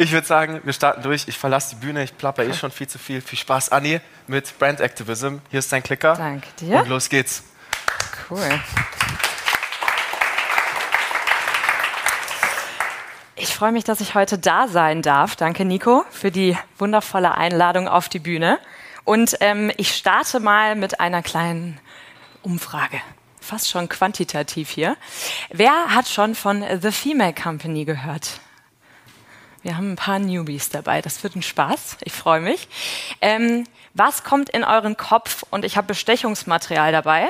Ich 0.00 0.12
würde 0.12 0.26
sagen, 0.26 0.62
wir 0.64 0.72
starten 0.72 1.02
durch. 1.02 1.28
Ich 1.28 1.36
verlasse 1.36 1.74
die 1.74 1.84
Bühne, 1.84 2.02
ich 2.02 2.16
plapper 2.16 2.42
eh 2.42 2.54
schon 2.54 2.70
viel 2.70 2.88
zu 2.88 2.98
viel. 2.98 3.20
Viel 3.20 3.38
Spaß, 3.38 3.68
Anni, 3.68 4.00
mit 4.28 4.58
Brand 4.58 4.80
Activism. 4.80 5.36
Hier 5.50 5.58
ist 5.58 5.70
dein 5.70 5.82
Klicker. 5.82 6.14
Danke 6.14 6.48
dir. 6.58 6.78
Und 6.78 6.88
los 6.88 7.10
geht's. 7.10 7.42
Cool. 8.30 8.40
Ich 13.36 13.54
freue 13.54 13.72
mich, 13.72 13.84
dass 13.84 14.00
ich 14.00 14.14
heute 14.14 14.38
da 14.38 14.68
sein 14.68 15.02
darf. 15.02 15.36
Danke, 15.36 15.66
Nico, 15.66 16.06
für 16.10 16.30
die 16.30 16.56
wundervolle 16.78 17.36
Einladung 17.36 17.86
auf 17.86 18.08
die 18.08 18.20
Bühne. 18.20 18.58
Und 19.04 19.36
ähm, 19.40 19.70
ich 19.76 19.94
starte 19.94 20.40
mal 20.40 20.76
mit 20.76 20.98
einer 21.00 21.20
kleinen 21.22 21.78
Umfrage. 22.40 23.02
Fast 23.38 23.68
schon 23.68 23.90
quantitativ 23.90 24.70
hier. 24.70 24.96
Wer 25.50 25.94
hat 25.94 26.08
schon 26.08 26.34
von 26.34 26.64
The 26.80 26.90
Female 26.90 27.34
Company 27.34 27.84
gehört? 27.84 28.40
Wir 29.62 29.76
haben 29.76 29.92
ein 29.92 29.96
paar 29.96 30.18
Newbies 30.18 30.70
dabei. 30.70 31.02
Das 31.02 31.22
wird 31.22 31.36
ein 31.36 31.42
Spaß. 31.42 31.98
Ich 32.04 32.12
freue 32.12 32.40
mich. 32.40 32.68
Ähm, 33.20 33.64
was 33.92 34.24
kommt 34.24 34.48
in 34.48 34.64
euren 34.64 34.96
Kopf? 34.96 35.44
Und 35.50 35.66
ich 35.66 35.76
habe 35.76 35.88
Bestechungsmaterial 35.88 36.92
dabei. 36.92 37.28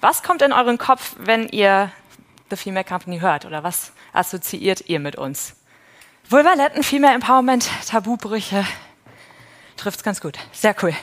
Was 0.00 0.22
kommt 0.22 0.42
in 0.42 0.52
euren 0.52 0.78
Kopf, 0.78 1.16
wenn 1.18 1.48
ihr 1.48 1.90
The 2.48 2.56
Female 2.56 2.84
Company 2.84 3.18
hört? 3.18 3.44
Oder 3.44 3.64
was 3.64 3.92
assoziiert 4.12 4.88
ihr 4.88 5.00
mit 5.00 5.16
uns? 5.16 5.56
Vulvaletten, 6.28 6.84
Female 6.84 7.14
Empowerment, 7.14 7.68
Tabubrüche. 7.88 8.64
Trifft's 9.76 10.04
ganz 10.04 10.20
gut. 10.20 10.38
Sehr 10.52 10.76
cool. 10.82 10.94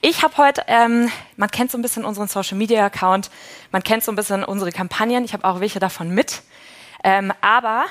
Ich 0.00 0.22
habe 0.22 0.36
heute, 0.36 0.62
ähm, 0.68 1.10
man 1.36 1.50
kennt 1.50 1.72
so 1.72 1.78
ein 1.78 1.82
bisschen 1.82 2.04
unseren 2.04 2.28
Social 2.28 2.56
Media 2.56 2.84
Account, 2.86 3.30
man 3.72 3.82
kennt 3.82 4.04
so 4.04 4.12
ein 4.12 4.16
bisschen 4.16 4.44
unsere 4.44 4.70
Kampagnen. 4.70 5.24
Ich 5.24 5.32
habe 5.32 5.44
auch 5.44 5.60
welche 5.60 5.80
davon 5.80 6.10
mit. 6.10 6.42
Ähm, 7.02 7.32
aber 7.40 7.86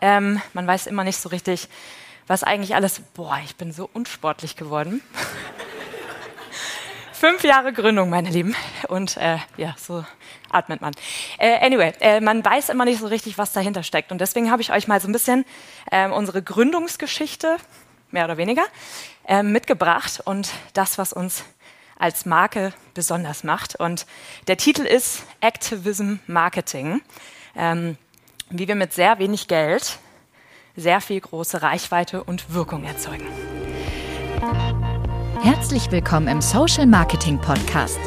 ähm, 0.00 0.40
man 0.52 0.66
weiß 0.66 0.86
immer 0.86 1.04
nicht 1.04 1.18
so 1.18 1.28
richtig, 1.28 1.68
was 2.26 2.44
eigentlich 2.44 2.74
alles. 2.74 3.00
Boah, 3.14 3.40
ich 3.44 3.56
bin 3.56 3.72
so 3.72 3.88
unsportlich 3.92 4.56
geworden. 4.56 5.02
Fünf 7.12 7.42
Jahre 7.42 7.72
Gründung, 7.72 8.10
meine 8.10 8.30
Lieben. 8.30 8.54
Und 8.86 9.16
äh, 9.16 9.38
ja, 9.56 9.74
so 9.76 10.04
atmet 10.50 10.80
man. 10.80 10.94
Äh, 11.38 11.64
anyway, 11.66 11.92
äh, 12.00 12.20
man 12.20 12.44
weiß 12.44 12.68
immer 12.68 12.84
nicht 12.84 13.00
so 13.00 13.08
richtig, 13.08 13.38
was 13.38 13.52
dahinter 13.52 13.82
steckt. 13.82 14.12
Und 14.12 14.20
deswegen 14.20 14.52
habe 14.52 14.62
ich 14.62 14.70
euch 14.70 14.86
mal 14.86 15.00
so 15.00 15.08
ein 15.08 15.12
bisschen 15.12 15.44
ähm, 15.90 16.12
unsere 16.12 16.42
Gründungsgeschichte, 16.42 17.56
mehr 18.12 18.24
oder 18.24 18.36
weniger, 18.36 18.64
äh, 19.26 19.42
mitgebracht 19.42 20.20
und 20.24 20.50
das, 20.74 20.96
was 20.96 21.12
uns 21.12 21.44
als 21.98 22.24
Marke 22.24 22.72
besonders 22.94 23.42
macht. 23.42 23.74
Und 23.74 24.06
der 24.46 24.56
Titel 24.56 24.82
ist 24.82 25.24
Activism 25.40 26.16
Marketing. 26.28 27.02
Ähm, 27.56 27.96
wie 28.50 28.68
wir 28.68 28.76
mit 28.76 28.92
sehr 28.92 29.18
wenig 29.18 29.48
Geld 29.48 29.98
sehr 30.78 31.00
viel 31.00 31.20
große 31.20 31.60
Reichweite 31.60 32.22
und 32.22 32.54
Wirkung 32.54 32.84
erzeugen. 32.84 33.26
Herzlich 35.42 35.90
willkommen 35.90 36.28
im 36.28 36.40
Social 36.40 36.86
Marketing 36.86 37.38
Podcast, 37.40 37.98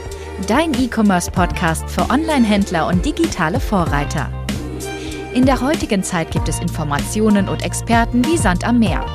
dein 0.47 0.73
E-Commerce-Podcast 0.73 1.89
für 1.89 2.09
Online-Händler 2.09 2.87
und 2.87 3.05
digitale 3.05 3.59
Vorreiter. 3.59 4.31
In 5.33 5.45
der 5.45 5.61
heutigen 5.61 6.03
Zeit 6.03 6.31
gibt 6.31 6.47
es 6.47 6.59
Informationen 6.59 7.49
und 7.49 7.63
Experten 7.63 8.23
wie 8.25 8.37
Sand 8.37 8.65
am 8.65 8.79
Meer. 8.79 9.05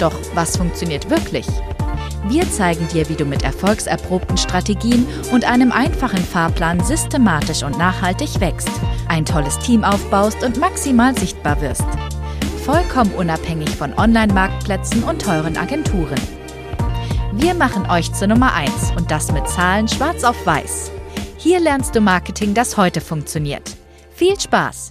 Doch 0.00 0.14
was 0.34 0.56
funktioniert 0.56 1.08
wirklich? 1.08 1.46
Wir 2.26 2.50
zeigen 2.50 2.88
dir, 2.88 3.06
wie 3.10 3.16
du 3.16 3.26
mit 3.26 3.42
erfolgserprobten 3.42 4.38
Strategien 4.38 5.06
und 5.30 5.44
einem 5.44 5.72
einfachen 5.72 6.24
Fahrplan 6.24 6.82
systematisch 6.82 7.62
und 7.62 7.76
nachhaltig 7.76 8.40
wächst, 8.40 8.70
ein 9.08 9.26
tolles 9.26 9.58
Team 9.58 9.84
aufbaust 9.84 10.42
und 10.42 10.58
maximal 10.58 11.16
sichtbar 11.18 11.60
wirst. 11.60 11.84
Vollkommen 12.64 13.12
unabhängig 13.12 13.68
von 13.76 13.92
Online-Marktplätzen 13.92 15.04
und 15.04 15.20
teuren 15.20 15.58
Agenturen. 15.58 16.18
Wir 17.32 17.52
machen 17.52 17.90
euch 17.90 18.10
zur 18.14 18.28
Nummer 18.28 18.54
1 18.54 18.92
und 18.96 19.10
das 19.10 19.30
mit 19.30 19.46
Zahlen 19.46 19.86
schwarz 19.86 20.24
auf 20.24 20.46
weiß. 20.46 20.92
Hier 21.36 21.60
lernst 21.60 21.94
du 21.94 22.00
Marketing, 22.00 22.54
das 22.54 22.78
heute 22.78 23.02
funktioniert. 23.02 23.76
Viel 24.14 24.40
Spaß! 24.40 24.88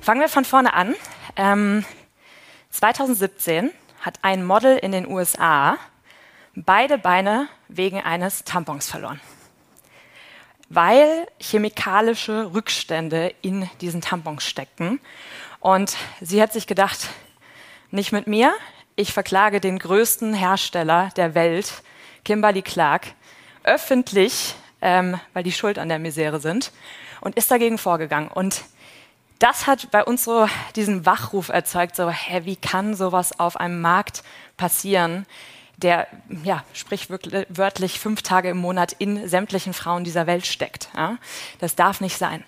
Fangen 0.00 0.20
wir 0.20 0.28
von 0.30 0.46
vorne 0.46 0.72
an. 0.72 0.94
Ähm, 1.36 1.84
2017 2.70 3.70
hat 4.00 4.20
ein 4.22 4.42
Model 4.42 4.78
in 4.78 4.92
den 4.92 5.06
USA 5.06 5.76
beide 6.54 6.98
Beine 6.98 7.48
wegen 7.68 8.00
eines 8.00 8.44
Tampons 8.44 8.88
verloren, 8.88 9.20
weil 10.68 11.26
chemikalische 11.40 12.52
Rückstände 12.52 13.34
in 13.42 13.68
diesen 13.80 14.00
Tampons 14.00 14.44
steckten. 14.44 15.00
Und 15.60 15.96
sie 16.20 16.42
hat 16.42 16.52
sich 16.52 16.66
gedacht, 16.66 17.08
nicht 17.90 18.12
mit 18.12 18.26
mir, 18.26 18.52
ich 18.96 19.12
verklage 19.12 19.60
den 19.60 19.78
größten 19.78 20.34
Hersteller 20.34 21.10
der 21.16 21.34
Welt, 21.34 21.82
Kimberly 22.24 22.62
Clark, 22.62 23.08
öffentlich, 23.64 24.54
ähm, 24.80 25.18
weil 25.32 25.42
die 25.42 25.52
schuld 25.52 25.78
an 25.78 25.88
der 25.88 25.98
Misere 25.98 26.40
sind, 26.40 26.72
und 27.20 27.36
ist 27.36 27.50
dagegen 27.50 27.78
vorgegangen. 27.78 28.28
Und 28.28 28.62
das 29.38 29.66
hat 29.66 29.90
bei 29.90 30.04
uns 30.04 30.24
so 30.24 30.48
diesen 30.76 31.06
Wachruf 31.06 31.48
erzeugt, 31.48 31.96
so, 31.96 32.10
hä, 32.10 32.42
wie 32.44 32.56
kann 32.56 32.94
sowas 32.94 33.38
auf 33.38 33.56
einem 33.56 33.80
Markt 33.80 34.22
passieren, 34.56 35.26
der 35.82 36.06
ja, 36.44 36.64
sprichwörtlich 36.72 38.00
fünf 38.00 38.22
Tage 38.22 38.50
im 38.50 38.58
Monat 38.58 38.92
in 38.98 39.28
sämtlichen 39.28 39.74
Frauen 39.74 40.04
dieser 40.04 40.26
Welt 40.26 40.46
steckt. 40.46 40.88
Ja? 40.96 41.18
Das 41.58 41.74
darf 41.74 42.00
nicht 42.00 42.16
sein. 42.16 42.44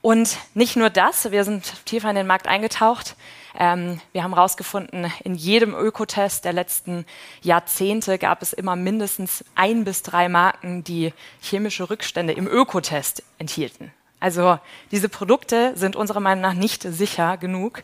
Und 0.00 0.36
nicht 0.52 0.76
nur 0.76 0.90
das, 0.90 1.30
wir 1.30 1.44
sind 1.44 1.86
tiefer 1.86 2.10
in 2.10 2.16
den 2.16 2.26
Markt 2.26 2.46
eingetaucht. 2.46 3.16
Ähm, 3.58 4.00
wir 4.12 4.22
haben 4.22 4.34
herausgefunden, 4.34 5.10
in 5.22 5.34
jedem 5.34 5.74
Ökotest 5.74 6.44
der 6.44 6.52
letzten 6.52 7.06
Jahrzehnte 7.42 8.18
gab 8.18 8.42
es 8.42 8.52
immer 8.52 8.76
mindestens 8.76 9.44
ein 9.54 9.84
bis 9.84 10.02
drei 10.02 10.28
Marken, 10.28 10.84
die 10.84 11.14
chemische 11.40 11.88
Rückstände 11.88 12.34
im 12.34 12.46
Ökotest 12.46 13.22
enthielten. 13.38 13.92
Also 14.20 14.58
diese 14.90 15.08
Produkte 15.08 15.72
sind 15.76 15.96
unserer 15.96 16.20
Meinung 16.20 16.42
nach 16.42 16.54
nicht 16.54 16.82
sicher 16.82 17.36
genug. 17.36 17.82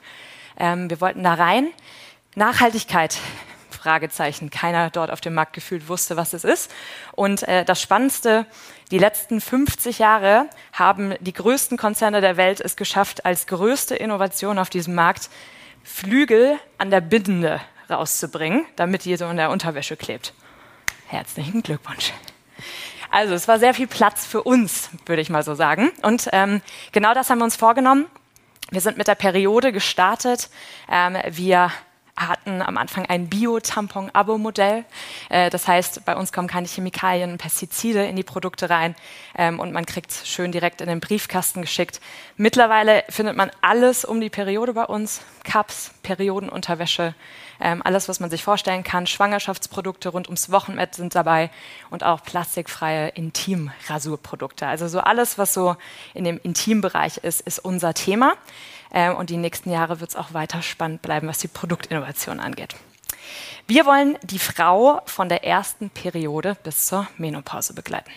Ähm, 0.59 0.91
wir 0.91 1.01
wollten 1.01 1.23
da 1.23 1.35
rein. 1.35 1.69
Nachhaltigkeit 2.35 3.19
Fragezeichen. 3.81 4.51
Keiner 4.51 4.91
dort 4.91 5.11
auf 5.11 5.21
dem 5.21 5.35
Markt 5.35 5.55
gefühlt 5.55 5.89
wusste, 5.89 6.17
was 6.17 6.35
es 6.35 6.45
ist. 6.45 6.71
Und 7.13 7.47
äh, 7.49 7.65
das 7.65 7.81
Spannendste, 7.81 8.47
die 8.91 8.99
letzten 8.99 9.41
50 9.41 9.99
Jahre 9.99 10.47
haben 10.73 11.15
die 11.21 11.33
größten 11.33 11.79
Konzerne 11.79 12.21
der 12.21 12.37
Welt 12.37 12.61
es 12.61 12.77
geschafft, 12.77 13.25
als 13.25 13.47
größte 13.47 13.97
Innovation 13.97 14.59
auf 14.59 14.69
diesem 14.69 14.95
Markt 14.95 15.31
Flügel 15.83 16.59
an 16.77 16.91
der 16.91 17.01
Binde 17.01 17.61
rauszubringen, 17.89 18.67
damit 18.77 19.05
die 19.05 19.17
so 19.17 19.27
in 19.29 19.37
der 19.37 19.51
Unterwäsche 19.51 19.97
klebt. 19.97 20.35
Herzlichen 21.07 21.63
Glückwunsch. 21.63 22.13
Also 23.11 23.35
es 23.35 23.49
war 23.49 23.59
sehr 23.59 23.75
viel 23.75 23.89
Platz 23.89 24.27
für 24.27 24.43
uns, 24.43 24.91
würde 25.07 25.23
ich 25.23 25.31
mal 25.31 25.43
so 25.43 25.55
sagen. 25.55 25.91
Und 26.03 26.29
ähm, 26.33 26.61
genau 26.93 27.15
das 27.15 27.31
haben 27.31 27.39
wir 27.39 27.45
uns 27.45 27.57
vorgenommen. 27.57 28.07
Wir 28.71 28.81
sind 28.81 28.99
mit 28.99 29.09
der 29.09 29.17
Periode 29.17 29.73
gestartet. 29.73 30.49
Ähm, 30.89 31.17
wir 31.29 31.73
hatten 32.29 32.63
am 32.63 32.77
Anfang 32.77 33.07
ein 33.07 33.29
Bio-Tampon-Abo-Modell. 33.29 34.85
Äh, 35.29 35.51
das 35.51 35.67
heißt, 35.67 36.05
bei 36.05 36.17
uns 36.17 36.33
kommen 36.33 36.49
keine 36.49 36.67
Chemikalien, 36.67 37.39
Pestizide 37.39 38.05
in 38.05 38.17
die 38.17 38.23
Produkte 38.23 38.71
rein 38.71 38.95
ähm, 39.37 39.61
und 39.61 39.73
man 39.73 39.87
kriegt 39.87 40.13
schön 40.13 40.53
direkt 40.53 40.81
in 40.81 40.89
den 40.89 41.01
Briefkasten 41.01 41.63
geschickt. 41.63 42.01
Mittlerweile 42.37 43.05
findet 43.09 43.37
man 43.37 43.51
alles 43.61 44.05
um 44.05 44.21
die 44.21 44.31
Periode 44.31 44.75
bei 44.75 44.85
uns. 44.85 45.23
Cups, 45.45 45.93
Periodenunterwäsche, 46.03 47.15
ähm, 47.61 47.83
alles, 47.85 48.09
was 48.09 48.21
man 48.21 48.31
sich 48.31 48.45
vorstellen 48.45 48.85
kann. 48.85 49.07
Schwangerschaftsprodukte 49.07 50.11
rund 50.11 50.29
ums 50.29 50.51
Wochenbett 50.51 50.95
sind 50.95 51.15
dabei 51.15 51.51
und 51.91 52.05
auch 52.05 52.23
plastikfreie 52.23 53.09
Intimrasurprodukte. 53.09 54.67
Also 54.67 54.89
so 54.89 55.01
alles, 55.01 55.39
was 55.39 55.55
so 55.55 55.77
in 56.15 56.25
dem 56.25 56.41
Intimbereich 56.43 57.19
ist, 57.19 57.41
ist 57.41 57.59
unser 57.59 57.95
Thema. 57.95 58.35
Ähm, 58.93 59.17
und 59.17 59.31
die 59.31 59.37
nächsten 59.37 59.71
Jahre 59.71 60.01
wird 60.01 60.11
es 60.11 60.17
auch 60.17 60.35
weiter 60.35 60.63
spannend 60.63 61.03
bleiben, 61.03 61.29
was 61.29 61.39
die 61.39 61.49
Produktinnovation 61.49 62.41
angeht. 62.41 62.75
Wir 63.67 63.87
wollen 63.87 64.19
die 64.23 64.39
Frau 64.39 65.01
von 65.07 65.29
der 65.29 65.45
ersten 65.45 65.91
Periode 65.91 66.57
bis 66.65 66.87
zur 66.87 67.07
Menopause 67.19 67.73
begleiten. 67.73 68.11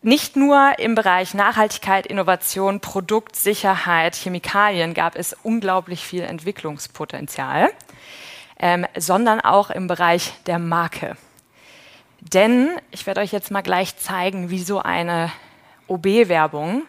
Nicht 0.00 0.36
nur 0.36 0.78
im 0.78 0.94
Bereich 0.94 1.34
Nachhaltigkeit, 1.34 2.06
Innovation, 2.06 2.78
Produktsicherheit, 2.78 4.14
Chemikalien 4.14 4.94
gab 4.94 5.16
es 5.16 5.36
unglaublich 5.42 6.04
viel 6.04 6.22
Entwicklungspotenzial, 6.22 7.70
ähm, 8.60 8.86
sondern 8.96 9.40
auch 9.40 9.70
im 9.70 9.88
Bereich 9.88 10.32
der 10.46 10.60
Marke. 10.60 11.16
Denn 12.20 12.70
ich 12.92 13.06
werde 13.06 13.20
euch 13.20 13.32
jetzt 13.32 13.50
mal 13.50 13.62
gleich 13.62 13.96
zeigen, 13.96 14.50
wie 14.50 14.62
so 14.62 14.80
eine 14.80 15.32
OB-Werbung 15.88 16.82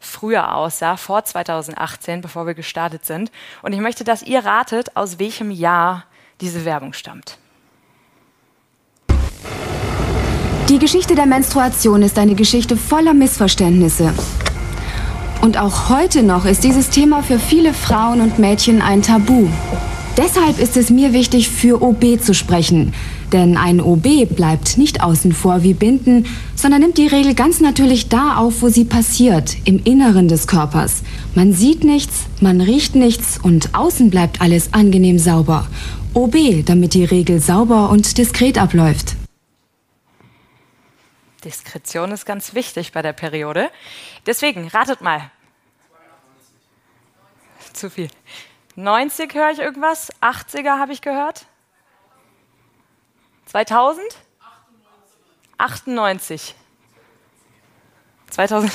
früher 0.00 0.54
aussah, 0.54 0.96
vor 0.96 1.24
2018, 1.24 2.20
bevor 2.20 2.46
wir 2.46 2.54
gestartet 2.54 3.04
sind. 3.04 3.30
Und 3.62 3.72
ich 3.72 3.80
möchte, 3.80 4.04
dass 4.04 4.22
ihr 4.22 4.44
ratet, 4.44 4.96
aus 4.96 5.18
welchem 5.18 5.50
Jahr 5.50 6.04
diese 6.40 6.64
Werbung 6.64 6.92
stammt. 6.92 7.38
Die 10.68 10.78
Geschichte 10.78 11.14
der 11.14 11.26
Menstruation 11.26 12.02
ist 12.02 12.18
eine 12.18 12.34
Geschichte 12.34 12.76
voller 12.76 13.14
Missverständnisse. 13.14 14.12
Und 15.40 15.56
auch 15.56 15.88
heute 15.88 16.22
noch 16.22 16.44
ist 16.44 16.62
dieses 16.62 16.90
Thema 16.90 17.22
für 17.22 17.38
viele 17.38 17.72
Frauen 17.72 18.20
und 18.20 18.38
Mädchen 18.38 18.82
ein 18.82 19.02
Tabu. 19.02 19.48
Deshalb 20.16 20.58
ist 20.58 20.76
es 20.76 20.90
mir 20.90 21.12
wichtig, 21.12 21.48
für 21.48 21.80
OB 21.80 22.20
zu 22.20 22.34
sprechen. 22.34 22.92
Denn 23.32 23.56
ein 23.56 23.80
OB 23.80 24.26
bleibt 24.34 24.78
nicht 24.78 25.02
außen 25.02 25.32
vor 25.32 25.62
wie 25.62 25.74
Binden, 25.74 26.26
sondern 26.54 26.80
nimmt 26.80 26.96
die 26.96 27.06
Regel 27.06 27.34
ganz 27.34 27.60
natürlich 27.60 28.08
da 28.08 28.36
auf, 28.36 28.62
wo 28.62 28.68
sie 28.68 28.84
passiert, 28.84 29.56
im 29.64 29.82
Inneren 29.84 30.28
des 30.28 30.46
Körpers. 30.46 31.02
Man 31.34 31.52
sieht 31.52 31.84
nichts, 31.84 32.26
man 32.40 32.60
riecht 32.60 32.94
nichts 32.94 33.38
und 33.42 33.74
außen 33.74 34.08
bleibt 34.10 34.40
alles 34.40 34.72
angenehm 34.72 35.18
sauber. 35.18 35.68
OB, 36.14 36.64
damit 36.64 36.94
die 36.94 37.04
Regel 37.04 37.40
sauber 37.40 37.90
und 37.90 38.16
diskret 38.16 38.58
abläuft. 38.58 39.14
Diskretion 41.44 42.10
ist 42.10 42.24
ganz 42.24 42.54
wichtig 42.54 42.92
bei 42.92 43.02
der 43.02 43.12
Periode. 43.12 43.70
Deswegen, 44.26 44.68
ratet 44.68 45.02
mal. 45.02 45.30
Zu 47.72 47.90
viel. 47.90 48.08
90 48.74 49.34
höre 49.34 49.50
ich 49.50 49.58
irgendwas, 49.58 50.10
80er 50.20 50.78
habe 50.78 50.92
ich 50.92 51.00
gehört. 51.00 51.46
2000? 53.48 54.04
98. 55.56 56.54
2000. 58.30 58.72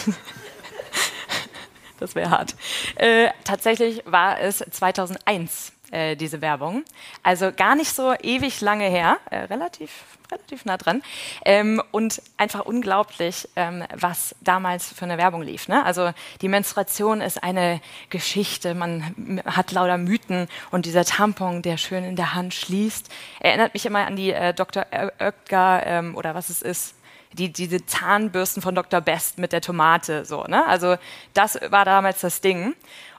das 1.99 2.15
wäre 2.15 2.29
hart. 2.31 2.55
Äh, 2.95 3.29
tatsächlich 3.43 4.01
war 4.05 4.39
es 4.39 4.57
2001 4.57 5.73
äh, 5.93 6.15
diese 6.15 6.41
Werbung. 6.41 6.83
Also 7.21 7.51
gar 7.51 7.75
nicht 7.75 7.93
so 7.93 8.13
ewig 8.21 8.61
lange 8.61 8.85
her, 8.85 9.17
äh, 9.29 9.37
relativ, 9.41 9.91
relativ 10.31 10.65
nah 10.65 10.77
dran. 10.77 11.03
Ähm, 11.45 11.81
und 11.91 12.21
einfach 12.37 12.65
unglaublich, 12.65 13.47
ähm, 13.55 13.83
was 13.93 14.35
damals 14.41 14.91
für 14.91 15.05
eine 15.05 15.17
Werbung 15.17 15.43
lief. 15.43 15.67
Ne? 15.67 15.85
Also 15.85 16.11
die 16.41 16.47
Menstruation 16.47 17.21
ist 17.21 17.43
eine 17.43 17.79
Geschichte, 18.09 18.73
man 18.73 19.41
hat 19.45 19.71
lauter 19.71 19.97
Mythen 19.97 20.47
und 20.71 20.85
dieser 20.85 21.05
Tampon, 21.05 21.61
der 21.61 21.77
schön 21.77 22.03
in 22.03 22.15
der 22.15 22.33
Hand 22.33 22.53
schließt, 22.53 23.09
erinnert 23.39 23.73
mich 23.73 23.85
immer 23.85 24.05
an 24.07 24.15
die 24.15 24.31
äh, 24.31 24.53
Dr. 24.53 24.85
Oetker 24.91 25.85
ähm, 25.85 26.15
oder 26.15 26.33
was 26.33 26.49
es 26.49 26.61
ist, 26.61 26.95
die, 27.33 27.51
diese 27.51 27.85
Zahnbürsten 27.85 28.61
von 28.61 28.75
Dr. 28.75 29.01
Best 29.01 29.37
mit 29.37 29.51
der 29.53 29.61
Tomate. 29.61 30.25
So, 30.25 30.43
ne? 30.43 30.65
Also 30.65 30.97
das 31.33 31.59
war 31.69 31.85
damals 31.85 32.21
das 32.21 32.41
Ding. 32.41 32.75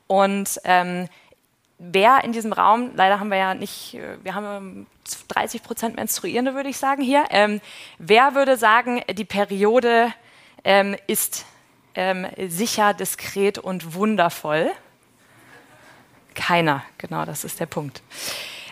Und 0.06 0.60
ähm, 0.64 1.08
wer 1.78 2.24
in 2.24 2.32
diesem 2.32 2.52
Raum, 2.52 2.90
leider 2.94 3.20
haben 3.20 3.30
wir 3.30 3.38
ja 3.38 3.54
nicht, 3.54 3.94
äh, 3.94 4.16
wir 4.22 4.34
haben 4.34 4.86
30 5.28 5.62
Prozent 5.62 5.96
Menstruierende, 5.96 6.54
würde 6.54 6.68
ich 6.68 6.78
sagen 6.78 7.02
hier. 7.02 7.24
Ähm, 7.30 7.60
wer 7.98 8.34
würde 8.34 8.56
sagen, 8.56 9.02
die 9.12 9.24
Periode 9.24 10.12
ähm, 10.64 10.96
ist 11.06 11.44
ähm, 11.94 12.26
sicher, 12.48 12.94
diskret 12.94 13.58
und 13.58 13.94
wundervoll? 13.94 14.70
Keiner, 16.34 16.82
genau, 16.98 17.24
das 17.24 17.44
ist 17.44 17.60
der 17.60 17.66
Punkt. 17.66 18.02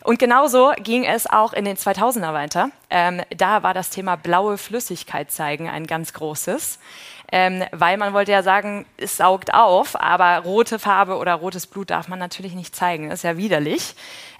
Und 0.04 0.18
genauso 0.18 0.72
ging 0.78 1.04
es 1.04 1.28
auch 1.28 1.52
in 1.52 1.64
den 1.64 1.76
2000er 1.76 2.32
weiter. 2.32 2.70
Ähm, 2.90 3.22
da 3.36 3.62
war 3.62 3.72
das 3.72 3.90
Thema 3.90 4.16
blaue 4.16 4.58
Flüssigkeit 4.58 5.30
zeigen 5.30 5.68
ein 5.68 5.86
ganz 5.86 6.12
großes 6.12 6.80
ähm, 7.32 7.64
weil 7.72 7.96
man 7.96 8.12
wollte 8.12 8.30
ja 8.30 8.42
sagen, 8.42 8.84
es 8.98 9.16
saugt 9.16 9.54
auf, 9.54 9.98
aber 9.98 10.40
rote 10.44 10.78
Farbe 10.78 11.16
oder 11.16 11.34
rotes 11.34 11.66
Blut 11.66 11.88
darf 11.88 12.06
man 12.06 12.18
natürlich 12.18 12.52
nicht 12.52 12.76
zeigen. 12.76 13.10
Ist 13.10 13.24
ja 13.24 13.38
widerlich. 13.38 13.94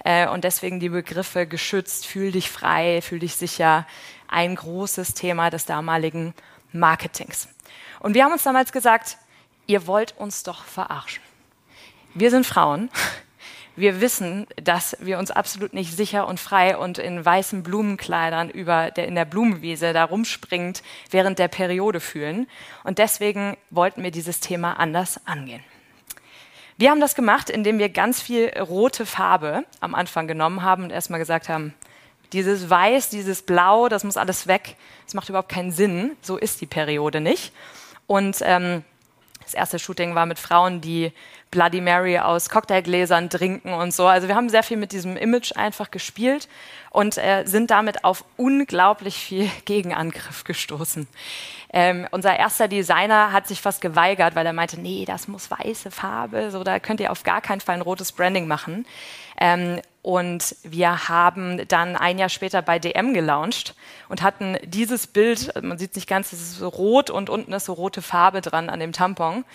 Äh, 0.05 0.27
und 0.29 0.43
deswegen 0.43 0.79
die 0.79 0.89
Begriffe 0.89 1.47
geschützt, 1.47 2.05
fühl 2.05 2.31
dich 2.31 2.51
frei, 2.51 3.01
fühl 3.01 3.17
dich 3.19 3.35
sicher, 3.35 3.87
ein 4.27 4.55
großes 4.55 5.15
Thema 5.15 5.49
des 5.49 5.65
damaligen 5.65 6.35
Marketings. 6.71 7.47
Und 7.99 8.13
wir 8.13 8.25
haben 8.25 8.31
uns 8.31 8.43
damals 8.43 8.71
gesagt, 8.71 9.17
ihr 9.65 9.87
wollt 9.87 10.15
uns 10.17 10.43
doch 10.43 10.63
verarschen. 10.63 11.23
Wir 12.13 12.29
sind 12.29 12.45
Frauen 12.45 12.91
wir 13.75 14.01
wissen, 14.01 14.45
dass 14.61 14.95
wir 14.99 15.17
uns 15.17 15.31
absolut 15.31 15.73
nicht 15.73 15.95
sicher 15.95 16.27
und 16.27 16.39
frei 16.39 16.77
und 16.77 16.99
in 16.99 17.25
weißen 17.25 17.63
Blumenkleidern 17.63 18.49
über 18.49 18.91
der, 18.91 19.07
in 19.07 19.15
der 19.15 19.25
Blumenwiese 19.25 19.93
da 19.93 20.03
rumspringend 20.03 20.83
während 21.09 21.39
der 21.39 21.47
Periode 21.47 21.99
fühlen. 21.99 22.47
Und 22.83 22.99
deswegen 22.99 23.57
wollten 23.71 24.03
wir 24.03 24.11
dieses 24.11 24.39
Thema 24.39 24.73
anders 24.79 25.19
angehen. 25.25 25.63
Wir 26.77 26.89
haben 26.89 27.01
das 27.01 27.15
gemacht, 27.15 27.49
indem 27.49 27.79
wir 27.79 27.89
ganz 27.89 28.21
viel 28.21 28.49
rote 28.59 29.05
Farbe 29.05 29.63
am 29.79 29.95
Anfang 29.95 30.27
genommen 30.27 30.63
haben 30.63 30.83
und 30.83 30.91
erstmal 30.91 31.19
gesagt 31.19 31.49
haben, 31.49 31.73
dieses 32.31 32.69
Weiß, 32.69 33.09
dieses 33.09 33.43
Blau, 33.43 33.89
das 33.89 34.03
muss 34.03 34.17
alles 34.17 34.47
weg. 34.47 34.75
Das 35.05 35.13
macht 35.13 35.29
überhaupt 35.29 35.49
keinen 35.49 35.71
Sinn. 35.71 36.17
So 36.21 36.37
ist 36.37 36.61
die 36.61 36.65
Periode 36.65 37.21
nicht. 37.21 37.53
Und 38.07 38.37
ähm, 38.41 38.83
das 39.43 39.53
erste 39.53 39.77
Shooting 39.77 40.15
war 40.15 40.25
mit 40.25 40.39
Frauen, 40.39 40.81
die 40.81 41.11
Bloody 41.53 41.81
Mary 41.81 42.17
aus 42.17 42.49
Cocktailgläsern 42.49 43.29
trinken 43.29 43.73
und 43.73 43.93
so. 43.93 44.07
Also 44.07 44.27
wir 44.27 44.35
haben 44.35 44.49
sehr 44.49 44.63
viel 44.63 44.77
mit 44.77 44.91
diesem 44.91 45.15
Image 45.15 45.55
einfach 45.55 45.91
gespielt 45.91 46.49
und 46.89 47.19
äh, 47.19 47.43
sind 47.45 47.69
damit 47.69 48.03
auf 48.03 48.25
unglaublich 48.37 49.15
viel 49.15 49.49
Gegenangriff 49.65 50.43
gestoßen. 50.43 51.07
Ähm, 51.71 52.07
unser 52.09 52.37
erster 52.37 52.67
Designer 52.67 53.31
hat 53.31 53.47
sich 53.47 53.61
fast 53.61 53.81
geweigert, 53.81 54.35
weil 54.35 54.45
er 54.45 54.53
meinte, 54.53 54.79
nee, 54.79 55.05
das 55.05 55.27
muss 55.27 55.51
weiße 55.51 55.91
Farbe, 55.91 56.49
so 56.49 56.63
da 56.63 56.79
könnt 56.79 56.99
ihr 56.99 57.11
auf 57.11 57.23
gar 57.23 57.41
keinen 57.41 57.61
Fall 57.61 57.75
ein 57.75 57.81
rotes 57.81 58.11
Branding 58.11 58.47
machen. 58.47 58.85
Ähm, 59.39 59.79
und 60.03 60.57
wir 60.63 61.07
haben 61.07 61.65
dann 61.69 61.95
ein 61.95 62.19
Jahr 62.19 62.27
später 62.27 62.61
bei 62.61 62.77
DM 62.77 63.13
gelauncht 63.13 63.73
und 64.09 64.21
hatten 64.21 64.57
dieses 64.63 65.07
Bild, 65.07 65.51
man 65.63 65.77
sieht 65.77 65.91
es 65.91 65.95
nicht 65.95 66.09
ganz, 66.09 66.33
es 66.33 66.41
ist 66.41 66.57
so 66.59 66.67
rot 66.67 67.09
und 67.09 67.29
unten 67.29 67.53
ist 67.53 67.65
so 67.65 67.73
rote 67.73 68.01
Farbe 68.01 68.41
dran 68.41 68.69
an 68.69 68.81
dem 68.81 68.91
Tampon, 68.91 69.45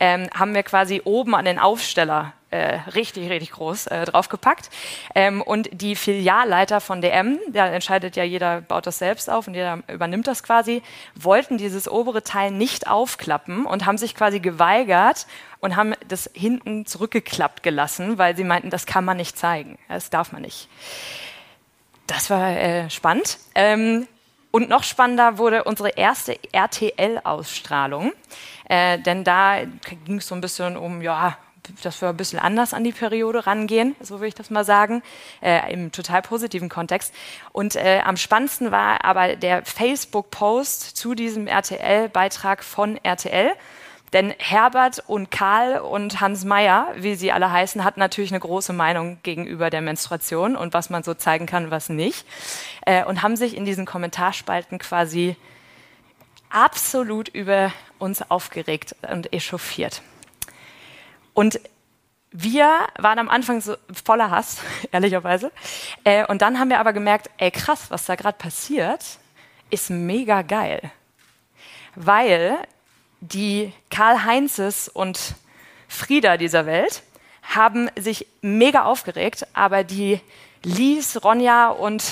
ähm, 0.00 0.28
haben 0.34 0.54
wir 0.54 0.62
quasi 0.62 1.02
oben 1.04 1.34
an 1.34 1.44
den 1.44 1.58
Aufsteller 1.58 2.32
äh, 2.50 2.78
richtig, 2.94 3.28
richtig 3.30 3.52
groß 3.52 3.88
äh, 3.88 4.04
draufgepackt. 4.06 4.70
Ähm, 5.14 5.42
und 5.42 5.68
die 5.72 5.96
Filialleiter 5.96 6.80
von 6.80 7.00
DM, 7.00 7.38
da 7.48 7.66
entscheidet 7.66 8.16
ja 8.16 8.24
jeder, 8.24 8.60
baut 8.62 8.86
das 8.86 8.98
selbst 8.98 9.28
auf 9.28 9.46
und 9.46 9.54
jeder 9.54 9.80
übernimmt 9.88 10.26
das 10.26 10.42
quasi, 10.42 10.82
wollten 11.14 11.58
dieses 11.58 11.88
obere 11.88 12.22
Teil 12.22 12.50
nicht 12.50 12.88
aufklappen 12.88 13.66
und 13.66 13.86
haben 13.86 13.98
sich 13.98 14.14
quasi 14.14 14.40
geweigert 14.40 15.26
und 15.60 15.76
haben 15.76 15.94
das 16.06 16.30
hinten 16.34 16.86
zurückgeklappt 16.86 17.62
gelassen, 17.62 18.18
weil 18.18 18.36
sie 18.36 18.44
meinten, 18.44 18.70
das 18.70 18.86
kann 18.86 19.04
man 19.04 19.16
nicht 19.16 19.36
zeigen, 19.36 19.78
das 19.88 20.10
darf 20.10 20.32
man 20.32 20.42
nicht. 20.42 20.68
Das 22.06 22.30
war 22.30 22.50
äh, 22.50 22.88
spannend. 22.88 23.38
Ähm, 23.54 24.08
und 24.50 24.70
noch 24.70 24.82
spannender 24.82 25.36
wurde 25.36 25.64
unsere 25.64 25.90
erste 25.90 26.38
RTL-Ausstrahlung, 26.52 28.12
äh, 28.68 28.98
denn 28.98 29.22
da 29.22 29.58
ging 30.06 30.16
es 30.16 30.26
so 30.26 30.34
ein 30.34 30.40
bisschen 30.40 30.78
um, 30.78 31.02
ja, 31.02 31.36
dass 31.82 32.00
wir 32.00 32.08
ein 32.08 32.16
bisschen 32.16 32.38
anders 32.38 32.74
an 32.74 32.84
die 32.84 32.92
Periode 32.92 33.46
rangehen, 33.46 33.96
so 34.00 34.20
will 34.20 34.28
ich 34.28 34.34
das 34.34 34.50
mal 34.50 34.64
sagen, 34.64 35.02
äh, 35.42 35.72
im 35.72 35.92
total 35.92 36.22
positiven 36.22 36.68
Kontext. 36.68 37.14
Und 37.52 37.76
äh, 37.76 38.00
am 38.04 38.16
spannendsten 38.16 38.70
war 38.70 39.04
aber 39.04 39.36
der 39.36 39.64
Facebook-Post 39.64 40.96
zu 40.96 41.14
diesem 41.14 41.46
RTL-Beitrag 41.46 42.64
von 42.64 42.96
RTL. 43.02 43.52
Denn 44.12 44.32
Herbert 44.38 45.04
und 45.06 45.30
Karl 45.30 45.80
und 45.80 46.20
Hans 46.20 46.44
Meyer, 46.44 46.88
wie 46.96 47.14
sie 47.14 47.30
alle 47.30 47.52
heißen, 47.52 47.84
hatten 47.84 48.00
natürlich 48.00 48.30
eine 48.30 48.40
große 48.40 48.72
Meinung 48.72 49.18
gegenüber 49.22 49.68
der 49.68 49.82
Menstruation 49.82 50.56
und 50.56 50.72
was 50.72 50.88
man 50.88 51.02
so 51.02 51.14
zeigen 51.14 51.46
kann, 51.46 51.70
was 51.70 51.88
nicht. 51.88 52.26
Äh, 52.86 53.04
und 53.04 53.22
haben 53.22 53.36
sich 53.36 53.56
in 53.56 53.64
diesen 53.64 53.84
Kommentarspalten 53.84 54.78
quasi 54.78 55.36
absolut 56.50 57.28
über 57.28 57.72
uns 57.98 58.30
aufgeregt 58.30 58.96
und 59.12 59.32
echauffiert. 59.32 60.02
Und 61.38 61.60
wir 62.32 62.88
waren 62.98 63.20
am 63.20 63.28
Anfang 63.28 63.60
so 63.60 63.76
voller 64.04 64.28
Hass, 64.28 64.56
ehrlicherweise. 64.90 65.52
Äh, 66.02 66.26
und 66.26 66.42
dann 66.42 66.58
haben 66.58 66.68
wir 66.68 66.80
aber 66.80 66.92
gemerkt, 66.92 67.30
ey 67.38 67.52
krass, 67.52 67.92
was 67.92 68.06
da 68.06 68.16
gerade 68.16 68.36
passiert, 68.36 69.04
ist 69.70 69.88
mega 69.88 70.42
geil. 70.42 70.90
Weil 71.94 72.58
die 73.20 73.72
Karl-Heinzes 73.88 74.88
und 74.88 75.36
Frieda 75.86 76.38
dieser 76.38 76.66
Welt 76.66 77.04
haben 77.44 77.88
sich 77.96 78.26
mega 78.42 78.82
aufgeregt, 78.82 79.46
aber 79.52 79.84
die 79.84 80.20
Lies, 80.64 81.22
Ronja 81.22 81.68
und 81.68 82.02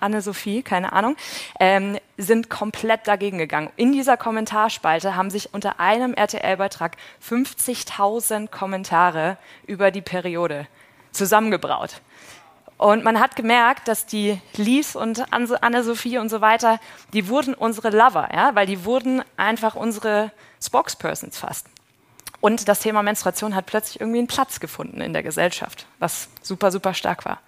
Anne-Sophie, 0.00 0.62
keine 0.62 0.92
Ahnung, 0.92 1.16
ähm, 1.60 1.98
sind 2.16 2.50
komplett 2.50 3.06
dagegen 3.06 3.38
gegangen. 3.38 3.70
In 3.76 3.92
dieser 3.92 4.16
Kommentarspalte 4.16 5.16
haben 5.16 5.30
sich 5.30 5.54
unter 5.54 5.80
einem 5.80 6.14
RTL-Beitrag 6.14 6.96
50.000 7.26 8.48
Kommentare 8.48 9.38
über 9.66 9.90
die 9.90 10.02
Periode 10.02 10.66
zusammengebraut. 11.12 12.00
Und 12.78 13.02
man 13.02 13.18
hat 13.18 13.34
gemerkt, 13.34 13.88
dass 13.88 14.06
die 14.06 14.40
Lies 14.56 14.94
und 14.94 15.32
Anne-Sophie 15.32 16.18
und 16.18 16.28
so 16.28 16.40
weiter, 16.40 16.78
die 17.12 17.28
wurden 17.28 17.54
unsere 17.54 17.90
Lover, 17.90 18.28
ja, 18.32 18.54
weil 18.54 18.66
die 18.66 18.84
wurden 18.84 19.22
einfach 19.36 19.74
unsere 19.74 20.30
Spokespersons 20.62 21.36
fast. 21.36 21.66
Und 22.40 22.68
das 22.68 22.78
Thema 22.80 23.02
Menstruation 23.02 23.56
hat 23.56 23.66
plötzlich 23.66 24.00
irgendwie 24.00 24.18
einen 24.18 24.28
Platz 24.28 24.60
gefunden 24.60 25.00
in 25.00 25.12
der 25.12 25.24
Gesellschaft, 25.24 25.86
was 25.98 26.28
super, 26.40 26.70
super 26.70 26.94
stark 26.94 27.24
war. 27.24 27.40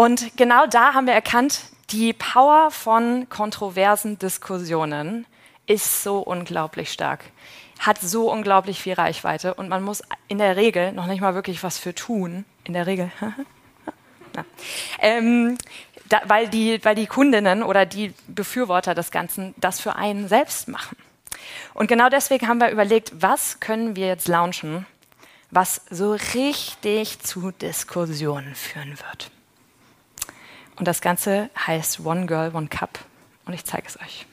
Und 0.00 0.34
genau 0.38 0.64
da 0.66 0.94
haben 0.94 1.06
wir 1.06 1.12
erkannt, 1.12 1.60
die 1.90 2.14
Power 2.14 2.70
von 2.70 3.28
kontroversen 3.28 4.18
Diskussionen 4.18 5.26
ist 5.66 6.02
so 6.02 6.20
unglaublich 6.20 6.90
stark. 6.90 7.20
hat 7.80 8.00
so 8.00 8.32
unglaublich 8.32 8.80
viel 8.80 8.94
Reichweite 8.94 9.52
und 9.52 9.68
man 9.68 9.82
muss 9.82 10.02
in 10.26 10.38
der 10.38 10.56
Regel 10.56 10.92
noch 10.92 11.04
nicht 11.04 11.20
mal 11.20 11.34
wirklich 11.34 11.62
was 11.62 11.76
für 11.76 11.94
tun. 11.94 12.46
In 12.64 12.72
der 12.72 12.86
Regel. 12.86 13.12
ähm, 15.00 15.58
da, 16.08 16.22
weil, 16.24 16.48
die, 16.48 16.82
weil 16.82 16.94
die 16.94 17.06
Kundinnen 17.06 17.62
oder 17.62 17.84
die 17.84 18.14
Befürworter 18.26 18.94
des 18.94 19.10
Ganzen 19.10 19.54
das 19.58 19.80
für 19.80 19.96
einen 19.96 20.28
selbst 20.28 20.68
machen. 20.68 20.96
Und 21.74 21.88
genau 21.88 22.08
deswegen 22.08 22.48
haben 22.48 22.58
wir 22.58 22.70
überlegt, 22.70 23.12
was 23.20 23.60
können 23.60 23.96
wir 23.96 24.06
jetzt 24.06 24.28
launchen, 24.28 24.86
was 25.50 25.82
so 25.90 26.12
richtig 26.12 27.18
zu 27.20 27.50
Diskussionen 27.50 28.54
führen 28.54 28.98
wird. 28.98 29.30
Und 30.80 30.86
das 30.86 31.02
Ganze 31.02 31.50
heißt 31.66 32.06
One 32.06 32.24
Girl, 32.24 32.54
One 32.54 32.68
Cup. 32.68 33.00
Und 33.44 33.52
ich 33.52 33.66
zeige 33.66 33.86
es 33.86 34.00
euch. 34.00 34.24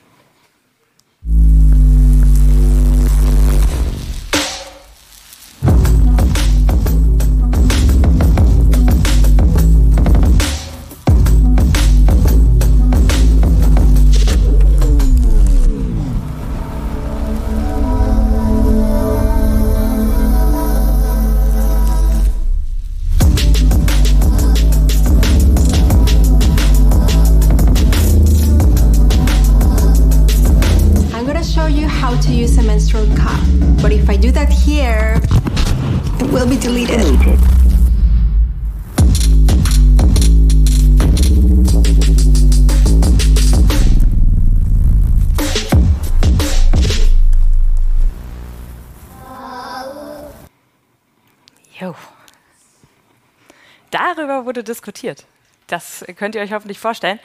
Darüber 54.28 54.46
wurde 54.46 54.64
diskutiert. 54.64 55.26
Das 55.68 56.06
könnt 56.16 56.36
ihr 56.36 56.42
euch 56.42 56.54
hoffentlich 56.54 56.80
vorstellen. 56.80 57.20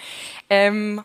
Ähm, 0.50 1.02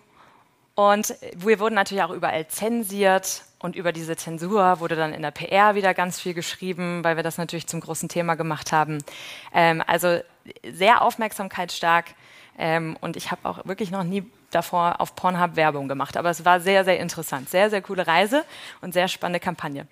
und 0.75 1.15
wir 1.35 1.59
wurden 1.59 1.75
natürlich 1.75 2.03
auch 2.03 2.11
überall 2.11 2.47
zensiert 2.47 3.43
und 3.59 3.75
über 3.75 3.91
diese 3.91 4.15
Zensur 4.15 4.79
wurde 4.79 4.95
dann 4.95 5.13
in 5.13 5.21
der 5.21 5.31
PR 5.31 5.75
wieder 5.75 5.93
ganz 5.93 6.19
viel 6.19 6.33
geschrieben, 6.33 7.03
weil 7.03 7.15
wir 7.15 7.23
das 7.23 7.37
natürlich 7.37 7.67
zum 7.67 7.79
großen 7.79 8.09
Thema 8.09 8.35
gemacht 8.35 8.71
haben. 8.71 8.99
Ähm, 9.53 9.83
also 9.85 10.19
sehr 10.63 11.01
aufmerksamkeitsstark 11.01 12.13
ähm, 12.57 12.97
und 13.01 13.17
ich 13.17 13.31
habe 13.31 13.47
auch 13.47 13.65
wirklich 13.65 13.91
noch 13.91 14.03
nie 14.03 14.23
davor 14.51 15.01
auf 15.01 15.15
Pornhub 15.15 15.55
Werbung 15.55 15.87
gemacht. 15.87 16.17
Aber 16.17 16.29
es 16.29 16.45
war 16.45 16.59
sehr, 16.59 16.85
sehr 16.85 16.99
interessant. 16.99 17.49
Sehr, 17.49 17.69
sehr 17.69 17.81
coole 17.81 18.07
Reise 18.07 18.43
und 18.81 18.93
sehr 18.93 19.07
spannende 19.07 19.39
Kampagne. 19.39 19.87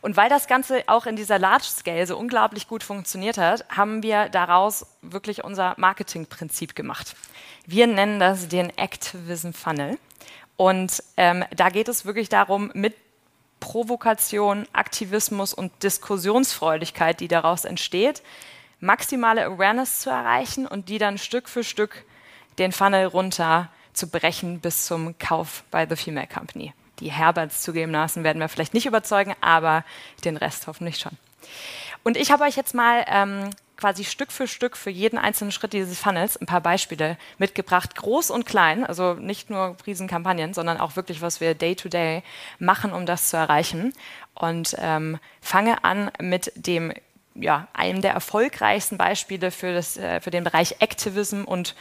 Und 0.00 0.16
weil 0.16 0.28
das 0.28 0.46
Ganze 0.46 0.84
auch 0.86 1.06
in 1.06 1.16
dieser 1.16 1.38
Large 1.38 1.64
Scale 1.64 2.06
so 2.06 2.16
unglaublich 2.16 2.68
gut 2.68 2.82
funktioniert 2.82 3.38
hat, 3.38 3.64
haben 3.68 4.02
wir 4.02 4.28
daraus 4.28 4.86
wirklich 5.02 5.44
unser 5.44 5.74
Marketingprinzip 5.76 6.74
gemacht. 6.74 7.16
Wir 7.66 7.86
nennen 7.86 8.20
das 8.20 8.48
den 8.48 8.76
Activism 8.78 9.50
Funnel. 9.52 9.98
Und 10.56 11.02
ähm, 11.16 11.44
da 11.54 11.68
geht 11.68 11.88
es 11.88 12.06
wirklich 12.06 12.28
darum, 12.28 12.70
mit 12.72 12.94
Provokation, 13.60 14.66
Aktivismus 14.72 15.54
und 15.54 15.72
Diskussionsfreudigkeit, 15.82 17.20
die 17.20 17.28
daraus 17.28 17.64
entsteht, 17.64 18.22
maximale 18.80 19.44
Awareness 19.44 20.00
zu 20.00 20.10
erreichen 20.10 20.66
und 20.66 20.88
die 20.88 20.98
dann 20.98 21.18
Stück 21.18 21.48
für 21.48 21.64
Stück 21.64 22.04
den 22.58 22.72
Funnel 22.72 23.06
runter 23.06 23.70
zu 23.92 24.08
brechen 24.08 24.60
bis 24.60 24.86
zum 24.86 25.18
Kauf 25.18 25.64
bei 25.70 25.86
The 25.88 25.96
Female 25.96 26.26
Company. 26.26 26.72
Die 27.00 27.10
Herberts 27.10 27.62
zugegebenermaßen 27.62 28.24
werden 28.24 28.40
wir 28.40 28.48
vielleicht 28.48 28.74
nicht 28.74 28.86
überzeugen, 28.86 29.34
aber 29.40 29.84
den 30.24 30.36
Rest 30.36 30.66
hoffentlich 30.66 30.98
schon. 30.98 31.12
Und 32.04 32.16
ich 32.16 32.30
habe 32.30 32.44
euch 32.44 32.56
jetzt 32.56 32.74
mal 32.74 33.04
ähm, 33.08 33.50
quasi 33.76 34.04
Stück 34.04 34.32
für 34.32 34.46
Stück 34.46 34.76
für 34.76 34.90
jeden 34.90 35.18
einzelnen 35.18 35.52
Schritt 35.52 35.72
dieses 35.72 35.98
Funnels 35.98 36.36
ein 36.36 36.46
paar 36.46 36.60
Beispiele 36.60 37.18
mitgebracht, 37.38 37.94
groß 37.94 38.30
und 38.30 38.46
klein, 38.46 38.84
also 38.84 39.14
nicht 39.14 39.50
nur 39.50 39.76
Riesenkampagnen, 39.86 40.54
sondern 40.54 40.78
auch 40.78 40.96
wirklich, 40.96 41.22
was 41.22 41.40
wir 41.40 41.54
day 41.54 41.74
to 41.74 41.88
day 41.88 42.22
machen, 42.58 42.92
um 42.92 43.06
das 43.06 43.30
zu 43.30 43.36
erreichen. 43.36 43.92
Und 44.34 44.76
ähm, 44.78 45.18
fange 45.40 45.84
an 45.84 46.10
mit 46.20 46.52
dem 46.54 46.92
ja, 47.34 47.68
einem 47.74 48.00
der 48.00 48.12
erfolgreichsten 48.12 48.96
Beispiele 48.96 49.50
für, 49.50 49.74
das, 49.74 49.96
äh, 49.96 50.20
für 50.20 50.30
den 50.30 50.44
Bereich 50.44 50.76
Activism 50.80 51.44
und 51.44 51.74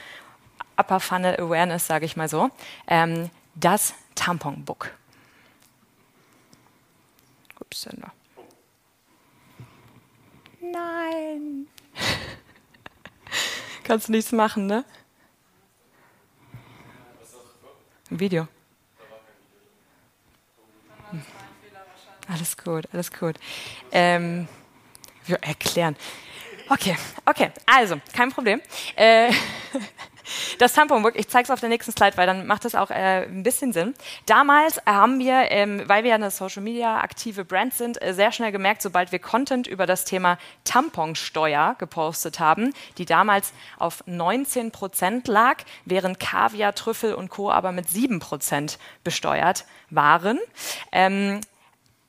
Upper 0.78 1.00
Funnel 1.00 1.40
Awareness, 1.40 1.88
sage 1.88 2.06
ich 2.06 2.18
mal 2.18 2.28
so, 2.28 2.50
ähm, 2.88 3.30
das 3.56 3.94
Tampon 4.16 4.66
Book. 4.66 4.92
Ups, 7.60 7.88
da? 7.92 8.12
Nein. 10.62 11.68
Kannst 13.84 14.10
nichts 14.10 14.32
machen, 14.32 14.68
ne? 14.68 14.86
Ein 18.12 18.20
Video. 18.20 18.48
Hm. 21.12 21.24
Alles 22.28 22.58
gut, 22.58 22.88
alles 22.94 23.12
gut. 23.12 23.36
Ähm, 23.92 24.48
wir 25.26 25.38
erklären. 25.38 25.96
Okay, 26.70 26.98
okay, 27.26 27.52
also, 27.66 28.00
kein 28.14 28.32
Problem. 28.32 28.62
Äh, 28.96 29.32
das 30.60 30.74
Tamponbook, 30.74 31.16
ich 31.16 31.28
zeige 31.28 31.44
es 31.46 31.52
auf 31.52 31.60
der 31.60 31.70
nächsten 31.70 31.92
Slide, 31.92 32.18
weil 32.18 32.28
dann 32.28 32.48
macht 32.48 32.66
es 32.66 32.76
auch 32.76 32.90
äh, 32.90 33.26
ein 33.26 33.44
bisschen 33.44 33.74
Sinn. 33.74 33.94
Damals 34.26 34.82
haben 34.86 35.20
wir, 35.20 35.52
ähm, 35.52 35.84
weil 35.88 36.04
wir 36.04 36.16
eine 36.16 36.32
Social 36.32 36.62
Media 36.62 37.00
aktive 37.00 37.46
Brand 37.46 37.74
sind, 37.74 38.02
äh, 38.02 38.14
sehr 38.14 38.32
schnell 38.32 38.52
gemerkt, 38.52 38.82
sobald 38.82 39.12
wir 39.12 39.20
Content 39.20 39.68
über 39.68 39.86
das 39.86 40.06
Thema 40.06 40.38
Tamponsteuer 40.64 41.76
gepostet 41.78 42.40
haben, 42.40 42.74
die 42.98 43.06
damals 43.06 43.54
auf 43.78 44.04
19 44.06 44.72
Prozent 44.72 45.28
lag, 45.28 45.58
während 45.86 46.20
Kaviar, 46.20 46.76
Trüffel 46.76 47.14
und 47.14 47.30
Co. 47.30 47.52
aber 47.52 47.72
mit 47.72 47.90
7 47.90 48.20
Prozent 48.20 48.80
besteuert 49.04 49.66
waren. 49.90 50.40
Ähm, 50.92 51.42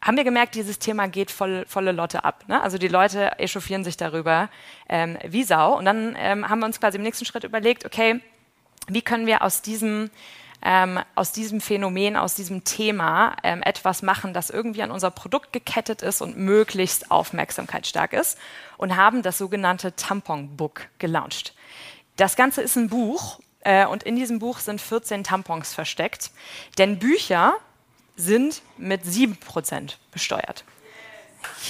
haben 0.00 0.16
wir 0.16 0.24
gemerkt, 0.24 0.54
dieses 0.54 0.78
Thema 0.78 1.08
geht 1.08 1.30
voll, 1.30 1.64
volle 1.66 1.92
Lotte 1.92 2.24
ab. 2.24 2.44
Ne? 2.48 2.62
Also 2.62 2.78
die 2.78 2.88
Leute 2.88 3.38
echauffieren 3.38 3.84
sich 3.84 3.96
darüber 3.96 4.48
ähm, 4.88 5.18
wie 5.26 5.42
Sau. 5.42 5.76
Und 5.76 5.84
dann 5.84 6.14
ähm, 6.18 6.48
haben 6.48 6.60
wir 6.60 6.66
uns 6.66 6.78
quasi 6.78 6.96
im 6.96 7.02
nächsten 7.02 7.24
Schritt 7.24 7.44
überlegt, 7.44 7.84
okay, 7.84 8.20
wie 8.88 9.02
können 9.02 9.26
wir 9.26 9.42
aus 9.42 9.62
diesem, 9.62 10.10
ähm, 10.62 11.00
aus 11.14 11.32
diesem 11.32 11.60
Phänomen, 11.60 12.16
aus 12.16 12.34
diesem 12.34 12.62
Thema 12.62 13.36
ähm, 13.42 13.62
etwas 13.62 14.02
machen, 14.02 14.32
das 14.32 14.50
irgendwie 14.50 14.82
an 14.82 14.90
unser 14.90 15.10
Produkt 15.10 15.52
gekettet 15.52 16.02
ist 16.02 16.20
und 16.20 16.36
möglichst 16.36 17.10
aufmerksamkeitsstark 17.10 18.12
ist 18.12 18.38
und 18.76 18.96
haben 18.96 19.22
das 19.22 19.38
sogenannte 19.38 19.96
Tampon 19.96 20.56
Book 20.56 20.86
gelauncht. 20.98 21.54
Das 22.16 22.36
Ganze 22.36 22.62
ist 22.62 22.76
ein 22.76 22.88
Buch 22.88 23.40
äh, 23.60 23.86
und 23.86 24.04
in 24.04 24.14
diesem 24.14 24.38
Buch 24.38 24.60
sind 24.60 24.80
14 24.80 25.24
Tampons 25.24 25.74
versteckt. 25.74 26.30
Denn 26.78 26.98
Bücher 26.98 27.56
sind 28.16 28.62
mit 28.78 29.04
7% 29.04 29.94
besteuert. 30.10 30.64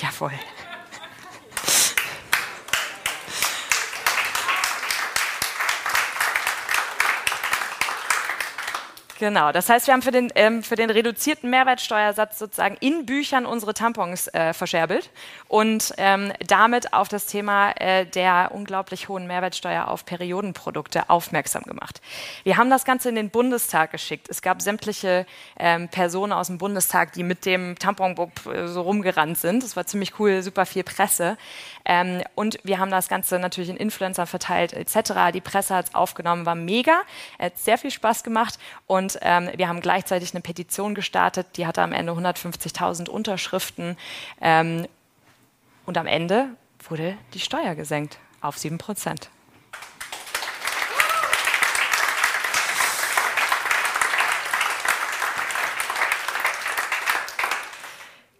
Jawohl. 0.01 0.33
Genau, 9.19 9.51
das 9.51 9.71
heißt, 9.71 9.87
wir 9.87 9.95
haben 9.95 10.03
für 10.03 10.11
den, 10.11 10.31
ähm, 10.35 10.63
für 10.63 10.77
den 10.77 10.91
reduzierten 10.91 11.49
Mehrwertsteuersatz 11.49 12.39
sozusagen 12.39 12.77
in 12.81 13.07
Büchern 13.07 13.47
unsere 13.47 13.73
Tampons 13.73 14.29
äh, 14.29 14.53
verscherbelt 14.53 15.11
und 15.49 15.95
ähm, 15.97 16.33
damit 16.47 16.93
auf 16.93 17.09
das 17.09 17.25
Thema 17.27 17.71
äh, 17.81 18.05
der 18.05 18.51
unglaublich 18.53 19.09
hohen 19.09 19.27
Mehrwertsteuer 19.27 19.89
auf 19.89 20.05
Periodenprodukte 20.05 21.09
aufmerksam 21.09 21.63
gemacht. 21.63 22.03
Wir 22.45 22.59
haben 22.59 22.69
das 22.69 22.85
Ganze 22.85 23.09
in 23.09 23.15
den 23.15 23.31
Bundestag 23.31 23.91
geschickt. 23.91 24.29
Es 24.29 24.43
gab 24.43 24.61
sämtliche 24.61 25.25
ähm, 25.59 25.89
Personen 25.89 26.35
aus 26.35 26.49
dem 26.49 26.59
Bundestag, 26.59 27.13
die 27.13 27.23
mit 27.23 27.47
dem 27.47 27.79
Tamponbook 27.79 28.33
äh, 28.53 28.69
so 28.69 28.83
rumgerannt 28.83 29.39
sind. 29.39 29.63
Das 29.63 29.77
war 29.77 29.87
ziemlich 29.87 30.21
cool, 30.21 30.43
super 30.43 30.67
viel 30.67 30.85
Presse. 30.85 31.39
Ähm, 31.87 32.23
und 32.35 32.59
wir 32.65 32.79
haben 32.79 32.91
das 32.91 33.09
Ganze 33.09 33.39
natürlich 33.39 33.71
in 33.71 33.77
Influencer 33.77 34.27
verteilt 34.27 34.75
etc. 34.75 35.33
Die 35.33 35.41
Presse 35.41 35.75
hat 35.75 35.89
es 35.89 35.95
aufgenommen, 35.95 36.45
war 36.45 36.55
mega, 36.55 37.01
hat 37.39 37.57
sehr 37.57 37.79
viel 37.79 37.91
Spaß 37.91 38.23
gemacht 38.23 38.59
und 38.87 39.06
ähm, 39.21 39.51
wir 39.57 39.69
haben 39.69 39.81
gleichzeitig 39.81 40.35
eine 40.35 40.41
Petition 40.41 40.95
gestartet, 40.95 41.47
die 41.57 41.67
hatte 41.67 41.83
am 41.83 41.93
Ende 41.93 42.13
150.000 42.13 43.09
Unterschriften 43.09 43.97
ähm, 44.41 44.87
und 45.85 45.99
am 45.99 46.07
Ende 46.07 46.49
wurde 46.89 47.17
die 47.35 47.41
Steuer 47.41 47.75
gesenkt 47.75 48.19
auf 48.41 48.59
7 48.59 48.79
Prozent. 48.79 49.31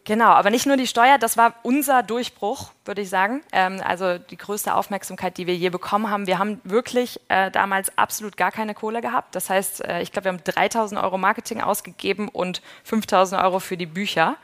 Genau, 0.07 0.29
aber 0.29 0.51
nicht 0.51 0.67
nur 0.67 0.77
die 0.77 0.87
Steuer, 0.87 1.19
das 1.19 1.37
war 1.37 1.55
unser 1.65 2.05
Durchbruch, 2.05 2.71
würde 2.85 3.03
ich 3.03 3.11
sagen. 3.11 3.43
Ähm, 3.51 3.83
also 3.85 4.19
die 4.19 4.37
größte 4.37 4.73
Aufmerksamkeit, 4.73 5.37
die 5.37 5.49
wir 5.49 5.57
je 5.57 5.69
bekommen 5.69 6.09
haben. 6.09 6.29
Wir 6.29 6.39
haben 6.39 6.61
wirklich 6.63 7.21
äh, 7.27 7.51
damals 7.51 7.91
absolut 7.99 8.37
gar 8.37 8.53
keine 8.53 8.75
Kohle 8.75 9.01
gehabt. 9.01 9.35
Das 9.35 9.51
heißt, 9.51 9.85
äh, 9.85 10.03
ich 10.03 10.13
glaube, 10.13 10.27
wir 10.27 10.33
haben 10.35 10.45
3000 10.45 11.03
Euro 11.03 11.19
Marketing 11.19 11.61
ausgegeben 11.61 12.29
und 12.29 12.63
5000 12.85 13.43
Euro 13.43 13.59
für 13.59 13.77
die 13.77 13.87
Bücher. 13.87 14.37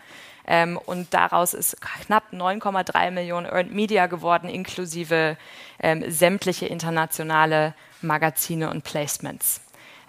Ähm, 0.49 0.81
und 0.85 1.15
daraus 1.15 1.55
ist 1.55 1.81
knapp 1.81 2.33
9,3 2.33 3.13
Millionen 3.13 3.47
Earned 3.47 3.73
Media 3.73 4.09
geworden, 4.09 4.49
inklusive 4.49 5.37
ähm, 5.79 6.11
sämtliche 6.11 6.67
internationale 6.67 7.75
Magazine 8.01 8.69
und 8.69 8.83
Placements. 8.83 9.61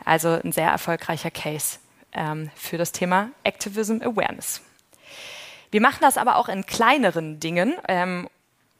Also 0.04 0.30
ein 0.30 0.52
sehr 0.52 0.72
erfolgreicher 0.72 1.30
Case 1.30 1.78
ähm, 2.12 2.50
für 2.56 2.80
das 2.80 2.92
Thema 2.92 3.30
Activism 3.44 4.02
Awareness. 4.02 4.64
Wir 5.74 5.82
machen 5.82 6.02
das 6.02 6.20
aber 6.20 6.36
auch 6.36 6.50
in 6.50 6.68
kleineren 6.68 7.40
Dingen, 7.40 7.74
ähm, 7.88 8.30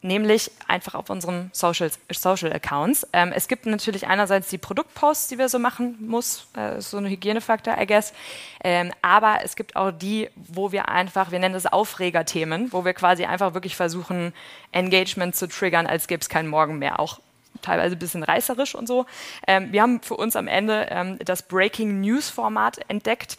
nämlich 0.00 0.52
einfach 0.68 0.94
auf 0.94 1.10
unseren 1.10 1.50
Social, 1.52 1.90
Social 2.12 2.52
Accounts. 2.52 3.04
Ähm, 3.12 3.32
es 3.34 3.48
gibt 3.48 3.66
natürlich 3.66 4.06
einerseits 4.06 4.48
die 4.48 4.58
Produktposts, 4.58 5.26
die 5.26 5.36
wir 5.36 5.48
so 5.48 5.58
machen 5.58 5.96
muss, 6.06 6.46
äh, 6.56 6.80
so 6.80 6.98
ein 6.98 7.06
Hygienefaktor, 7.06 7.76
I 7.80 7.86
guess. 7.86 8.12
Ähm, 8.62 8.92
aber 9.02 9.40
es 9.42 9.56
gibt 9.56 9.74
auch 9.74 9.90
die, 9.90 10.30
wo 10.36 10.70
wir 10.70 10.88
einfach, 10.88 11.32
wir 11.32 11.40
nennen 11.40 11.54
das 11.54 11.66
Aufregerthemen, 11.66 12.72
wo 12.72 12.84
wir 12.84 12.94
quasi 12.94 13.24
einfach 13.24 13.54
wirklich 13.54 13.74
versuchen, 13.74 14.32
Engagement 14.70 15.34
zu 15.34 15.48
triggern, 15.48 15.88
als 15.88 16.06
gäbe 16.06 16.20
es 16.20 16.28
keinen 16.28 16.48
Morgen 16.48 16.78
mehr. 16.78 17.00
Auch 17.00 17.18
teilweise 17.60 17.96
ein 17.96 17.98
bisschen 17.98 18.22
reißerisch 18.22 18.76
und 18.76 18.86
so. 18.86 19.04
Ähm, 19.48 19.72
wir 19.72 19.82
haben 19.82 20.00
für 20.00 20.14
uns 20.14 20.36
am 20.36 20.46
Ende 20.46 20.86
ähm, 20.90 21.18
das 21.24 21.42
Breaking 21.42 22.00
News 22.02 22.30
Format 22.30 22.78
entdeckt. 22.86 23.36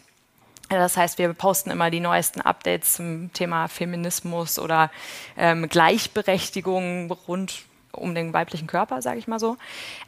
Das 0.68 0.96
heißt, 0.96 1.18
wir 1.18 1.32
posten 1.32 1.70
immer 1.70 1.90
die 1.90 2.00
neuesten 2.00 2.40
Updates 2.40 2.94
zum 2.94 3.32
Thema 3.32 3.68
Feminismus 3.68 4.58
oder 4.58 4.90
ähm, 5.36 5.68
Gleichberechtigung 5.68 7.10
rund 7.28 7.62
um 7.96 8.14
den 8.14 8.32
weiblichen 8.32 8.66
Körper, 8.66 9.02
sage 9.02 9.18
ich 9.18 9.26
mal 9.26 9.38
so. 9.38 9.56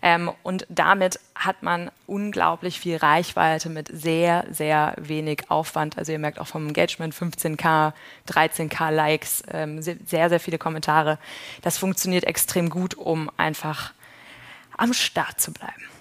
Ähm, 0.03 0.31
und 0.43 0.67
damit 0.69 1.19
hat 1.35 1.63
man 1.63 1.91
unglaublich 2.07 2.81
viel 2.81 2.97
Reichweite 2.97 3.69
mit 3.69 3.89
sehr, 3.93 4.45
sehr 4.51 4.95
wenig 4.99 5.51
Aufwand. 5.51 5.99
Also 5.99 6.13
ihr 6.13 6.19
merkt 6.19 6.39
auch 6.39 6.47
vom 6.47 6.69
Engagement 6.69 7.15
15k, 7.15 7.93
13k 8.29 8.91
Likes, 8.91 9.43
ähm, 9.51 9.81
sehr, 9.83 10.29
sehr 10.29 10.41
viele 10.41 10.59
Kommentare. 10.59 11.19
Das 11.63 11.79
funktioniert 11.79 12.25
extrem 12.25 12.69
gut, 12.69 12.95
um 12.95 13.31
einfach 13.37 13.93
am 14.77 14.93
Start 14.93 15.41
zu 15.41 15.53
bleiben. 15.53 15.98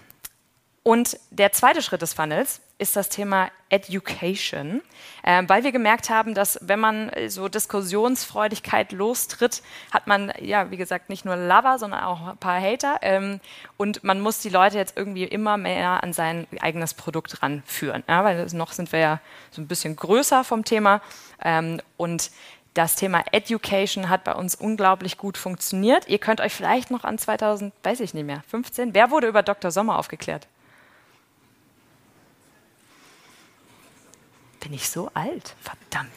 Und 0.87 1.19
der 1.31 1.51
zweite 1.51 1.81
Schritt 1.81 2.01
des 2.01 2.13
Funnels 2.13 2.61
ist 2.77 2.95
das 2.95 3.09
Thema 3.09 3.49
Education, 3.67 4.81
äh, 5.21 5.43
weil 5.45 5.65
wir 5.65 5.73
gemerkt 5.73 6.09
haben, 6.09 6.33
dass 6.33 6.59
wenn 6.61 6.79
man 6.79 7.11
so 7.27 7.49
Diskussionsfreudigkeit 7.49 8.93
lostritt, 8.93 9.63
hat 9.91 10.07
man 10.07 10.31
ja, 10.39 10.71
wie 10.71 10.77
gesagt, 10.77 11.09
nicht 11.09 11.25
nur 11.25 11.35
Lover, 11.35 11.77
sondern 11.77 12.05
auch 12.05 12.27
ein 12.27 12.37
paar 12.37 12.61
Hater 12.61 12.99
ähm, 13.01 13.41
und 13.75 14.05
man 14.05 14.21
muss 14.21 14.39
die 14.39 14.47
Leute 14.47 14.77
jetzt 14.77 14.95
irgendwie 14.95 15.25
immer 15.25 15.57
mehr 15.57 16.01
an 16.05 16.13
sein 16.13 16.47
eigenes 16.61 16.93
Produkt 16.93 17.43
ranführen, 17.43 18.05
ja, 18.07 18.23
weil 18.23 18.45
noch 18.53 18.71
sind 18.71 18.93
wir 18.93 18.99
ja 18.99 19.19
so 19.51 19.61
ein 19.61 19.67
bisschen 19.67 19.97
größer 19.97 20.45
vom 20.45 20.63
Thema 20.63 21.01
ähm, 21.43 21.81
und 21.97 22.31
das 22.75 22.95
Thema 22.95 23.25
Education 23.33 24.07
hat 24.07 24.23
bei 24.23 24.35
uns 24.35 24.55
unglaublich 24.55 25.17
gut 25.17 25.37
funktioniert. 25.37 26.07
Ihr 26.07 26.19
könnt 26.19 26.39
euch 26.39 26.53
vielleicht 26.53 26.91
noch 26.91 27.03
an 27.03 27.17
2000, 27.17 27.73
weiß 27.83 27.99
ich 27.99 28.13
nicht 28.13 28.25
mehr, 28.25 28.41
15, 28.47 28.93
wer 28.93 29.11
wurde 29.11 29.27
über 29.27 29.43
Dr. 29.43 29.69
Sommer 29.69 29.99
aufgeklärt? 29.99 30.47
Bin 34.59 34.73
ich 34.73 34.89
so 34.89 35.09
alt? 35.13 35.55
Verdammt. 35.59 36.11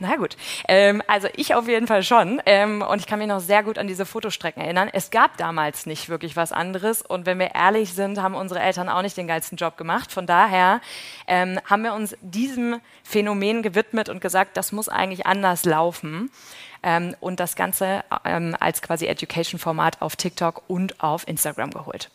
Na 0.00 0.16
gut. 0.16 0.36
Ähm, 0.68 1.02
also 1.08 1.28
ich 1.34 1.54
auf 1.54 1.66
jeden 1.66 1.88
Fall 1.88 2.02
schon. 2.02 2.40
Ähm, 2.46 2.82
und 2.82 3.00
ich 3.00 3.06
kann 3.06 3.18
mich 3.18 3.26
noch 3.26 3.40
sehr 3.40 3.64
gut 3.64 3.78
an 3.78 3.88
diese 3.88 4.06
Fotostrecken 4.06 4.62
erinnern. 4.62 4.88
Es 4.92 5.10
gab 5.10 5.36
damals 5.36 5.86
nicht 5.86 6.08
wirklich 6.08 6.36
was 6.36 6.52
anderes. 6.52 7.02
Und 7.02 7.26
wenn 7.26 7.38
wir 7.38 7.54
ehrlich 7.54 7.92
sind, 7.94 8.22
haben 8.22 8.34
unsere 8.34 8.60
Eltern 8.60 8.88
auch 8.88 9.02
nicht 9.02 9.16
den 9.16 9.26
geilsten 9.26 9.56
Job 9.56 9.76
gemacht. 9.76 10.12
Von 10.12 10.26
daher 10.26 10.80
ähm, 11.26 11.58
haben 11.64 11.82
wir 11.82 11.94
uns 11.94 12.16
diesem 12.20 12.80
Phänomen 13.02 13.62
gewidmet 13.62 14.08
und 14.08 14.20
gesagt, 14.20 14.56
das 14.56 14.70
muss 14.70 14.88
eigentlich 14.88 15.26
anders 15.26 15.64
laufen. 15.64 16.30
Ähm, 16.84 17.16
und 17.18 17.40
das 17.40 17.56
Ganze 17.56 18.04
ähm, 18.24 18.56
als 18.60 18.82
quasi 18.82 19.06
Education-Format 19.06 20.00
auf 20.00 20.14
TikTok 20.14 20.62
und 20.68 21.02
auf 21.02 21.26
Instagram 21.26 21.70
geholt. 21.70 22.10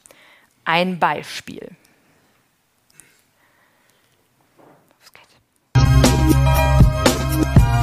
Ein 0.63 0.99
Beispiel. 0.99 1.75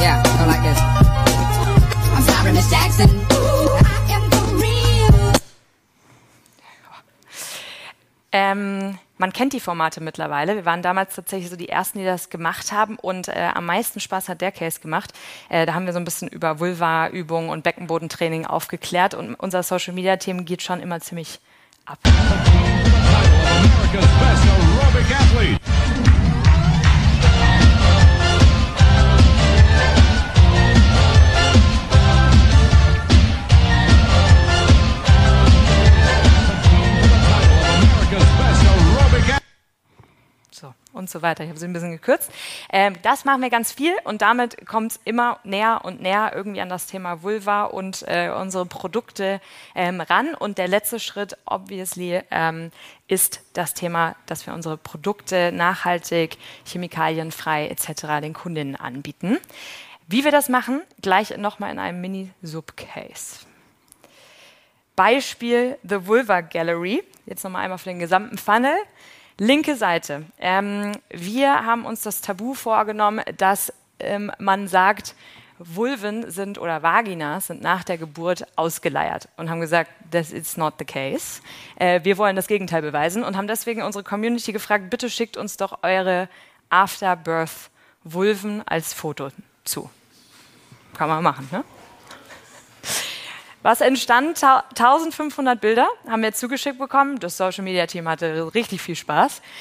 Yeah, 0.01 0.23
go 0.39 0.47
like 0.47 0.63
this. 0.63 0.81
I'm 2.15 2.23
sorry, 2.23 2.53
Miss 2.53 2.71
Jackson. 2.71 3.21
Ähm, 8.33 8.99
man 9.19 9.33
kennt 9.33 9.53
die 9.53 9.61
Formate 9.61 10.01
mittlerweile. 10.01 10.55
Wir 10.55 10.65
waren 10.65 10.83
damals 10.83 11.15
tatsächlich 11.15 11.51
so 11.51 11.57
die 11.57 11.69
Ersten, 11.69 11.99
die 11.99 12.05
das 12.05 12.31
gemacht 12.31 12.73
haben. 12.73 12.97
Und 12.97 13.29
äh, 13.29 13.51
am 13.55 13.67
meisten 13.67 14.01
Spaß 14.01 14.29
hat 14.29 14.41
der 14.41 14.53
Case 14.53 14.81
gemacht. 14.81 15.13
Äh, 15.49 15.67
da 15.67 15.75
haben 15.75 15.87
wir 15.87 15.93
so 15.93 15.99
ein 15.99 16.05
bisschen 16.05 16.29
über 16.29 16.61
Vulva-Übungen 16.61 17.51
und 17.51 17.65
Beckenbodentraining 17.65 18.47
aufgeklärt. 18.47 19.15
Und 19.15 19.35
unser 19.35 19.63
Social-Media-Team 19.63 20.45
geht 20.45 20.63
schon 20.63 20.81
immer 20.81 21.01
ziemlich 21.01 21.41
ab. 21.87 21.99
America's 23.91 24.07
best 24.21 24.45
aerobic 24.47 25.11
athlete. 25.11 26.10
Und 41.01 41.11
so 41.11 41.23
weiter. 41.23 41.43
Ich 41.43 41.51
habe 41.51 41.59
sie 41.59 41.67
ein 41.67 41.73
bisschen 41.73 41.91
gekürzt. 41.91 42.31
Ähm, 42.73 42.95
das 43.03 43.25
machen 43.25 43.43
wir 43.43 43.51
ganz 43.51 43.73
viel 43.73 43.93
und 44.05 44.23
damit 44.23 44.67
kommt 44.67 44.93
es 44.93 45.01
immer 45.05 45.41
näher 45.43 45.81
und 45.83 46.01
näher 46.01 46.33
irgendwie 46.35 46.61
an 46.61 46.69
das 46.69 46.87
Thema 46.87 47.23
Vulva 47.23 47.65
und 47.65 48.05
äh, 48.07 48.31
unsere 48.31 48.67
Produkte 48.67 49.41
ähm, 49.75 50.01
ran. 50.01 50.35
Und 50.35 50.59
der 50.59 50.69
letzte 50.69 51.01
Schritt, 51.01 51.37
obviously, 51.45 52.23
ähm, 52.31 52.71
ist 53.09 53.43
das 53.55 53.75
Thema, 53.75 54.15
dass 54.27 54.47
wir 54.47 54.55
unsere 54.55 54.77
Produkte 54.77 55.51
nachhaltig, 55.51 56.39
chemikalienfrei 56.65 57.67
etc. 57.69 58.21
den 58.23 58.35
Kundinnen 58.35 58.77
anbieten. 58.77 59.39
Wie 60.07 60.25
wir 60.25 60.31
das 60.31 60.49
machen, 60.49 60.83
gleich 61.03 61.37
nochmal 61.37 61.73
in 61.73 61.79
einem 61.79 62.01
Mini-Subcase. 62.01 63.47
Beispiel 64.97 65.79
The 65.83 66.07
Vulva 66.07 66.43
Gallery. 66.43 67.03
Jetzt 67.25 67.43
nochmal 67.43 67.63
einmal 67.63 67.79
für 67.79 67.89
den 67.89 68.01
gesamten 68.01 68.37
Funnel. 68.37 68.75
Linke 69.41 69.75
Seite. 69.75 70.27
Ähm, 70.39 70.93
wir 71.09 71.65
haben 71.65 71.87
uns 71.87 72.03
das 72.03 72.21
Tabu 72.21 72.53
vorgenommen, 72.53 73.25
dass 73.39 73.73
ähm, 73.99 74.31
man 74.39 74.69
sagt, 74.69 75.15
Vulven 75.59 76.31
sind 76.31 76.59
oder 76.59 76.83
Vaginas 76.83 77.47
sind 77.47 77.63
nach 77.63 77.83
der 77.83 77.97
Geburt 77.97 78.47
ausgeleiert 78.57 79.31
und 79.39 79.49
haben 79.49 79.63
gesagt, 79.63 79.91
this 80.11 80.31
is 80.31 80.59
not 80.59 80.75
the 80.79 80.85
case. 80.85 81.41
Äh, 81.77 82.01
wir 82.05 82.19
wollen 82.19 82.37
das 82.37 82.49
Gegenteil 82.49 82.83
beweisen 82.83 83.25
und 83.25 83.35
haben 83.35 83.47
deswegen 83.47 83.81
unsere 83.81 84.05
Community 84.05 84.53
gefragt, 84.53 84.91
bitte 84.91 85.09
schickt 85.09 85.39
uns 85.39 85.57
doch 85.57 85.79
eure 85.83 86.29
Afterbirth 86.69 87.71
Vulven 88.05 88.63
als 88.69 88.93
Foto 88.93 89.31
zu. 89.65 89.89
Kann 90.99 91.09
man 91.09 91.23
machen, 91.23 91.49
ne? 91.51 91.65
Was 93.63 93.83
entstand? 93.83 94.43
1500 94.43 95.61
Bilder 95.61 95.87
haben 96.09 96.23
wir 96.23 96.33
zugeschickt 96.33 96.79
bekommen. 96.79 97.19
Das 97.19 97.37
Social 97.37 97.63
Media 97.63 97.87
Team 97.87 98.09
hatte 98.09 98.55
richtig 98.55 98.81
viel 98.81 98.97
Spaß. 98.97 99.43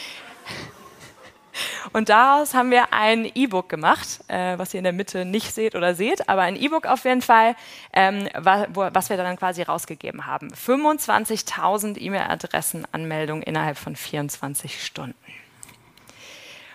Und 1.91 2.07
daraus 2.07 2.53
haben 2.53 2.71
wir 2.71 2.93
ein 2.93 3.29
E-Book 3.35 3.67
gemacht, 3.67 4.21
äh, 4.29 4.57
was 4.57 4.73
ihr 4.73 4.77
in 4.77 4.85
der 4.85 4.93
Mitte 4.93 5.25
nicht 5.25 5.53
seht 5.53 5.75
oder 5.75 5.95
seht, 5.95 6.29
aber 6.29 6.43
ein 6.43 6.55
E-Book 6.55 6.85
auf 6.85 7.03
jeden 7.03 7.21
Fall, 7.21 7.57
ähm, 7.91 8.29
wa 8.37 8.67
wo, 8.69 8.87
was 8.93 9.09
wir 9.09 9.17
dann 9.17 9.35
quasi 9.35 9.63
rausgegeben 9.63 10.25
haben. 10.25 10.53
25.000 10.53 11.99
E-Mail-Adressen 11.99 12.87
Anmeldungen 12.93 13.43
innerhalb 13.43 13.77
von 13.77 13.97
24 13.97 14.81
Stunden. 14.81 15.17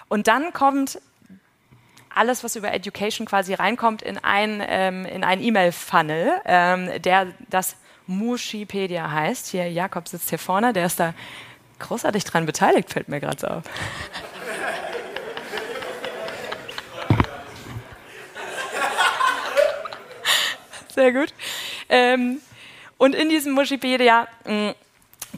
Und 0.08 0.28
dann 0.28 0.52
kommt 0.52 1.00
alles, 2.14 2.44
was 2.44 2.56
über 2.56 2.72
Education 2.72 3.26
quasi 3.26 3.54
reinkommt, 3.54 4.02
in 4.02 4.18
ein 4.18 4.62
ähm, 4.66 5.04
in 5.04 5.24
ein 5.24 5.42
E-Mail-Funnel, 5.42 6.40
ähm, 6.44 6.90
der 7.02 7.28
das 7.50 7.76
Mushipedia 8.06 9.10
heißt. 9.10 9.48
Hier, 9.48 9.70
Jakob 9.70 10.08
sitzt 10.08 10.28
hier 10.28 10.38
vorne, 10.38 10.72
der 10.72 10.86
ist 10.86 11.00
da 11.00 11.14
großartig 11.78 12.24
dran 12.24 12.46
beteiligt, 12.46 12.90
fällt 12.90 13.08
mir 13.08 13.20
gerade 13.20 13.40
so 13.40 13.46
auf. 13.48 13.64
Sehr 20.94 21.12
gut. 21.12 21.34
Ähm, 21.88 22.40
und 22.98 23.14
in 23.14 23.28
diesem 23.28 23.52
Mushipedia 23.52 24.28
mh, 24.44 24.70
mm, 24.70 24.74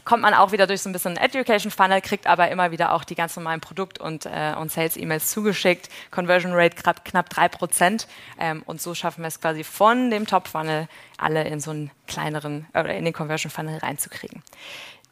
kommt 0.05 0.21
man 0.21 0.33
auch 0.33 0.51
wieder 0.51 0.67
durch 0.67 0.81
so 0.81 0.89
ein 0.89 0.93
bisschen 0.93 1.17
Education 1.17 1.71
Funnel, 1.71 2.01
kriegt 2.01 2.27
aber 2.27 2.49
immer 2.49 2.71
wieder 2.71 2.93
auch 2.93 3.03
die 3.03 3.15
ganz 3.15 3.35
normalen 3.35 3.61
Produkt- 3.61 3.99
und, 3.99 4.25
äh, 4.25 4.53
und 4.57 4.71
Sales-E-Mails 4.71 5.31
zugeschickt. 5.31 5.89
Conversion 6.11 6.53
Rate 6.53 6.75
grad, 6.75 7.05
knapp 7.05 7.29
3%. 7.29 8.07
Ähm, 8.39 8.63
und 8.65 8.81
so 8.81 8.93
schaffen 8.93 9.21
wir 9.21 9.27
es 9.27 9.39
quasi 9.39 9.63
von 9.63 10.09
dem 10.09 10.25
Top-Funnel 10.25 10.87
alle 11.17 11.43
in 11.45 11.59
so 11.59 11.71
einen 11.71 11.91
kleineren 12.07 12.67
oder 12.71 12.93
in 12.95 13.05
den 13.05 13.13
Conversion 13.13 13.51
Funnel 13.51 13.77
reinzukriegen. 13.77 14.43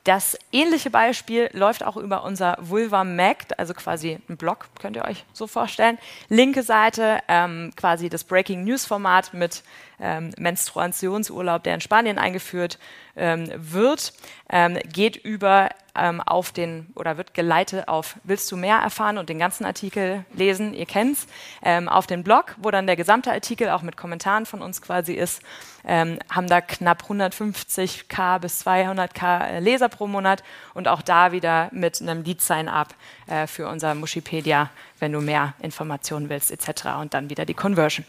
Das 0.05 0.37
ähnliche 0.51 0.91
Beispiel 0.91 1.49
läuft 1.53 1.83
auch 1.83 1.97
über 1.97 2.23
unser 2.23 2.57
Vulva 2.61 3.03
Mac, 3.03 3.47
also 3.57 3.73
quasi 3.73 4.19
ein 4.29 4.37
Blog, 4.37 4.67
könnt 4.79 4.95
ihr 4.95 5.03
euch 5.03 5.25
so 5.33 5.47
vorstellen. 5.47 5.97
Linke 6.29 6.61
Seite 6.61 7.21
ähm, 7.27 7.71
quasi 7.75 8.07
das 8.07 8.23
Breaking 8.23 8.63
News 8.63 8.85
Format 8.85 9.33
mit 9.33 9.63
ähm, 9.99 10.31
Menstruationsurlaub, 10.37 11.63
der 11.63 11.75
in 11.75 11.81
Spanien 11.81 12.17
eingeführt 12.17 12.79
ähm, 13.15 13.49
wird, 13.55 14.13
ähm, 14.49 14.77
geht 14.91 15.15
über 15.15 15.69
ähm, 15.95 16.21
auf 16.21 16.51
den 16.51 16.87
oder 16.95 17.17
wird 17.17 17.33
geleitet 17.33 17.87
auf 17.87 18.17
Willst 18.23 18.51
du 18.51 18.57
mehr 18.57 18.77
erfahren 18.77 19.17
und 19.17 19.29
den 19.29 19.39
ganzen 19.39 19.65
Artikel 19.65 20.25
lesen, 20.33 20.73
ihr 20.73 20.85
kennt's, 20.85 21.27
ähm, 21.63 21.87
auf 21.87 22.07
den 22.07 22.23
Blog, 22.23 22.55
wo 22.57 22.71
dann 22.71 22.85
der 22.85 22.95
gesamte 22.95 23.31
Artikel 23.31 23.69
auch 23.69 23.81
mit 23.81 23.97
Kommentaren 23.97 24.45
von 24.45 24.61
uns 24.61 24.81
quasi 24.81 25.13
ist, 25.13 25.41
ähm, 25.85 26.19
haben 26.29 26.47
da 26.47 26.61
knapp 26.61 27.03
150k 27.03 28.39
bis 28.39 28.65
200k 28.65 29.59
Leser 29.59 29.89
pro 29.89 30.07
Monat 30.07 30.43
und 30.73 30.87
auch 30.87 31.01
da 31.01 31.31
wieder 31.31 31.69
mit 31.71 32.01
einem 32.01 32.23
Lead-Sign-up 32.23 32.93
äh, 33.27 33.47
für 33.47 33.67
unser 33.67 33.95
Mushipedia, 33.95 34.69
wenn 34.99 35.13
du 35.13 35.21
mehr 35.21 35.53
Informationen 35.59 36.29
willst 36.29 36.51
etc. 36.51 36.97
und 36.99 37.13
dann 37.13 37.29
wieder 37.29 37.45
die 37.45 37.53
Conversion. 37.53 38.05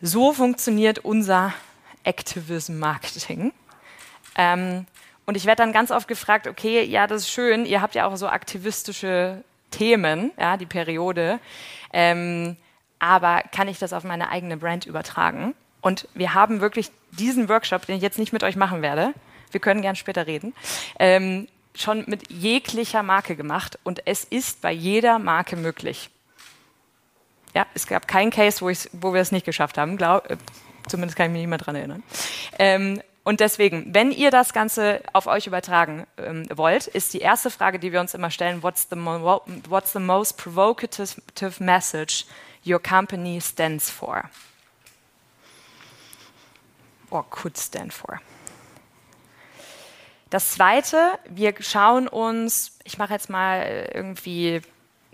So 0.00 0.32
funktioniert 0.32 1.00
unser 1.00 1.52
Activism 2.04 2.78
Marketing. 2.78 3.52
Ähm, 4.36 4.86
und 5.26 5.36
ich 5.36 5.44
werde 5.44 5.62
dann 5.62 5.72
ganz 5.72 5.90
oft 5.90 6.06
gefragt, 6.06 6.46
okay, 6.46 6.84
ja, 6.84 7.06
das 7.06 7.22
ist 7.22 7.30
schön, 7.30 7.66
ihr 7.66 7.82
habt 7.82 7.94
ja 7.94 8.06
auch 8.06 8.16
so 8.16 8.28
aktivistische 8.28 9.42
Themen, 9.70 10.30
ja, 10.38 10.56
die 10.56 10.66
Periode, 10.66 11.40
ähm, 11.92 12.56
aber 12.98 13.42
kann 13.52 13.68
ich 13.68 13.78
das 13.78 13.92
auf 13.92 14.04
meine 14.04 14.30
eigene 14.30 14.56
Brand 14.56 14.86
übertragen? 14.86 15.54
Und 15.80 16.08
wir 16.14 16.32
haben 16.32 16.60
wirklich 16.60 16.90
diesen 17.10 17.48
Workshop, 17.48 17.86
den 17.86 17.96
ich 17.96 18.02
jetzt 18.02 18.18
nicht 18.18 18.32
mit 18.32 18.42
euch 18.42 18.56
machen 18.56 18.82
werde, 18.82 19.12
wir 19.50 19.60
können 19.60 19.82
gern 19.82 19.96
später 19.96 20.26
reden, 20.26 20.54
ähm, 20.98 21.48
schon 21.74 22.04
mit 22.06 22.30
jeglicher 22.30 23.02
Marke 23.02 23.36
gemacht 23.36 23.78
und 23.84 24.06
es 24.06 24.24
ist 24.24 24.60
bei 24.62 24.72
jeder 24.72 25.18
Marke 25.18 25.56
möglich. 25.56 26.10
Ja, 27.54 27.66
es 27.74 27.86
gab 27.86 28.06
keinen 28.06 28.30
Case, 28.30 28.60
wo, 28.60 28.70
wo 29.00 29.14
wir 29.14 29.20
es 29.20 29.32
nicht 29.32 29.46
geschafft 29.46 29.78
haben, 29.78 29.96
glaub, 29.96 30.30
äh, 30.30 30.36
zumindest 30.88 31.16
kann 31.16 31.26
ich 31.26 31.32
mich 31.32 31.40
nicht 31.40 31.48
mehr 31.48 31.58
daran 31.58 31.76
erinnern. 31.76 32.02
Ähm, 32.58 33.02
und 33.24 33.40
deswegen, 33.40 33.92
wenn 33.92 34.10
ihr 34.10 34.30
das 34.30 34.54
Ganze 34.54 35.02
auf 35.12 35.26
euch 35.26 35.46
übertragen 35.46 36.06
ähm, 36.16 36.46
wollt, 36.54 36.86
ist 36.86 37.12
die 37.12 37.18
erste 37.18 37.50
Frage, 37.50 37.78
die 37.78 37.92
wir 37.92 38.00
uns 38.00 38.14
immer 38.14 38.30
stellen, 38.30 38.62
what's 38.62 38.88
the, 38.88 38.96
what's 38.96 39.92
the 39.92 39.98
most 39.98 40.38
provocative 40.38 41.62
message 41.62 42.24
your 42.64 42.80
company 42.80 43.38
stands 43.40 43.90
for? 43.90 44.30
Or 47.10 47.22
could 47.28 47.58
stand 47.58 47.92
for. 47.92 48.20
Das 50.30 50.52
zweite, 50.52 51.18
wir 51.28 51.54
schauen 51.60 52.08
uns, 52.08 52.78
ich 52.84 52.96
mache 52.96 53.12
jetzt 53.12 53.30
mal 53.30 53.90
irgendwie 53.94 54.62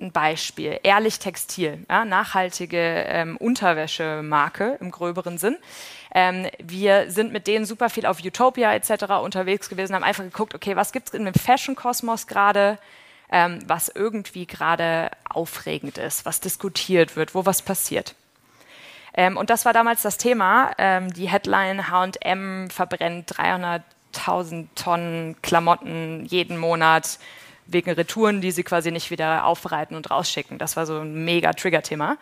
ein 0.00 0.12
Beispiel, 0.12 0.80
Ehrlich 0.82 1.18
Textil, 1.18 1.84
ja, 1.88 2.04
nachhaltige 2.04 2.78
ähm, 2.78 3.36
Unterwäschemarke 3.36 4.78
im 4.80 4.90
gröberen 4.90 5.38
Sinn. 5.38 5.56
Ähm, 6.14 6.46
wir 6.62 7.10
sind 7.10 7.32
mit 7.32 7.46
denen 7.46 7.64
super 7.64 7.90
viel 7.90 8.06
auf 8.06 8.20
Utopia 8.22 8.74
etc. 8.74 9.04
unterwegs 9.22 9.68
gewesen, 9.68 9.94
haben 9.94 10.04
einfach 10.04 10.24
geguckt, 10.24 10.54
okay, 10.54 10.76
was 10.76 10.92
gibt 10.92 11.08
es 11.08 11.14
in 11.14 11.24
dem 11.24 11.34
Fashion-Kosmos 11.34 12.26
gerade, 12.26 12.78
ähm, 13.30 13.60
was 13.66 13.88
irgendwie 13.88 14.46
gerade 14.46 15.10
aufregend 15.28 15.98
ist, 15.98 16.24
was 16.24 16.40
diskutiert 16.40 17.16
wird, 17.16 17.34
wo 17.34 17.46
was 17.46 17.62
passiert. 17.62 18.14
Ähm, 19.16 19.36
und 19.36 19.50
das 19.50 19.64
war 19.64 19.72
damals 19.72 20.02
das 20.02 20.18
Thema. 20.18 20.72
Ähm, 20.78 21.12
die 21.12 21.28
Headline 21.28 21.88
H&M 21.88 22.68
verbrennt 22.70 23.30
300.000 23.32 24.66
Tonnen 24.74 25.36
Klamotten 25.42 26.24
jeden 26.26 26.58
Monat 26.58 27.18
wegen 27.66 27.90
Retouren, 27.90 28.40
die 28.40 28.50
sie 28.50 28.62
quasi 28.62 28.90
nicht 28.90 29.10
wieder 29.10 29.46
aufbereiten 29.46 29.96
und 29.96 30.10
rausschicken. 30.10 30.58
Das 30.58 30.76
war 30.76 30.86
so 30.86 30.98
ein 30.98 31.24
mega 31.24 31.52
Trigger-Thema. 31.52 32.16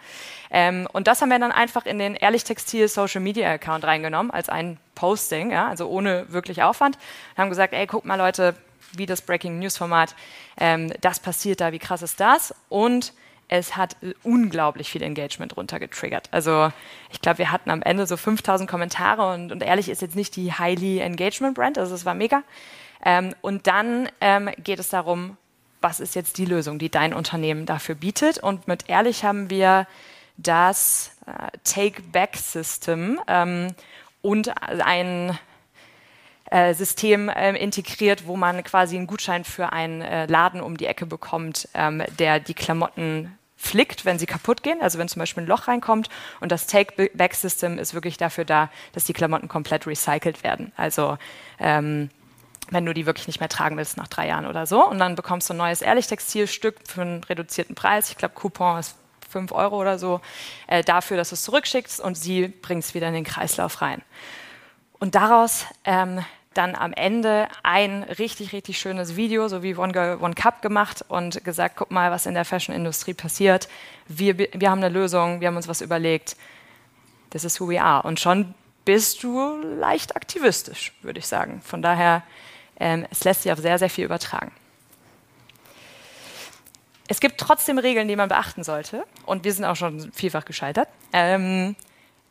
Ähm, 0.51 0.87
und 0.93 1.07
das 1.07 1.21
haben 1.21 1.31
wir 1.31 1.39
dann 1.39 1.53
einfach 1.53 1.87
in 1.87 1.99
den 1.99 2.15
Ehrlich 2.15 2.45
Textil 2.45 2.89
Social 2.89 3.21
Media 3.21 3.51
Account 3.51 3.85
reingenommen 3.85 4.31
als 4.31 4.49
ein 4.49 4.79
Posting, 4.95 5.51
ja, 5.51 5.69
also 5.69 5.89
ohne 5.89 6.27
wirklich 6.33 6.63
Aufwand. 6.63 6.97
Und 7.35 7.43
haben 7.43 7.49
gesagt, 7.49 7.73
ey, 7.73 7.87
guck 7.87 8.05
mal 8.05 8.17
Leute, 8.17 8.55
wie 8.95 9.07
das 9.07 9.23
Breaking 9.23 9.59
News 9.59 9.77
Format, 9.77 10.15
ähm, 10.59 10.93
das 11.01 11.21
passiert 11.21 11.61
da, 11.61 11.73
wie 11.73 11.79
krass 11.79 12.03
ist 12.03 12.21
das? 12.21 12.55
Und 12.69 13.13
es 13.49 13.77
hat 13.77 13.97
unglaublich 14.23 14.91
viel 14.91 15.03
Engagement 15.03 15.57
runtergetriggert. 15.57 16.29
Also 16.31 16.73
ich 17.11 17.21
glaube, 17.21 17.39
wir 17.39 17.53
hatten 17.53 17.71
am 17.71 17.83
Ende 17.83 18.07
so 18.07 18.17
5000 18.17 18.71
Kommentare 18.71 19.35
und, 19.35 19.53
und 19.53 19.63
ehrlich 19.63 19.91
ist 19.91 20.01
jetzt 20.01 20.17
nicht 20.17 20.37
die 20.37 20.53
Highly 20.53 21.01
Engagement 21.01 21.55
Brand, 21.55 21.77
also 21.77 21.95
es 21.95 22.07
war 22.07 22.15
mega. 22.15 22.45
Ähm, 23.05 23.35
und 23.41 23.67
dann 23.67 24.09
ähm, 24.21 24.51
geht 24.59 24.79
es 24.79 24.89
darum, 24.89 25.37
was 25.81 26.01
ist 26.01 26.15
jetzt 26.15 26.39
die 26.39 26.45
Lösung, 26.45 26.79
die 26.79 26.91
dein 26.91 27.13
Unternehmen 27.13 27.67
dafür 27.67 27.95
bietet. 27.95 28.39
Und 28.39 28.69
mit 28.69 28.89
Ehrlich 28.89 29.25
haben 29.25 29.51
wir 29.51 29.87
das 30.37 31.17
äh, 31.27 31.57
Take-Back-System 31.65 33.21
ähm, 33.27 33.69
und 34.23 34.53
ein 34.67 35.39
äh, 36.51 36.75
System 36.75 37.29
äh, 37.29 37.57
integriert, 37.57 38.27
wo 38.27 38.37
man 38.37 38.63
quasi 38.63 38.97
einen 38.97 39.07
Gutschein 39.07 39.45
für 39.45 39.73
einen 39.73 40.03
äh, 40.03 40.27
Laden 40.27 40.61
um 40.61 40.77
die 40.77 40.87
Ecke 40.87 41.07
bekommt, 41.07 41.69
ähm, 41.75 42.03
der 42.19 42.41
die 42.41 42.55
Klamotten 42.55 43.37
flickt, 43.57 44.05
wenn 44.05 44.19
sie 44.19 44.27
kaputt 44.27 44.63
gehen, 44.63 44.81
also 44.83 44.99
wenn 44.99 45.09
zum 45.09 45.21
Beispiel 45.21 45.45
ein 45.45 45.47
Loch 45.47 45.69
reinkommt. 45.69 46.09
Und 46.41 46.51
das 46.51 46.67
Take-Back-System 46.67 47.79
ist 47.79 47.95
wirklich 47.95 48.17
dafür 48.17 48.45
da, 48.45 48.71
dass 48.93 49.05
die 49.05 49.13
Klamotten 49.13 49.49
komplett 49.49 49.87
recycelt 49.87 50.43
werden. 50.43 50.73
Also 50.77 51.17
ähm, 51.61 52.11
wenn 52.73 52.87
du 52.87 52.95
die 52.95 53.07
wirklich 53.07 53.27
nicht 53.27 53.41
mehr 53.41 53.49
tragen 53.49 53.77
willst 53.77 53.97
nach 53.97 54.09
drei 54.09 54.29
Jahren 54.29 54.47
oder 54.47 54.67
so. 54.67 54.87
Und 54.87 54.99
dann 54.99 55.15
bekommst 55.15 55.49
du 55.49 55.55
ein 55.55 55.59
neues 55.59 55.83
Ehrlich-Textilstück 55.83 56.77
für 56.87 57.03
einen 57.03 57.25
reduzierten 57.25 57.75
Preis. 57.75 58.11
Ich 58.11 58.17
glaube, 58.17 58.35
Coupon 58.35 58.79
ist 58.79 58.97
5 59.31 59.53
Euro 59.53 59.81
oder 59.81 59.99
so, 59.99 60.21
äh, 60.67 60.83
dafür, 60.83 61.17
dass 61.17 61.31
du 61.31 61.35
es 61.35 61.43
zurückschickst 61.43 62.01
und 62.01 62.17
sie 62.17 62.49
bringt 62.49 62.85
es 62.85 62.95
wieder 62.95 63.09
in 63.09 63.15
den 63.15 63.25
Kreislauf 63.25 63.81
rein. 63.81 64.03
Und 64.99 65.15
daraus 65.15 65.67
ähm, 65.85 66.25
dann 66.55 66.75
am 66.75 66.93
Ende 66.93 67.49
ein 67.63 68.03
richtig, 68.03 68.53
richtig 68.53 68.79
schönes 68.79 69.17
Video, 69.17 69.49
so 69.49 69.63
wie 69.63 69.75
One 69.75 69.93
Girl, 69.93 70.19
One 70.21 70.35
Cup 70.35 70.63
gemacht 70.63 71.05
und 71.09 71.45
gesagt, 71.45 71.77
guck 71.77 71.91
mal, 71.91 72.11
was 72.11 72.27
in 72.27 72.35
der 72.35 72.45
Fashion-Industrie 72.45 73.15
passiert. 73.15 73.69
Wir, 74.07 74.39
wir 74.39 74.71
haben 74.71 74.83
eine 74.83 74.91
Lösung, 74.91 75.41
wir 75.41 75.49
haben 75.49 75.57
uns 75.57 75.69
was 75.69 75.81
überlegt. 75.81 76.37
This 77.31 77.45
is 77.45 77.59
who 77.61 77.69
we 77.69 77.81
are. 77.81 78.03
Und 78.03 78.21
schon 78.21 78.55
bist 78.85 79.23
du 79.23 79.57
leicht 79.63 80.17
aktivistisch, 80.17 80.93
würde 81.03 81.21
ich 81.21 81.27
sagen. 81.27 81.63
Von 81.65 81.83
daher 81.83 82.23
ähm, 82.79 83.07
es 83.11 83.25
lässt 83.25 83.43
sich 83.43 83.53
auf 83.53 83.59
sehr, 83.59 83.79
sehr 83.79 83.91
viel 83.91 84.05
übertragen. 84.05 84.53
Es 87.09 87.21
gibt 87.21 87.39
trotzdem 87.39 87.79
Regeln, 87.79 88.09
die 88.09 88.17
man 88.17 88.29
beachten 88.29 88.65
sollte. 88.65 89.05
Und 89.27 89.45
wir 89.45 89.53
sind 89.53 89.65
auch 89.65 89.77
schon 89.77 90.13
vielfach 90.13 90.45
gescheitert. 90.45 90.89
Ähm, 91.13 91.77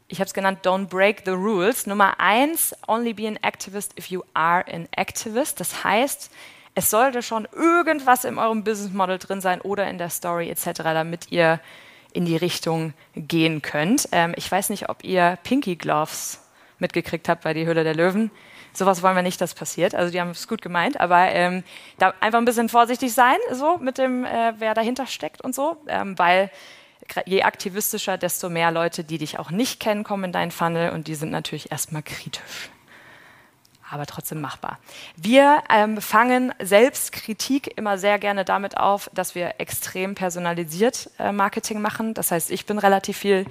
ich 0.07 0.19
habe 0.19 0.27
es 0.27 0.33
genannt, 0.33 0.65
don't 0.65 0.87
break 0.87 1.21
the 1.25 1.31
rules. 1.31 1.85
Nummer 1.85 2.19
eins, 2.19 2.75
only 2.87 3.13
be 3.13 3.27
an 3.27 3.37
activist 3.37 3.97
if 3.97 4.07
you 4.07 4.23
are 4.33 4.65
an 4.71 4.87
activist. 4.95 5.59
Das 5.59 5.83
heißt, 5.83 6.31
es 6.73 6.89
sollte 6.89 7.21
schon 7.21 7.47
irgendwas 7.53 8.25
in 8.25 8.37
eurem 8.37 8.63
Business 8.63 8.91
Model 8.91 9.19
drin 9.19 9.39
sein 9.39 9.61
oder 9.61 9.87
in 9.89 9.97
der 9.97 10.09
Story 10.09 10.49
etc., 10.49 10.71
damit 10.83 11.31
ihr 11.31 11.59
in 12.13 12.25
die 12.25 12.35
Richtung 12.35 12.93
gehen 13.15 13.61
könnt. 13.61 14.09
Ähm, 14.11 14.33
ich 14.35 14.51
weiß 14.51 14.69
nicht, 14.69 14.89
ob 14.89 15.03
ihr 15.03 15.37
Pinky 15.43 15.75
Gloves 15.75 16.39
mitgekriegt 16.79 17.29
habt 17.29 17.43
bei 17.43 17.53
die 17.53 17.65
Höhle 17.65 17.83
der 17.83 17.95
Löwen 17.95 18.31
sowas 18.73 19.01
wollen 19.01 19.15
wir 19.15 19.23
nicht, 19.23 19.41
dass 19.41 19.53
passiert. 19.53 19.95
Also 19.95 20.11
die 20.11 20.19
haben 20.19 20.31
es 20.31 20.47
gut 20.47 20.61
gemeint, 20.61 20.99
aber 20.99 21.29
ähm, 21.29 21.63
da 21.97 22.13
einfach 22.19 22.39
ein 22.39 22.45
bisschen 22.45 22.69
vorsichtig 22.69 23.13
sein, 23.13 23.37
so 23.51 23.77
mit 23.77 23.97
dem, 23.97 24.25
äh, 24.25 24.53
wer 24.57 24.73
dahinter 24.73 25.07
steckt 25.07 25.41
und 25.41 25.53
so, 25.55 25.77
ähm, 25.87 26.17
weil 26.17 26.51
je 27.25 27.43
aktivistischer, 27.43 28.17
desto 28.17 28.49
mehr 28.49 28.71
Leute, 28.71 29.03
die 29.03 29.17
dich 29.17 29.39
auch 29.39 29.51
nicht 29.51 29.79
kennen, 29.79 30.03
kommen 30.03 30.25
in 30.25 30.31
deinen 30.31 30.51
Funnel 30.51 30.91
und 30.91 31.07
die 31.07 31.15
sind 31.15 31.31
natürlich 31.31 31.71
erstmal 31.71 32.03
kritisch. 32.03 32.69
Aber 33.89 34.05
trotzdem 34.05 34.39
machbar. 34.39 34.79
Wir 35.17 35.63
ähm, 35.69 35.99
fangen 35.99 36.53
Selbstkritik 36.61 37.77
immer 37.77 37.97
sehr 37.97 38.19
gerne 38.19 38.45
damit 38.45 38.77
auf, 38.77 39.11
dass 39.13 39.35
wir 39.35 39.55
extrem 39.57 40.15
personalisiert 40.15 41.09
äh, 41.19 41.33
Marketing 41.33 41.81
machen. 41.81 42.13
Das 42.13 42.31
heißt, 42.31 42.51
ich 42.51 42.65
bin 42.65 42.79
relativ 42.79 43.17
viel 43.17 43.45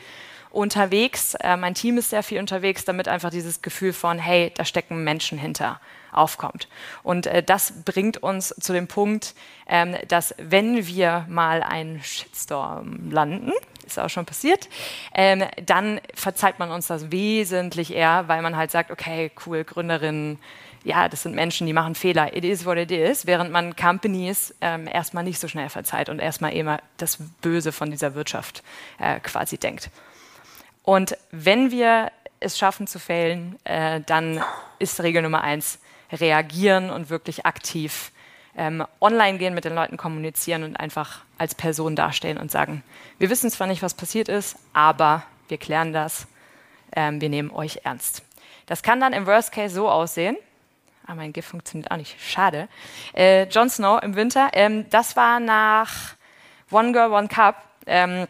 unterwegs. 0.50 1.34
Äh, 1.34 1.56
mein 1.56 1.74
Team 1.74 1.98
ist 1.98 2.10
sehr 2.10 2.22
viel 2.22 2.38
unterwegs, 2.38 2.84
damit 2.84 3.08
einfach 3.08 3.30
dieses 3.30 3.62
Gefühl 3.62 3.92
von, 3.92 4.18
hey, 4.18 4.52
da 4.54 4.64
stecken 4.64 5.04
Menschen 5.04 5.38
hinter 5.38 5.80
aufkommt. 6.12 6.68
Und 7.02 7.26
äh, 7.26 7.42
das 7.42 7.84
bringt 7.84 8.22
uns 8.22 8.48
zu 8.60 8.72
dem 8.72 8.88
Punkt, 8.88 9.34
ähm, 9.68 9.96
dass 10.08 10.34
wenn 10.38 10.86
wir 10.86 11.24
mal 11.28 11.62
einen 11.62 12.02
Shitstorm 12.02 13.10
landen, 13.10 13.52
ist 13.86 13.98
auch 13.98 14.10
schon 14.10 14.26
passiert, 14.26 14.68
ähm, 15.14 15.44
dann 15.64 16.00
verzeiht 16.14 16.58
man 16.58 16.70
uns 16.70 16.86
das 16.86 17.10
wesentlich 17.10 17.92
eher, 17.92 18.28
weil 18.28 18.42
man 18.42 18.56
halt 18.56 18.70
sagt, 18.70 18.90
okay, 18.90 19.30
cool, 19.46 19.64
Gründerinnen, 19.64 20.38
ja, 20.82 21.08
das 21.08 21.24
sind 21.24 21.34
Menschen, 21.34 21.66
die 21.66 21.72
machen 21.72 21.94
Fehler. 21.94 22.34
It 22.34 22.44
is 22.44 22.64
what 22.64 22.78
it 22.78 22.90
is, 22.90 23.26
während 23.26 23.50
man 23.50 23.76
Companies 23.76 24.54
ähm, 24.60 24.86
erstmal 24.86 25.24
nicht 25.24 25.38
so 25.38 25.46
schnell 25.46 25.68
verzeiht 25.68 26.08
und 26.08 26.20
erstmal 26.20 26.54
immer 26.54 26.80
das 26.96 27.18
Böse 27.42 27.72
von 27.72 27.90
dieser 27.90 28.14
Wirtschaft 28.14 28.62
äh, 28.98 29.20
quasi 29.20 29.58
denkt. 29.58 29.90
Und 30.82 31.16
wenn 31.30 31.70
wir 31.70 32.10
es 32.40 32.58
schaffen 32.58 32.86
zu 32.86 32.98
failen, 32.98 33.58
äh, 33.64 34.00
dann 34.06 34.42
ist 34.78 35.02
Regel 35.02 35.22
Nummer 35.22 35.42
eins, 35.42 35.78
reagieren 36.10 36.90
und 36.90 37.10
wirklich 37.10 37.46
aktiv 37.46 38.12
ähm, 38.56 38.84
online 39.00 39.38
gehen, 39.38 39.54
mit 39.54 39.64
den 39.64 39.74
Leuten 39.74 39.96
kommunizieren 39.96 40.64
und 40.64 40.76
einfach 40.76 41.20
als 41.38 41.54
Person 41.54 41.94
dastehen 41.94 42.38
und 42.38 42.50
sagen, 42.50 42.82
wir 43.18 43.30
wissen 43.30 43.50
zwar 43.50 43.66
nicht, 43.66 43.82
was 43.82 43.94
passiert 43.94 44.28
ist, 44.28 44.56
aber 44.72 45.22
wir 45.48 45.58
klären 45.58 45.92
das, 45.92 46.26
ähm, 46.96 47.20
wir 47.20 47.28
nehmen 47.28 47.50
euch 47.50 47.80
ernst. 47.84 48.22
Das 48.66 48.82
kann 48.82 49.00
dann 49.00 49.12
im 49.12 49.26
Worst 49.26 49.52
Case 49.52 49.74
so 49.74 49.88
aussehen, 49.88 50.36
Ah, 51.10 51.16
mein 51.16 51.32
GIF 51.32 51.46
funktioniert 51.46 51.90
auch 51.90 51.96
nicht. 51.96 52.14
Schade. 52.22 52.68
Äh, 53.14 53.48
Jon 53.48 53.68
Snow 53.68 54.00
im 54.00 54.14
Winter. 54.14 54.50
Ähm, 54.52 54.88
das 54.90 55.16
war 55.16 55.40
nach 55.40 56.14
One 56.70 56.92
Girl, 56.92 57.10
One 57.10 57.26
Cup. 57.26 57.56
Ähm, 57.86 58.28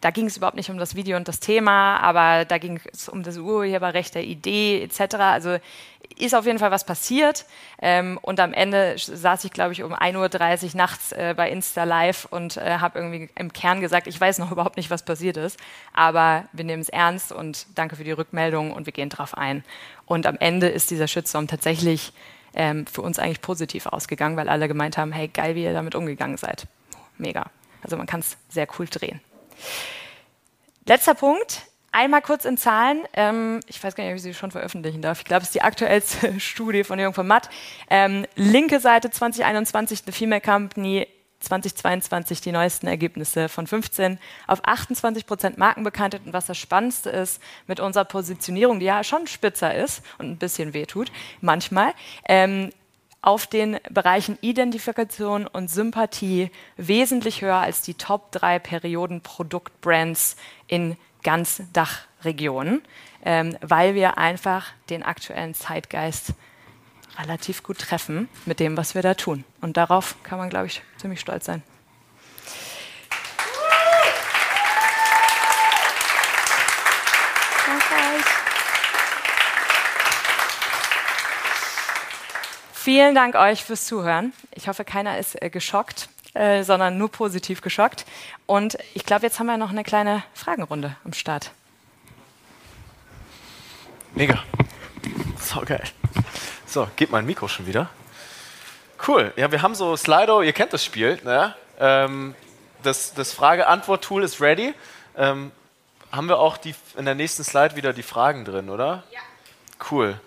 da 0.00 0.10
ging 0.10 0.26
es 0.26 0.36
überhaupt 0.36 0.56
nicht 0.56 0.70
um 0.70 0.78
das 0.78 0.94
Video 0.94 1.16
und 1.16 1.28
das 1.28 1.40
Thema, 1.40 1.98
aber 1.98 2.44
da 2.44 2.58
ging 2.58 2.80
es 2.92 3.08
um 3.08 3.22
das 3.22 3.36
Urheberrecht 3.36 4.14
der 4.14 4.24
Idee 4.24 4.82
etc. 4.82 5.16
Also 5.16 5.58
ist 6.18 6.34
auf 6.34 6.46
jeden 6.46 6.58
Fall 6.58 6.70
was 6.70 6.84
passiert. 6.84 7.44
Ähm, 7.80 8.18
und 8.22 8.40
am 8.40 8.52
Ende 8.52 8.94
saß 8.96 9.44
ich, 9.44 9.52
glaube 9.52 9.72
ich, 9.72 9.82
um 9.82 9.94
1.30 9.94 10.64
Uhr 10.64 10.76
nachts 10.76 11.12
äh, 11.12 11.34
bei 11.36 11.50
Insta 11.50 11.84
Live 11.84 12.26
und 12.30 12.56
äh, 12.56 12.78
habe 12.78 12.98
irgendwie 12.98 13.28
im 13.34 13.52
Kern 13.52 13.80
gesagt, 13.80 14.06
ich 14.06 14.20
weiß 14.20 14.38
noch 14.38 14.50
überhaupt 14.52 14.76
nicht, 14.76 14.90
was 14.90 15.04
passiert 15.04 15.36
ist, 15.36 15.58
aber 15.92 16.44
wir 16.52 16.64
nehmen 16.64 16.82
es 16.82 16.88
ernst 16.88 17.32
und 17.32 17.66
danke 17.74 17.96
für 17.96 18.04
die 18.04 18.12
Rückmeldung 18.12 18.72
und 18.72 18.86
wir 18.86 18.92
gehen 18.92 19.08
drauf 19.08 19.36
ein. 19.36 19.64
Und 20.06 20.26
am 20.26 20.36
Ende 20.38 20.68
ist 20.68 20.90
dieser 20.90 21.08
Shitstorm 21.08 21.48
tatsächlich 21.48 22.12
ähm, 22.54 22.86
für 22.86 23.02
uns 23.02 23.18
eigentlich 23.18 23.40
positiv 23.40 23.86
ausgegangen, 23.86 24.36
weil 24.36 24.48
alle 24.48 24.68
gemeint 24.68 24.98
haben, 24.98 25.12
hey, 25.12 25.28
geil, 25.28 25.54
wie 25.54 25.64
ihr 25.64 25.72
damit 25.72 25.94
umgegangen 25.94 26.36
seid. 26.36 26.66
Mega. 27.18 27.46
Also 27.82 27.96
man 27.96 28.06
kann 28.06 28.20
es 28.20 28.36
sehr 28.48 28.68
cool 28.78 28.86
drehen. 28.86 29.20
Letzter 30.86 31.14
Punkt, 31.14 31.62
einmal 31.92 32.22
kurz 32.22 32.44
in 32.44 32.56
Zahlen. 32.56 33.02
Ähm, 33.12 33.60
ich 33.68 33.82
weiß 33.82 33.94
gar 33.94 34.04
nicht, 34.04 34.12
ob 34.12 34.16
ich 34.16 34.22
sie 34.22 34.34
schon 34.34 34.50
veröffentlichen 34.50 35.02
darf. 35.02 35.20
Ich 35.20 35.24
glaube, 35.24 35.42
es 35.42 35.48
ist 35.48 35.54
die 35.54 35.62
aktuellste 35.62 36.40
Studie 36.40 36.84
von 36.84 36.98
Jürgen 36.98 37.14
von 37.14 37.26
Matt. 37.26 37.48
Ähm, 37.88 38.26
linke 38.34 38.80
Seite 38.80 39.10
2021, 39.10 40.02
eine 40.04 40.12
Female 40.12 40.40
Company, 40.40 41.06
2022 41.42 42.40
die 42.40 42.52
neuesten 42.52 42.86
Ergebnisse 42.86 43.48
von 43.48 43.66
15 43.66 44.18
auf 44.46 44.60
28 44.64 45.26
Prozent 45.26 45.58
Markenbekanntheit. 45.58 46.22
Und 46.24 46.32
was 46.32 46.46
das 46.46 46.58
Spannendste 46.58 47.10
ist, 47.10 47.42
mit 47.66 47.80
unserer 47.80 48.04
Positionierung, 48.04 48.80
die 48.80 48.86
ja 48.86 49.04
schon 49.04 49.26
spitzer 49.26 49.74
ist 49.74 50.02
und 50.18 50.30
ein 50.30 50.38
bisschen 50.38 50.72
wehtut, 50.72 51.12
manchmal, 51.40 51.92
ähm, 52.28 52.70
auf 53.22 53.46
den 53.46 53.78
Bereichen 53.88 54.36
Identifikation 54.40 55.46
und 55.46 55.70
Sympathie 55.70 56.50
wesentlich 56.76 57.40
höher 57.40 57.56
als 57.56 57.82
die 57.82 57.94
Top 57.94 58.32
3 58.32 58.58
Perioden-Produktbrands 58.58 60.36
in 60.66 60.96
ganz 61.22 61.62
Dachregionen, 61.72 62.82
ähm, 63.24 63.56
weil 63.60 63.94
wir 63.94 64.18
einfach 64.18 64.72
den 64.90 65.04
aktuellen 65.04 65.54
Zeitgeist 65.54 66.34
relativ 67.18 67.62
gut 67.62 67.78
treffen 67.78 68.28
mit 68.44 68.58
dem, 68.58 68.76
was 68.76 68.94
wir 68.94 69.02
da 69.02 69.14
tun. 69.14 69.44
Und 69.60 69.76
darauf 69.76 70.16
kann 70.24 70.38
man, 70.38 70.50
glaube 70.50 70.66
ich, 70.66 70.82
ziemlich 70.96 71.20
stolz 71.20 71.44
sein. 71.44 71.62
Vielen 82.82 83.14
Dank 83.14 83.36
euch 83.36 83.62
fürs 83.62 83.86
Zuhören. 83.86 84.32
Ich 84.50 84.66
hoffe, 84.66 84.84
keiner 84.84 85.16
ist 85.16 85.40
äh, 85.40 85.50
geschockt, 85.50 86.08
äh, 86.34 86.64
sondern 86.64 86.98
nur 86.98 87.12
positiv 87.12 87.60
geschockt. 87.60 88.04
Und 88.46 88.76
ich 88.94 89.06
glaube, 89.06 89.22
jetzt 89.22 89.38
haben 89.38 89.46
wir 89.46 89.56
noch 89.56 89.70
eine 89.70 89.84
kleine 89.84 90.24
Fragenrunde 90.34 90.96
am 91.04 91.12
Start. 91.12 91.52
Mega. 94.16 94.42
So 95.38 95.60
geil. 95.60 95.84
So, 96.66 96.88
geht 96.96 97.12
mein 97.12 97.24
Mikro 97.24 97.46
schon 97.46 97.68
wieder. 97.68 97.88
Cool. 99.06 99.32
Ja, 99.36 99.52
wir 99.52 99.62
haben 99.62 99.76
so 99.76 99.96
Slido, 99.96 100.42
ihr 100.42 100.52
kennt 100.52 100.72
das 100.72 100.84
Spiel. 100.84 101.20
Ne? 101.22 101.54
Ähm, 101.78 102.34
das 102.82 103.14
das 103.14 103.32
Frage-Antwort-Tool 103.32 104.24
ist 104.24 104.40
ready. 104.40 104.74
Ähm, 105.16 105.52
haben 106.10 106.28
wir 106.28 106.40
auch 106.40 106.56
die, 106.56 106.74
in 106.96 107.04
der 107.04 107.14
nächsten 107.14 107.44
Slide 107.44 107.76
wieder 107.76 107.92
die 107.92 108.02
Fragen 108.02 108.44
drin, 108.44 108.68
oder? 108.68 109.04
Ja. 109.12 109.20
Cool. 109.88 110.18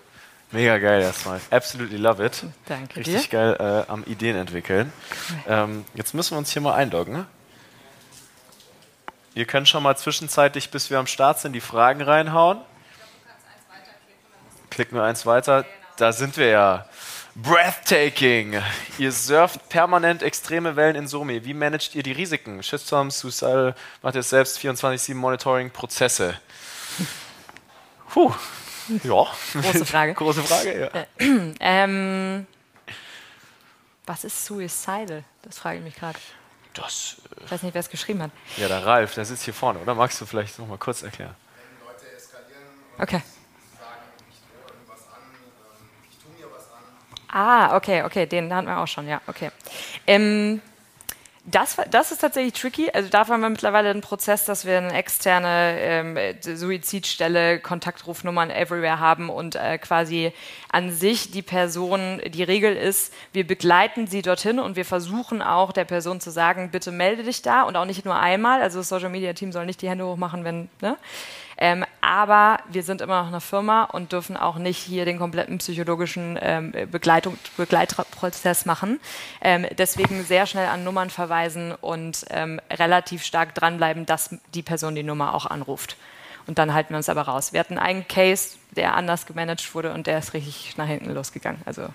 Mega 0.55 0.77
geil 0.77 1.01
erstmal. 1.01 1.41
Absolutely 1.51 1.97
love 1.97 2.25
it. 2.25 2.43
Danke 2.65 2.95
Richtig 2.95 3.29
dir. 3.29 3.55
geil 3.55 3.85
äh, 3.87 3.91
am 3.91 4.05
Ideen 4.05 4.37
entwickeln. 4.37 4.93
Cool. 5.29 5.53
Ähm, 5.53 5.85
jetzt 5.95 6.13
müssen 6.13 6.31
wir 6.31 6.37
uns 6.37 6.53
hier 6.53 6.61
mal 6.61 6.75
einloggen. 6.75 7.25
Ihr 9.33 9.43
könnt 9.43 9.67
schon 9.67 9.83
mal 9.83 9.97
zwischenzeitlich, 9.97 10.71
bis 10.71 10.89
wir 10.89 10.97
am 10.97 11.07
Start 11.07 11.41
sind, 11.41 11.51
die 11.51 11.59
Fragen 11.59 12.01
reinhauen. 12.01 12.59
Klick 14.69 14.93
nur 14.93 15.03
eins 15.03 15.25
weiter. 15.25 15.65
Da 15.97 16.13
sind 16.13 16.37
wir 16.37 16.47
ja. 16.47 16.85
Breathtaking. 17.35 18.61
Ihr 18.97 19.11
surft 19.11 19.67
permanent 19.67 20.23
extreme 20.23 20.77
Wellen 20.77 20.95
in 20.95 21.09
Somi. 21.09 21.43
Wie 21.43 21.53
managt 21.53 21.95
ihr 21.95 22.03
die 22.03 22.13
Risiken? 22.13 22.63
Shitstorms, 22.63 23.19
Suicide, 23.19 23.75
macht 24.01 24.15
ihr 24.15 24.23
selbst 24.23 24.57
24-7 24.59 25.15
Monitoring, 25.15 25.69
Prozesse? 25.69 26.39
Puh. 28.07 28.33
Ja. 29.04 29.28
Große 29.54 29.86
Frage. 29.86 30.13
Große 30.15 30.43
Frage, 30.43 30.91
ja. 30.93 31.26
ähm, 31.60 32.45
was 34.06 34.24
ist 34.24 34.45
Suicidal? 34.45 35.24
Das 35.41 35.58
frage 35.58 35.80
ich 35.80 35.84
mich 35.84 35.95
gerade. 35.95 36.19
Das. 36.74 37.17
Äh, 37.39 37.45
ich 37.45 37.52
weiß 37.52 37.63
nicht, 37.63 37.74
wer 37.74 37.80
es 37.80 37.89
geschrieben 37.89 38.21
hat. 38.21 38.32
Ja, 38.58 38.67
der 38.67 38.86
Ralf, 38.86 39.15
der 39.15 39.26
sitzt 39.26 39.43
hier 39.43 39.54
vorne, 39.54 39.80
oder? 39.80 39.95
Magst 39.95 40.19
du 40.21 40.26
vielleicht 40.26 40.60
noch 40.60 40.67
mal 40.67 40.78
kurz 40.78 41.02
erklären? 41.04 41.36
Wenn 41.80 41.88
Leute 41.88 42.15
eskalieren 42.15 42.63
und 42.98 43.04
okay. 43.04 43.24
sagen, 43.80 44.02
ich 44.30 44.38
drohe 44.39 44.78
irgendwas 44.78 45.02
an, 45.12 45.21
ähm, 45.34 46.08
ich 46.10 46.17
tue 46.17 46.48
mir 46.48 46.56
was 46.56 46.65
an. 46.71 47.36
Ah, 47.36 47.76
okay, 47.76 48.04
okay, 48.04 48.26
den 48.26 48.54
hatten 48.54 48.67
wir 48.67 48.78
auch 48.78 48.88
schon, 48.88 49.08
ja, 49.08 49.21
okay. 49.28 49.52
Ähm, 50.06 50.62
das, 51.47 51.77
das 51.91 52.12
ist 52.12 52.21
tatsächlich 52.21 52.53
tricky. 52.53 52.89
Also 52.91 53.10
da 53.10 53.27
haben 53.27 53.41
wir 53.41 53.49
mittlerweile 53.49 53.91
einen 53.91 54.01
Prozess, 54.01 54.45
dass 54.45 54.65
wir 54.65 54.79
eine 54.79 54.93
externe 54.93 55.75
ähm, 55.79 56.17
Suizidstelle, 56.41 57.60
Kontaktrufnummern 57.60 58.49
everywhere 58.49 58.99
haben 58.99 59.29
und 59.29 59.55
äh, 59.55 59.77
quasi 59.77 60.34
an 60.71 60.91
sich 60.91 61.29
die 61.29 61.43
Person, 61.43 62.19
die 62.25 62.43
Regel 62.43 62.75
ist, 62.75 63.13
wir 63.31 63.45
begleiten 63.45 64.08
sie 64.08 64.23
dorthin 64.23 64.60
und 64.60 64.75
wir 64.75 64.86
versuchen 64.86 65.43
auch 65.43 65.71
der 65.71 65.86
Person 65.86 66.19
zu 66.19 66.31
sagen, 66.31 66.71
bitte 66.71 66.91
melde 66.91 67.23
dich 67.23 67.43
da 67.43 67.62
und 67.63 67.77
auch 67.77 67.86
nicht 67.86 68.05
nur 68.05 68.15
einmal. 68.15 68.63
Also 68.63 68.79
das 68.79 68.89
Social 68.89 69.10
Media 69.10 69.34
Team 69.34 69.51
soll 69.51 69.67
nicht 69.67 69.84
die 69.84 69.89
Hände 69.89 70.05
hochmachen, 70.05 70.43
wenn, 70.43 70.69
ne? 70.81 70.97
Ähm, 71.57 71.85
aber 72.01 72.59
wir 72.69 72.83
sind 72.83 73.01
immer 73.01 73.21
noch 73.21 73.29
eine 73.29 73.41
Firma 73.41 73.85
und 73.85 74.11
dürfen 74.11 74.37
auch 74.37 74.57
nicht 74.57 74.77
hier 74.77 75.05
den 75.05 75.17
kompletten 75.17 75.57
psychologischen 75.57 76.37
ähm, 76.41 76.73
Begleitung, 76.91 77.37
Begleitprozess 77.57 78.65
machen. 78.65 78.99
Ähm, 79.41 79.65
deswegen 79.77 80.23
sehr 80.23 80.45
schnell 80.45 80.67
an 80.67 80.83
Nummern 80.83 81.09
verweisen 81.09 81.73
und 81.73 82.25
ähm, 82.29 82.59
relativ 82.71 83.23
stark 83.23 83.55
dranbleiben, 83.55 84.05
dass 84.05 84.35
die 84.53 84.63
Person 84.63 84.95
die 84.95 85.03
Nummer 85.03 85.33
auch 85.33 85.45
anruft. 85.45 85.97
Und 86.47 86.59
dann 86.59 86.73
halten 86.73 86.91
wir 86.91 86.97
uns 86.97 87.09
aber 87.09 87.23
raus. 87.23 87.53
Wir 87.53 87.59
hatten 87.59 87.79
einen 87.79 88.07
Case, 88.07 88.57
der 88.75 88.95
anders 88.95 89.25
gemanagt 89.25 89.73
wurde 89.73 89.93
und 89.93 90.07
der 90.07 90.19
ist 90.19 90.33
richtig 90.33 90.77
nach 90.77 90.87
hinten 90.87 91.11
losgegangen. 91.11 91.61
Also 91.65 91.87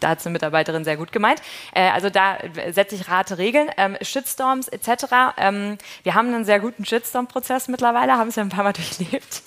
da 0.00 0.08
hat 0.10 0.24
eine 0.24 0.32
Mitarbeiterin 0.32 0.84
sehr 0.84 0.96
gut 0.96 1.12
gemeint. 1.12 1.40
Äh, 1.74 1.90
also 1.90 2.10
da 2.10 2.38
setze 2.70 2.94
ich 2.94 3.08
Rate 3.08 3.38
Regeln. 3.38 3.70
Ähm, 3.76 3.96
Shitstorms 4.00 4.68
etc. 4.68 5.34
Ähm, 5.36 5.78
wir 6.02 6.14
haben 6.14 6.28
einen 6.28 6.44
sehr 6.44 6.60
guten 6.60 6.84
Shitstorm-Prozess 6.84 7.68
mittlerweile, 7.68 8.12
haben 8.12 8.28
es 8.28 8.36
ja 8.36 8.42
ein 8.42 8.48
paar 8.48 8.64
Mal 8.64 8.72
durchlebt. 8.74 9.42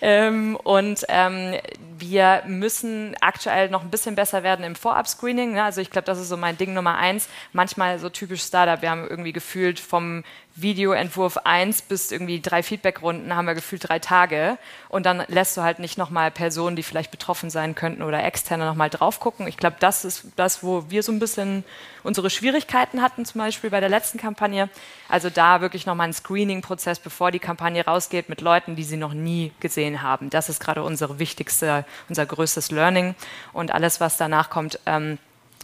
Ähm, 0.00 0.56
und 0.56 1.04
ähm, 1.08 1.54
wir 1.98 2.42
müssen 2.46 3.16
aktuell 3.20 3.68
noch 3.70 3.82
ein 3.82 3.90
bisschen 3.90 4.14
besser 4.14 4.42
werden 4.42 4.64
im 4.64 4.74
Vorab-Screening. 4.74 5.52
Ne? 5.52 5.62
Also 5.62 5.80
ich 5.80 5.90
glaube, 5.90 6.06
das 6.06 6.18
ist 6.18 6.28
so 6.28 6.36
mein 6.36 6.56
Ding 6.56 6.74
Nummer 6.74 6.96
eins. 6.96 7.28
Manchmal 7.52 7.98
so 7.98 8.08
typisch 8.08 8.42
Startup. 8.42 8.82
Wir 8.82 8.90
haben 8.90 9.06
irgendwie 9.08 9.32
gefühlt 9.32 9.78
vom 9.78 10.24
Videoentwurf 10.54 11.38
1 11.38 11.82
bis 11.82 12.12
irgendwie 12.12 12.40
drei 12.40 12.62
Feedbackrunden 12.62 13.34
haben 13.34 13.46
wir 13.46 13.54
gefühlt 13.54 13.88
drei 13.88 13.98
Tage. 13.98 14.58
Und 14.88 15.06
dann 15.06 15.24
lässt 15.28 15.56
du 15.56 15.62
halt 15.62 15.78
nicht 15.78 15.96
nochmal 15.96 16.30
Personen, 16.30 16.76
die 16.76 16.82
vielleicht 16.82 17.10
betroffen 17.10 17.48
sein 17.48 17.74
könnten 17.74 18.02
oder 18.02 18.22
externe 18.22 18.66
nochmal 18.66 18.90
drauf 18.90 19.18
gucken. 19.18 19.46
Ich 19.46 19.56
glaube, 19.56 19.76
das 19.80 20.04
ist 20.04 20.26
das, 20.36 20.62
wo 20.62 20.90
wir 20.90 21.02
so 21.02 21.12
ein 21.12 21.18
bisschen 21.18 21.64
unsere 22.02 22.28
Schwierigkeiten 22.28 23.00
hatten, 23.00 23.24
zum 23.24 23.40
Beispiel 23.40 23.70
bei 23.70 23.80
der 23.80 23.88
letzten 23.88 24.18
Kampagne. 24.18 24.68
Also 25.08 25.30
da 25.30 25.60
wirklich 25.62 25.86
nochmal 25.86 26.08
ein 26.08 26.12
Screening-Prozess, 26.12 26.98
bevor 26.98 27.30
die 27.30 27.38
Kampagne 27.38 27.84
rausgeht, 27.84 28.28
mit 28.28 28.40
Leuten, 28.42 28.76
die 28.76 28.84
sie 28.84 28.96
noch 28.98 29.14
nie 29.14 29.52
gesehen 29.60 30.02
haben. 30.02 30.28
Das 30.28 30.48
ist 30.50 30.60
gerade 30.60 30.82
unsere 30.82 31.18
wichtigste, 31.18 31.86
unser 32.08 32.26
größtes 32.26 32.70
Learning. 32.70 33.14
Und 33.52 33.72
alles, 33.72 34.00
was 34.00 34.18
danach 34.18 34.50
kommt, 34.50 34.78
ähm, 34.84 35.18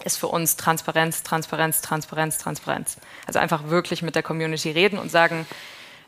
ist 0.05 0.17
für 0.19 0.29
uns 0.29 0.57
Transparenz, 0.57 1.23
Transparenz, 1.23 1.81
Transparenz, 1.81 2.39
Transparenz. 2.39 2.97
Also 3.27 3.39
einfach 3.39 3.69
wirklich 3.69 4.03
mit 4.03 4.15
der 4.15 4.23
Community 4.23 4.71
reden 4.71 4.99
und 4.99 5.11
sagen, 5.11 5.47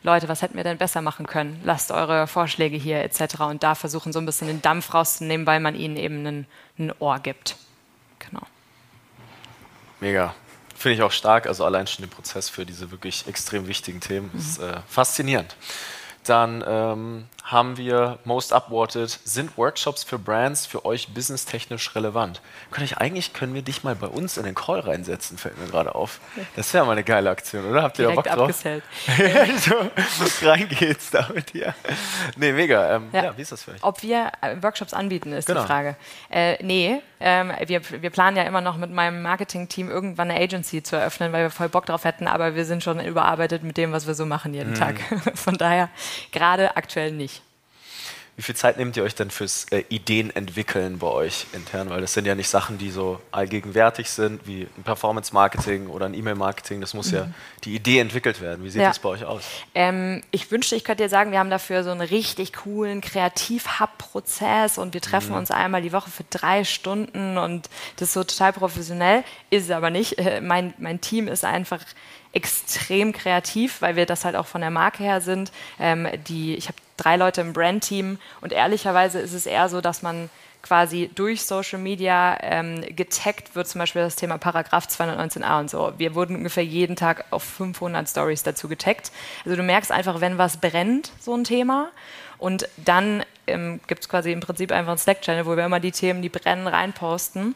Leute, 0.02 0.28
was 0.28 0.40
hätten 0.40 0.56
wir 0.56 0.64
denn 0.64 0.78
besser 0.78 1.02
machen 1.02 1.26
können? 1.26 1.60
Lasst 1.64 1.90
eure 1.90 2.26
Vorschläge 2.26 2.76
hier 2.76 3.02
etc. 3.02 3.40
Und 3.40 3.62
da 3.62 3.74
versuchen 3.74 4.12
so 4.12 4.18
ein 4.18 4.26
bisschen 4.26 4.48
den 4.48 4.62
Dampf 4.62 4.94
rauszunehmen, 4.94 5.46
weil 5.46 5.60
man 5.60 5.74
ihnen 5.74 5.96
eben 5.96 6.26
ein, 6.26 6.46
ein 6.78 6.92
Ohr 7.00 7.18
gibt. 7.18 7.56
Genau. 8.18 8.42
Mega. 10.00 10.34
Finde 10.74 10.94
ich 10.94 11.02
auch 11.02 11.12
stark, 11.12 11.46
also 11.46 11.66
allein 11.66 11.86
schon 11.86 12.02
den 12.06 12.10
Prozess 12.10 12.48
für 12.48 12.64
diese 12.64 12.90
wirklich 12.90 13.26
extrem 13.26 13.66
wichtigen 13.66 14.00
Themen 14.00 14.30
ist 14.34 14.58
äh, 14.58 14.78
faszinierend. 14.88 15.54
Dann 16.24 16.64
ähm, 16.66 17.26
haben 17.44 17.76
wir 17.76 18.18
Most 18.24 18.52
Upvoted. 18.52 19.10
Sind 19.24 19.56
Workshops 19.56 20.04
für 20.04 20.18
Brands 20.18 20.66
für 20.66 20.84
euch 20.84 21.08
businesstechnisch 21.08 21.94
relevant? 21.96 22.40
Kann 22.70 22.84
ich, 22.84 22.98
eigentlich 22.98 23.32
können 23.32 23.54
wir 23.54 23.62
dich 23.62 23.82
mal 23.82 23.94
bei 23.96 24.06
uns 24.06 24.36
in 24.36 24.44
den 24.44 24.54
Call 24.54 24.80
reinsetzen, 24.80 25.36
fällt 25.38 25.58
mir 25.58 25.66
gerade 25.66 25.94
auf. 25.94 26.20
Das 26.54 26.72
wäre 26.74 26.84
mal 26.86 26.92
eine 26.92 27.02
geile 27.02 27.30
Aktion, 27.30 27.64
oder? 27.68 27.82
Habt 27.82 27.98
ihr 27.98 28.08
Direkt 28.08 28.26
da 28.26 28.36
Bock 28.36 28.38
drauf? 28.38 28.50
abgesellt. 28.50 28.84
so, 29.60 30.46
rein 30.48 30.68
geht's 30.68 31.10
da 31.10 31.28
mit 31.34 31.52
dir. 31.52 31.74
Nee, 32.36 32.52
mega. 32.52 32.96
Ähm, 32.96 33.08
ja. 33.12 33.24
Ja. 33.24 33.36
wie 33.36 33.42
ist 33.42 33.52
das 33.52 33.64
für 33.64 33.72
euch? 33.72 33.82
Ob 33.82 34.02
wir 34.02 34.30
äh, 34.42 34.56
Workshops 34.62 34.94
anbieten, 34.94 35.32
ist 35.32 35.46
Genau. 35.46 35.62
die 35.62 35.66
Frage. 35.66 35.96
Äh, 36.30 36.62
nee, 36.62 37.02
ähm, 37.20 37.52
wir, 37.66 37.82
wir 38.02 38.10
planen 38.10 38.36
ja 38.36 38.44
immer 38.44 38.60
noch 38.60 38.76
mit 38.76 38.90
meinem 38.90 39.22
Marketing-Team 39.22 39.90
irgendwann 39.90 40.30
eine 40.30 40.40
Agency 40.40 40.82
zu 40.82 40.96
eröffnen, 40.96 41.32
weil 41.32 41.42
wir 41.44 41.50
voll 41.50 41.68
Bock 41.68 41.86
drauf 41.86 42.04
hätten, 42.04 42.28
aber 42.28 42.54
wir 42.54 42.64
sind 42.64 42.82
schon 42.84 43.00
überarbeitet 43.00 43.62
mit 43.62 43.76
dem, 43.76 43.92
was 43.92 44.06
wir 44.06 44.14
so 44.14 44.24
machen 44.26 44.52
Mhm. 44.52 44.56
jeden 44.58 44.74
Tag. 44.74 44.96
Von 45.34 45.56
daher 45.58 45.88
gerade 46.32 46.76
aktuell 46.76 47.12
nicht. 47.12 47.39
Wie 48.40 48.42
viel 48.42 48.56
Zeit 48.56 48.78
nehmt 48.78 48.96
ihr 48.96 49.02
euch 49.02 49.14
denn 49.14 49.30
fürs 49.30 49.66
äh, 49.70 49.84
Ideen 49.90 50.34
entwickeln 50.34 50.98
bei 50.98 51.08
euch 51.08 51.44
intern? 51.52 51.90
Weil 51.90 52.00
das 52.00 52.14
sind 52.14 52.24
ja 52.24 52.34
nicht 52.34 52.48
Sachen, 52.48 52.78
die 52.78 52.88
so 52.90 53.20
allgegenwärtig 53.32 54.08
sind, 54.08 54.46
wie 54.46 54.66
ein 54.78 54.82
Performance-Marketing 54.82 55.88
oder 55.88 56.06
ein 56.06 56.14
E-Mail-Marketing. 56.14 56.80
Das 56.80 56.94
muss 56.94 57.10
ja 57.10 57.28
die 57.64 57.74
Idee 57.74 57.98
entwickelt 57.98 58.40
werden. 58.40 58.64
Wie 58.64 58.70
sieht 58.70 58.76
Mhm. 58.76 58.84
Ja. 58.84 58.88
das 58.88 58.98
bei 58.98 59.10
euch 59.10 59.26
aus? 59.26 59.42
Ähm, 59.74 60.22
ich 60.30 60.50
wünschte, 60.50 60.74
ich 60.74 60.84
könnte 60.84 61.02
dir 61.02 61.10
sagen, 61.10 61.32
wir 61.32 61.38
haben 61.38 61.50
dafür 61.50 61.84
so 61.84 61.90
einen 61.90 62.00
richtig 62.00 62.54
coolen 62.54 63.02
Kreativ-Hub-Prozess 63.02 64.78
und 64.78 64.94
wir 64.94 65.00
Mhm. 65.00 65.10
treffen 65.10 65.32
uns 65.34 65.50
einmal 65.50 65.82
die 65.82 65.92
Woche 65.92 66.08
für 66.08 66.24
drei 66.30 66.64
Stunden 66.64 67.36
und 67.36 67.68
das 67.96 68.08
ist 68.08 68.14
so 68.14 68.24
total 68.24 68.54
professionell. 68.54 69.22
Ist 69.50 69.64
es 69.64 69.70
aber 69.70 69.90
nicht. 69.90 70.18
Äh, 70.18 70.40
mein, 70.40 70.72
mein 70.78 71.02
Team 71.02 71.28
ist 71.28 71.44
einfach 71.44 71.80
extrem 72.32 73.12
kreativ, 73.12 73.82
weil 73.82 73.96
wir 73.96 74.06
das 74.06 74.24
halt 74.24 74.36
auch 74.36 74.46
von 74.46 74.60
der 74.60 74.70
Marke 74.70 75.02
her 75.02 75.20
sind. 75.20 75.52
Ähm, 75.78 76.08
die, 76.28 76.54
ich 76.54 76.68
habe 76.68 76.78
drei 77.00 77.16
Leute 77.16 77.40
im 77.40 77.52
Brand-Team 77.52 78.18
und 78.40 78.52
ehrlicherweise 78.52 79.18
ist 79.18 79.32
es 79.32 79.46
eher 79.46 79.68
so, 79.68 79.80
dass 79.80 80.02
man 80.02 80.30
quasi 80.62 81.10
durch 81.14 81.42
Social 81.42 81.78
Media 81.78 82.36
ähm, 82.42 82.84
getaggt 82.94 83.54
wird, 83.54 83.66
zum 83.66 83.78
Beispiel 83.78 84.02
das 84.02 84.16
Thema 84.16 84.38
Paragraph 84.38 84.86
219a 84.86 85.60
und 85.60 85.70
so. 85.70 85.92
Wir 85.96 86.14
wurden 86.14 86.36
ungefähr 86.36 86.64
jeden 86.64 86.96
Tag 86.96 87.24
auf 87.30 87.42
500 87.42 88.08
Stories 88.08 88.42
dazu 88.42 88.68
getaggt. 88.68 89.10
Also 89.44 89.56
du 89.56 89.62
merkst 89.62 89.90
einfach, 89.90 90.20
wenn 90.20 90.38
was 90.38 90.58
brennt, 90.58 91.12
so 91.20 91.34
ein 91.34 91.44
Thema. 91.44 91.88
Und 92.38 92.68
dann 92.76 93.24
ähm, 93.46 93.80
gibt 93.86 94.02
es 94.02 94.08
quasi 94.08 94.32
im 94.32 94.40
Prinzip 94.40 94.72
einfach 94.72 94.90
einen 94.90 94.98
Slack-Channel, 94.98 95.46
wo 95.46 95.56
wir 95.56 95.64
immer 95.64 95.80
die 95.80 95.92
Themen, 95.92 96.22
die 96.22 96.28
brennen, 96.28 96.66
reinposten 96.66 97.54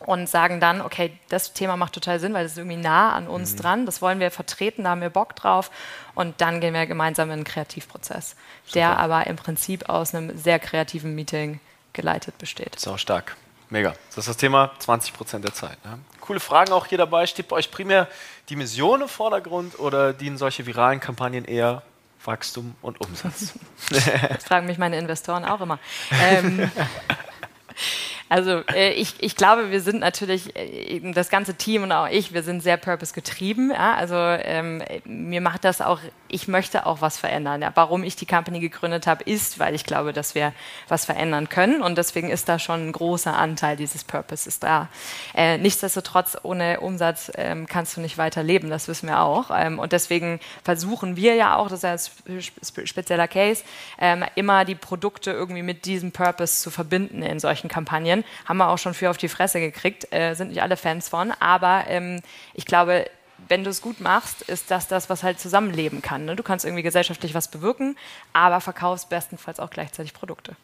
und 0.00 0.28
sagen 0.28 0.60
dann, 0.60 0.80
okay, 0.80 1.18
das 1.28 1.52
Thema 1.52 1.76
macht 1.76 1.92
total 1.92 2.20
Sinn, 2.20 2.34
weil 2.34 2.44
das 2.44 2.52
ist 2.52 2.58
irgendwie 2.58 2.76
nah 2.76 3.12
an 3.12 3.26
uns 3.26 3.56
dran, 3.56 3.84
das 3.84 4.00
wollen 4.00 4.20
wir 4.20 4.30
vertreten, 4.30 4.84
da 4.84 4.90
haben 4.90 5.00
wir 5.00 5.10
Bock 5.10 5.34
drauf 5.34 5.70
und 6.14 6.40
dann 6.40 6.60
gehen 6.60 6.74
wir 6.74 6.86
gemeinsam 6.86 7.28
in 7.28 7.34
einen 7.34 7.44
Kreativprozess, 7.44 8.36
der 8.74 8.98
aber 8.98 9.26
im 9.26 9.36
Prinzip 9.36 9.88
aus 9.88 10.14
einem 10.14 10.36
sehr 10.36 10.58
kreativen 10.58 11.14
Meeting 11.14 11.60
geleitet 11.92 12.38
besteht. 12.38 12.86
Auch 12.86 12.98
stark. 12.98 13.36
Mega. 13.70 13.92
Das 14.10 14.18
ist 14.18 14.28
das 14.28 14.36
Thema 14.38 14.72
20 14.78 15.12
Prozent 15.12 15.44
der 15.44 15.52
Zeit. 15.52 15.84
Ne? 15.84 15.98
Coole 16.20 16.40
Fragen 16.40 16.72
auch 16.72 16.86
hier 16.86 16.96
dabei. 16.96 17.26
Steht 17.26 17.48
bei 17.48 17.56
euch 17.56 17.70
primär 17.70 18.08
die 18.48 18.56
Mission 18.56 19.02
im 19.02 19.08
Vordergrund 19.08 19.78
oder 19.78 20.14
dienen 20.14 20.38
solche 20.38 20.64
viralen 20.64 21.00
Kampagnen 21.00 21.44
eher 21.44 21.82
Wachstum 22.24 22.74
und 22.82 23.00
Umsatz? 23.00 23.54
Das 23.90 24.44
fragen 24.44 24.66
mich 24.66 24.78
meine 24.78 24.98
Investoren 24.98 25.44
auch 25.44 25.60
immer. 25.60 25.78
Ähm, 26.10 26.70
also 28.28 28.62
äh, 28.74 28.92
ich, 28.92 29.14
ich 29.20 29.36
glaube, 29.36 29.70
wir 29.70 29.80
sind 29.80 30.00
natürlich, 30.00 30.54
äh, 30.56 31.00
das 31.12 31.30
ganze 31.30 31.54
Team 31.54 31.82
und 31.82 31.92
auch 31.92 32.08
ich, 32.08 32.32
wir 32.32 32.42
sind 32.42 32.62
sehr 32.62 32.76
purpose-getrieben. 32.76 33.70
Ja? 33.70 33.94
Also 33.94 34.16
ähm, 34.16 34.82
mir 35.04 35.40
macht 35.40 35.64
das 35.64 35.80
auch, 35.80 36.00
ich 36.28 36.48
möchte 36.48 36.86
auch 36.86 37.00
was 37.00 37.18
verändern. 37.18 37.62
Ja? 37.62 37.72
Warum 37.74 38.02
ich 38.02 38.16
die 38.16 38.26
Company 38.26 38.60
gegründet 38.60 39.06
habe, 39.06 39.24
ist, 39.24 39.58
weil 39.58 39.74
ich 39.74 39.84
glaube, 39.84 40.12
dass 40.12 40.34
wir 40.34 40.52
was 40.88 41.04
verändern 41.04 41.48
können 41.48 41.82
und 41.82 41.98
deswegen 41.98 42.30
ist 42.30 42.48
da 42.48 42.58
schon 42.58 42.88
ein 42.88 42.92
großer 42.92 43.36
Anteil 43.36 43.76
dieses 43.76 44.04
Purposes 44.04 44.58
da. 44.58 44.88
Äh, 45.34 45.58
nichtsdestotrotz, 45.58 46.36
ohne 46.42 46.80
Umsatz 46.80 47.32
ähm, 47.36 47.66
kannst 47.66 47.96
du 47.96 48.00
nicht 48.00 48.18
weiter 48.18 48.42
leben, 48.42 48.70
das 48.70 48.88
wissen 48.88 49.08
wir 49.08 49.20
auch. 49.20 49.50
Ähm, 49.52 49.78
und 49.78 49.92
deswegen 49.92 50.40
versuchen 50.64 51.16
wir 51.16 51.34
ja 51.34 51.56
auch, 51.56 51.68
das 51.68 51.82
ist 51.82 51.82
ja 51.84 52.32
ein 52.32 52.42
spe- 52.42 52.64
spe- 52.64 52.86
spezieller 52.86 53.28
Case, 53.28 53.64
ähm, 53.98 54.24
immer 54.34 54.64
die 54.64 54.74
Produkte 54.74 55.30
irgendwie 55.30 55.62
mit 55.62 55.84
diesem 55.84 56.12
Purpose 56.12 56.62
zu 56.62 56.70
verbinden 56.70 57.22
in 57.22 57.40
solchen 57.40 57.68
Kampagnen. 57.68 58.17
Haben 58.46 58.58
wir 58.58 58.68
auch 58.68 58.78
schon 58.78 58.94
viel 58.94 59.08
auf 59.08 59.16
die 59.16 59.28
Fresse 59.28 59.60
gekriegt, 59.60 60.12
äh, 60.12 60.34
sind 60.34 60.48
nicht 60.48 60.62
alle 60.62 60.76
Fans 60.76 61.08
von, 61.08 61.32
aber 61.40 61.84
ähm, 61.88 62.20
ich 62.54 62.64
glaube, 62.64 63.06
wenn 63.48 63.64
du 63.64 63.70
es 63.70 63.80
gut 63.80 64.00
machst, 64.00 64.42
ist 64.42 64.70
das 64.70 64.88
das, 64.88 65.08
was 65.08 65.22
halt 65.22 65.38
zusammenleben 65.38 66.02
kann. 66.02 66.24
Ne? 66.24 66.36
Du 66.36 66.42
kannst 66.42 66.64
irgendwie 66.64 66.82
gesellschaftlich 66.82 67.34
was 67.34 67.48
bewirken, 67.48 67.96
aber 68.32 68.60
verkaufst 68.60 69.08
bestenfalls 69.08 69.60
auch 69.60 69.70
gleichzeitig 69.70 70.12
Produkte. 70.12 70.56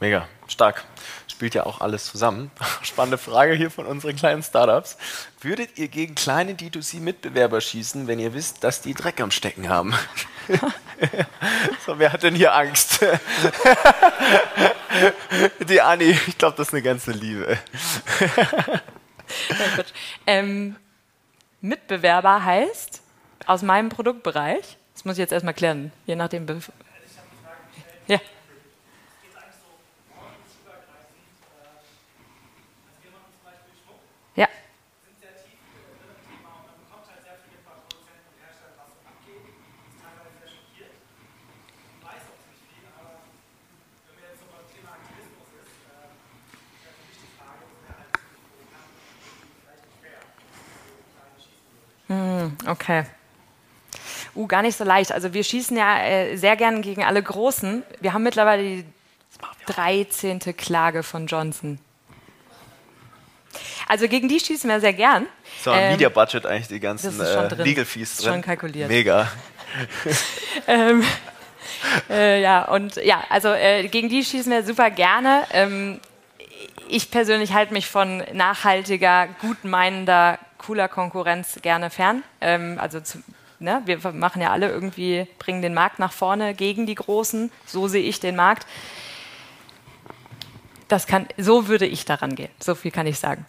Mega, 0.00 0.28
stark. 0.46 0.84
Spielt 1.26 1.54
ja 1.54 1.66
auch 1.66 1.80
alles 1.80 2.06
zusammen. 2.06 2.50
Spannende 2.82 3.18
Frage 3.18 3.54
hier 3.54 3.70
von 3.70 3.86
unseren 3.86 4.14
kleinen 4.14 4.42
Startups. 4.42 4.96
Würdet 5.40 5.76
ihr 5.78 5.88
gegen 5.88 6.14
kleine 6.14 6.52
D2C-Mitbewerber 6.52 7.60
schießen, 7.60 8.06
wenn 8.06 8.20
ihr 8.20 8.32
wisst, 8.32 8.62
dass 8.62 8.80
die 8.80 8.94
Dreck 8.94 9.20
am 9.20 9.32
Stecken 9.32 9.68
haben? 9.68 9.94
so, 11.86 11.98
wer 11.98 12.12
hat 12.12 12.22
denn 12.22 12.34
hier 12.34 12.54
Angst? 12.54 13.00
die 15.68 15.80
Anni, 15.80 16.16
ich 16.26 16.38
glaube, 16.38 16.56
das 16.56 16.68
ist 16.68 16.74
eine 16.74 16.82
ganze 16.82 17.10
Liebe. 17.10 17.58
Quatsch. 19.74 19.92
ähm, 20.26 20.76
Mitbewerber 21.60 22.44
heißt 22.44 23.02
aus 23.46 23.62
meinem 23.62 23.88
Produktbereich, 23.88 24.76
das 24.94 25.04
muss 25.04 25.14
ich 25.14 25.20
jetzt 25.20 25.32
erstmal 25.32 25.54
klären, 25.54 25.92
je 26.06 26.14
nachdem. 26.16 26.46
Ja. 28.06 28.20
Okay. 52.66 53.04
Uh, 54.34 54.46
gar 54.46 54.62
nicht 54.62 54.76
so 54.76 54.84
leicht. 54.84 55.12
Also 55.12 55.32
wir 55.34 55.42
schießen 55.42 55.76
ja 55.76 56.02
äh, 56.02 56.36
sehr 56.36 56.56
gern 56.56 56.82
gegen 56.82 57.04
alle 57.04 57.22
Großen. 57.22 57.82
Wir 58.00 58.12
haben 58.12 58.22
mittlerweile 58.22 58.62
die 58.62 58.84
13. 59.66 60.40
Klage 60.56 61.02
von 61.02 61.26
Johnson. 61.26 61.78
Also 63.86 64.06
gegen 64.06 64.28
die 64.28 64.38
schießen 64.38 64.68
wir 64.68 64.80
sehr 64.80 64.92
gern. 64.92 65.26
So, 65.62 65.70
ein 65.70 65.82
Ähm, 65.82 65.92
Media 65.92 66.08
Budget 66.10 66.44
eigentlich 66.44 66.68
die 66.68 66.80
ganzen 66.80 67.18
das 67.18 67.28
ist 67.28 67.34
schon 67.34 67.44
äh, 67.46 67.48
drin. 67.48 67.64
Legal 67.64 67.84
Fees 67.84 68.16
drin. 68.18 68.34
schon 68.34 68.42
kalkuliert. 68.42 68.88
Mega. 68.88 69.30
Ähm, 70.66 71.04
äh, 72.10 72.42
ja, 72.42 72.64
und 72.64 72.96
ja, 72.96 73.22
also 73.28 73.48
äh, 73.48 73.86
gegen 73.88 74.08
die 74.08 74.24
schießen 74.24 74.50
wir 74.50 74.64
super 74.64 74.90
gerne. 74.90 75.44
Ähm, 75.52 76.00
ich 76.88 77.10
persönlich 77.10 77.52
halte 77.52 77.72
mich 77.72 77.86
von 77.86 78.22
nachhaltiger, 78.32 79.28
gutmeinender, 79.40 80.38
cooler 80.58 80.88
Konkurrenz 80.88 81.58
gerne 81.62 81.90
fern. 81.90 82.22
Ähm, 82.40 82.78
also 82.80 83.00
zu, 83.00 83.18
ne, 83.58 83.82
wir 83.84 83.98
machen 84.12 84.42
ja 84.42 84.50
alle 84.50 84.68
irgendwie, 84.68 85.26
bringen 85.38 85.62
den 85.62 85.74
Markt 85.74 85.98
nach 85.98 86.12
vorne 86.12 86.54
gegen 86.54 86.86
die 86.86 86.94
Großen. 86.94 87.50
So 87.66 87.88
sehe 87.88 88.02
ich 88.02 88.20
den 88.20 88.36
Markt. 88.36 88.66
Das 90.88 91.06
kann, 91.06 91.28
so 91.36 91.68
würde 91.68 91.86
ich 91.86 92.04
daran 92.04 92.34
gehen. 92.34 92.50
So 92.60 92.74
viel 92.74 92.90
kann 92.90 93.06
ich 93.06 93.18
sagen. 93.18 93.46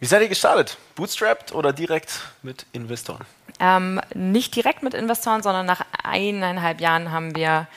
Wie 0.00 0.06
seid 0.06 0.22
ihr 0.22 0.28
gestartet? 0.28 0.78
Bootstrapped 0.96 1.52
oder 1.52 1.72
direkt 1.72 2.22
mit 2.42 2.66
Investoren? 2.72 3.24
Ähm, 3.60 4.00
nicht 4.14 4.56
direkt 4.56 4.82
mit 4.82 4.94
Investoren, 4.94 5.42
sondern 5.42 5.64
nach 5.64 5.84
eineinhalb 6.02 6.80
Jahren 6.80 7.12
haben 7.12 7.36
wir 7.36 7.68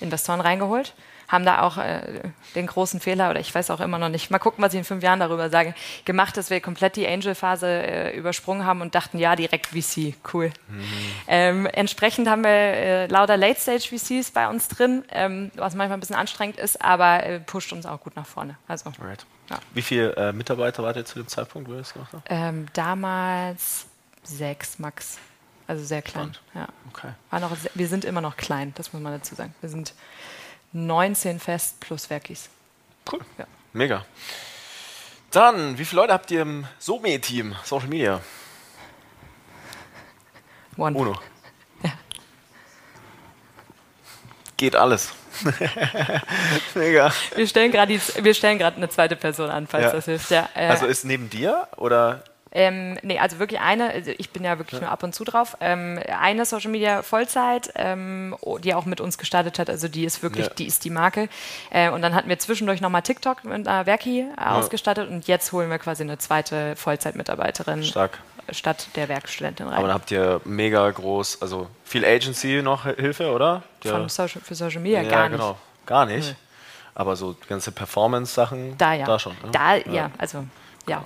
Investoren 0.00 0.40
reingeholt. 0.40 0.92
Haben 1.30 1.44
da 1.44 1.62
auch 1.62 1.76
äh, 1.78 2.22
den 2.54 2.66
großen 2.66 2.98
Fehler, 2.98 3.30
oder 3.30 3.38
ich 3.38 3.54
weiß 3.54 3.70
auch 3.70 3.80
immer 3.80 3.98
noch 3.98 4.08
nicht, 4.08 4.30
mal 4.30 4.38
gucken, 4.38 4.64
was 4.64 4.72
ich 4.72 4.78
in 4.78 4.84
fünf 4.84 5.02
Jahren 5.02 5.20
darüber 5.20 5.48
sage, 5.48 5.74
gemacht, 6.04 6.36
dass 6.36 6.50
wir 6.50 6.60
komplett 6.60 6.96
die 6.96 7.06
Angel-Phase 7.06 7.66
äh, 7.66 8.16
übersprungen 8.16 8.66
haben 8.66 8.80
und 8.80 8.94
dachten, 8.94 9.18
ja, 9.18 9.36
direkt 9.36 9.66
VC, 9.66 10.14
cool. 10.34 10.50
Ähm, 11.28 11.66
entsprechend 11.66 12.28
haben 12.28 12.42
wir 12.42 12.50
äh, 12.50 13.06
lauter 13.06 13.36
Late-Stage-VCs 13.36 14.32
bei 14.32 14.48
uns 14.48 14.68
drin, 14.68 15.04
ähm, 15.10 15.52
was 15.54 15.74
manchmal 15.74 15.98
ein 15.98 16.00
bisschen 16.00 16.16
anstrengend 16.16 16.58
ist, 16.58 16.82
aber 16.82 17.22
äh, 17.22 17.40
pusht 17.40 17.72
uns 17.72 17.86
auch 17.86 18.00
gut 18.00 18.16
nach 18.16 18.26
vorne. 18.26 18.56
Also. 18.66 18.90
Ja. 19.50 19.58
Wie 19.74 19.82
viele 19.82 20.16
äh, 20.16 20.32
Mitarbeiter 20.32 20.82
wart 20.82 20.96
ihr 20.96 21.04
zu 21.04 21.18
dem 21.18 21.28
Zeitpunkt, 21.28 21.68
wo 21.68 21.74
ihr 21.74 21.78
das 21.78 21.92
gemacht 21.92 22.12
habt? 22.12 22.26
ähm, 22.30 22.66
damals 22.72 23.86
sechs 24.22 24.78
max. 24.78 25.18
also 25.66 25.84
sehr 25.84 26.02
klein. 26.02 26.36
Ja. 26.54 26.68
Okay. 26.92 27.10
War 27.30 27.40
noch, 27.40 27.56
wir 27.74 27.88
sind 27.88 28.04
immer 28.04 28.20
noch 28.20 28.36
klein, 28.36 28.72
das 28.76 28.92
muss 28.92 29.02
man 29.02 29.12
dazu 29.12 29.34
sagen. 29.34 29.54
Wir 29.60 29.68
sind 29.68 29.94
19 30.72 31.40
fest 31.40 31.80
plus 31.80 32.08
Werkis. 32.10 32.48
Cool. 33.10 33.20
Ja. 33.38 33.46
Mega. 33.72 34.04
Dann, 35.30 35.78
wie 35.78 35.84
viele 35.84 36.02
Leute 36.02 36.12
habt 36.12 36.30
ihr 36.30 36.42
im 36.42 36.66
SOME-Team, 36.78 37.54
Social 37.64 37.88
Media? 37.88 38.20
One. 40.76 40.96
Uno. 40.96 41.14
Ja. 41.82 41.92
Geht 44.56 44.76
alles. 44.76 45.12
Mega. 46.74 47.10
Wir 47.34 47.46
stellen 47.46 47.72
gerade 47.72 48.76
eine 48.76 48.88
zweite 48.90 49.16
Person 49.16 49.48
an, 49.48 49.66
falls 49.66 49.84
Ja. 49.84 49.92
das 49.92 50.04
hilft. 50.04 50.30
Ja, 50.30 50.48
äh, 50.54 50.66
Also 50.68 50.86
ist 50.86 51.04
neben 51.04 51.30
dir 51.30 51.68
oder 51.76 52.22
Ähm, 52.52 52.98
nee, 53.02 53.18
also 53.18 53.38
wirklich 53.38 53.60
eine, 53.60 53.90
also 53.90 54.10
ich 54.18 54.30
bin 54.30 54.42
ja 54.42 54.58
wirklich 54.58 54.80
nur 54.80 54.90
ab 54.90 55.02
und 55.04 55.14
zu 55.14 55.22
drauf. 55.24 55.56
Ähm, 55.60 56.00
eine 56.20 56.44
Social 56.44 56.70
Media 56.70 57.02
Vollzeit, 57.02 57.72
ähm, 57.76 58.34
oh, 58.40 58.58
die 58.58 58.74
auch 58.74 58.86
mit 58.86 59.00
uns 59.00 59.18
gestartet 59.18 59.58
hat, 59.60 59.70
also 59.70 59.86
die 59.86 60.04
ist 60.04 60.22
wirklich, 60.22 60.46
Ja. 60.46 60.54
die 60.54 60.66
ist 60.66 60.84
die 60.84 60.90
Marke. 60.90 61.28
Äh, 61.70 61.90
und 61.90 62.02
dann 62.02 62.14
hatten 62.14 62.28
wir 62.28 62.38
zwischendurch 62.40 62.80
nochmal 62.80 63.02
TikTok 63.02 63.44
mit 63.44 63.68
einer 63.68 63.86
Werki 63.86 64.20
äh, 64.36 64.44
ausgestattet 64.44 65.08
und 65.08 65.28
jetzt 65.28 65.52
holen 65.52 65.70
wir 65.70 65.78
quasi 65.78 66.02
eine 66.02 66.18
zweite 66.18 66.74
Vollzeitmitarbeiterin 66.76 67.84
stark? 67.84 68.18
statt 68.50 68.88
der 68.96 69.08
Werkstudentin 69.08 69.66
rein. 69.68 69.76
Aber 69.78 69.86
dann 69.86 69.94
habt 69.94 70.10
ihr 70.10 70.40
mega 70.44 70.90
groß, 70.90 71.40
also 71.42 71.68
viel 71.84 72.04
Agency 72.04 72.62
noch 72.62 72.84
Hilfe, 72.84 73.30
oder? 73.30 73.62
Ja. 73.84 73.92
Von 73.92 74.08
Social, 74.08 74.42
für 74.42 74.56
Social 74.56 74.80
Media 74.80 75.02
ja, 75.02 75.08
gar 75.08 75.28
nicht. 75.28 75.38
genau. 75.38 75.56
Gar 75.86 76.06
nicht. 76.06 76.34
Aber 76.96 77.14
so 77.14 77.36
ganze 77.48 77.70
Performance-Sachen, 77.70 78.76
Da 78.76 78.94
ja. 78.94 79.06
da 79.06 79.18
schon. 79.20 79.32
ne? 79.44 79.50
Da, 79.52 79.76
ja, 79.76 80.10
also 80.18 80.44
ja. 80.88 81.04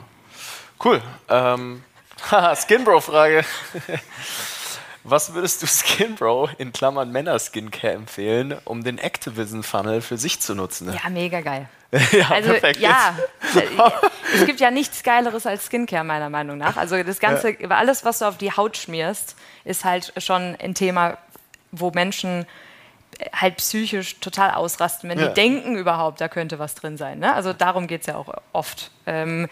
Cool. 0.82 1.00
Ähm, 1.28 1.82
haha, 2.30 2.54
Skinbro-Frage. 2.56 3.44
Was 5.06 5.34
würdest 5.34 5.62
du 5.62 5.66
Skinbro 5.66 6.48
in 6.56 6.72
Klammern 6.72 7.12
Männer-Skincare 7.12 7.92
empfehlen, 7.92 8.56
um 8.64 8.82
den 8.82 8.96
Activism-Funnel 8.96 10.00
für 10.00 10.16
sich 10.16 10.40
zu 10.40 10.54
nutzen? 10.54 10.90
Ja, 10.94 11.10
mega 11.10 11.42
geil. 11.42 11.68
ja 12.12 12.30
Also 12.30 12.50
perfekt. 12.50 12.80
ja, 12.80 13.14
es 14.34 14.46
gibt 14.46 14.60
ja 14.60 14.70
nichts 14.70 15.02
Geileres 15.02 15.46
als 15.46 15.66
Skincare 15.66 16.04
meiner 16.04 16.30
Meinung 16.30 16.56
nach. 16.56 16.78
Also 16.78 17.00
das 17.02 17.20
Ganze, 17.20 17.54
alles, 17.68 18.04
was 18.06 18.20
du 18.20 18.24
auf 18.24 18.38
die 18.38 18.50
Haut 18.52 18.78
schmierst, 18.78 19.36
ist 19.64 19.84
halt 19.84 20.12
schon 20.16 20.56
ein 20.58 20.74
Thema, 20.74 21.18
wo 21.70 21.90
Menschen 21.90 22.46
äh, 23.18 23.28
halt 23.34 23.58
psychisch 23.58 24.18
total 24.20 24.52
ausrasten, 24.52 25.10
wenn 25.10 25.18
Ja. 25.18 25.28
die 25.28 25.34
denken 25.34 25.76
überhaupt, 25.76 26.20
da 26.22 26.28
könnte 26.28 26.58
was 26.58 26.74
drin 26.74 26.96
sein. 26.96 27.18
Ne? 27.18 27.32
Also 27.34 27.52
darum 27.52 27.86
geht 27.88 28.00
es 28.00 28.06
ja 28.06 28.16
auch 28.16 28.32
oft. 28.54 28.90
Ähm, 29.06 29.48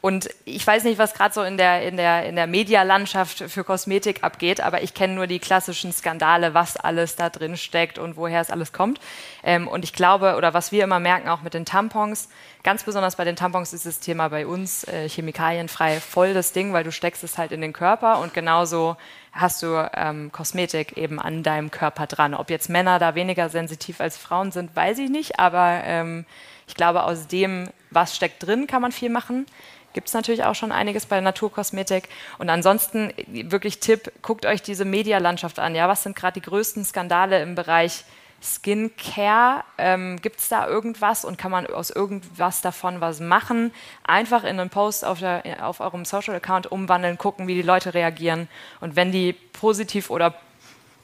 und 0.00 0.30
ich 0.44 0.64
weiß 0.64 0.84
nicht, 0.84 0.98
was 0.98 1.12
gerade 1.12 1.34
so 1.34 1.42
in 1.42 1.56
der, 1.56 1.82
in 1.82 1.96
der, 1.96 2.24
in 2.24 2.36
der 2.36 2.46
Medialandschaft 2.46 3.44
für 3.48 3.64
Kosmetik 3.64 4.22
abgeht, 4.22 4.60
aber 4.60 4.82
ich 4.82 4.94
kenne 4.94 5.14
nur 5.14 5.26
die 5.26 5.40
klassischen 5.40 5.92
Skandale, 5.92 6.54
was 6.54 6.76
alles 6.76 7.16
da 7.16 7.30
drin 7.30 7.56
steckt 7.56 7.98
und 7.98 8.16
woher 8.16 8.40
es 8.40 8.50
alles 8.50 8.72
kommt. 8.72 9.00
Ähm, 9.42 9.66
und 9.66 9.82
ich 9.82 9.92
glaube, 9.92 10.36
oder 10.36 10.54
was 10.54 10.70
wir 10.70 10.84
immer 10.84 11.00
merken, 11.00 11.28
auch 11.28 11.42
mit 11.42 11.54
den 11.54 11.64
Tampons, 11.64 12.28
ganz 12.62 12.84
besonders 12.84 13.16
bei 13.16 13.24
den 13.24 13.34
Tampons 13.34 13.72
ist 13.72 13.86
das 13.86 13.98
Thema 13.98 14.28
bei 14.28 14.46
uns 14.46 14.84
äh, 14.84 15.08
chemikalienfrei 15.08 15.98
voll 16.00 16.32
das 16.32 16.52
Ding, 16.52 16.72
weil 16.72 16.84
du 16.84 16.92
steckst 16.92 17.24
es 17.24 17.36
halt 17.36 17.50
in 17.50 17.60
den 17.60 17.72
Körper 17.72 18.20
und 18.20 18.34
genauso 18.34 18.96
hast 19.32 19.62
du 19.64 19.90
ähm, 19.94 20.30
Kosmetik 20.30 20.96
eben 20.96 21.18
an 21.18 21.42
deinem 21.42 21.72
Körper 21.72 22.06
dran. 22.06 22.34
Ob 22.34 22.50
jetzt 22.50 22.68
Männer 22.68 23.00
da 23.00 23.16
weniger 23.16 23.48
sensitiv 23.48 24.00
als 24.00 24.16
Frauen 24.16 24.52
sind, 24.52 24.74
weiß 24.76 24.98
ich 24.98 25.10
nicht, 25.10 25.40
aber 25.40 25.80
ähm, 25.84 26.24
ich 26.68 26.74
glaube, 26.74 27.02
aus 27.02 27.26
dem, 27.26 27.68
was 27.90 28.14
steckt 28.14 28.46
drin, 28.46 28.66
kann 28.66 28.82
man 28.82 28.92
viel 28.92 29.10
machen. 29.10 29.46
Gibt 29.94 30.08
es 30.08 30.14
natürlich 30.14 30.44
auch 30.44 30.54
schon 30.54 30.70
einiges 30.70 31.06
bei 31.06 31.20
Naturkosmetik. 31.20 32.08
Und 32.36 32.50
ansonsten 32.50 33.12
wirklich 33.26 33.80
Tipp, 33.80 34.12
guckt 34.22 34.46
euch 34.46 34.62
diese 34.62 34.84
Medialandschaft 34.84 35.58
an. 35.58 35.74
Ja, 35.74 35.88
was 35.88 36.02
sind 36.02 36.14
gerade 36.14 36.40
die 36.40 36.46
größten 36.48 36.84
Skandale 36.84 37.42
im 37.42 37.54
Bereich 37.54 38.04
Skincare? 38.42 39.64
Ähm, 39.78 40.20
Gibt 40.20 40.40
es 40.40 40.48
da 40.50 40.68
irgendwas 40.68 41.24
und 41.24 41.38
kann 41.38 41.50
man 41.50 41.66
aus 41.66 41.90
irgendwas 41.90 42.60
davon 42.60 43.00
was 43.00 43.18
machen? 43.18 43.72
Einfach 44.04 44.44
in 44.44 44.60
einen 44.60 44.70
Post 44.70 45.06
auf, 45.06 45.20
der, 45.20 45.66
auf 45.66 45.80
eurem 45.80 46.04
Social-Account 46.04 46.70
umwandeln, 46.70 47.16
gucken, 47.16 47.48
wie 47.48 47.54
die 47.54 47.62
Leute 47.62 47.94
reagieren. 47.94 48.46
Und 48.80 48.94
wenn 48.94 49.10
die 49.10 49.32
positiv 49.32 50.10
oder 50.10 50.34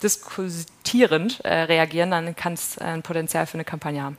diskutierend 0.02 1.40
äh, 1.44 1.62
reagieren, 1.62 2.10
dann 2.10 2.36
kann 2.36 2.52
es 2.52 2.76
äh, 2.76 2.84
ein 2.84 3.02
Potenzial 3.02 3.46
für 3.46 3.54
eine 3.54 3.64
Kampagne 3.64 4.02
haben. 4.02 4.18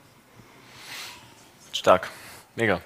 Stark. 1.76 2.08
Mega. 2.54 2.80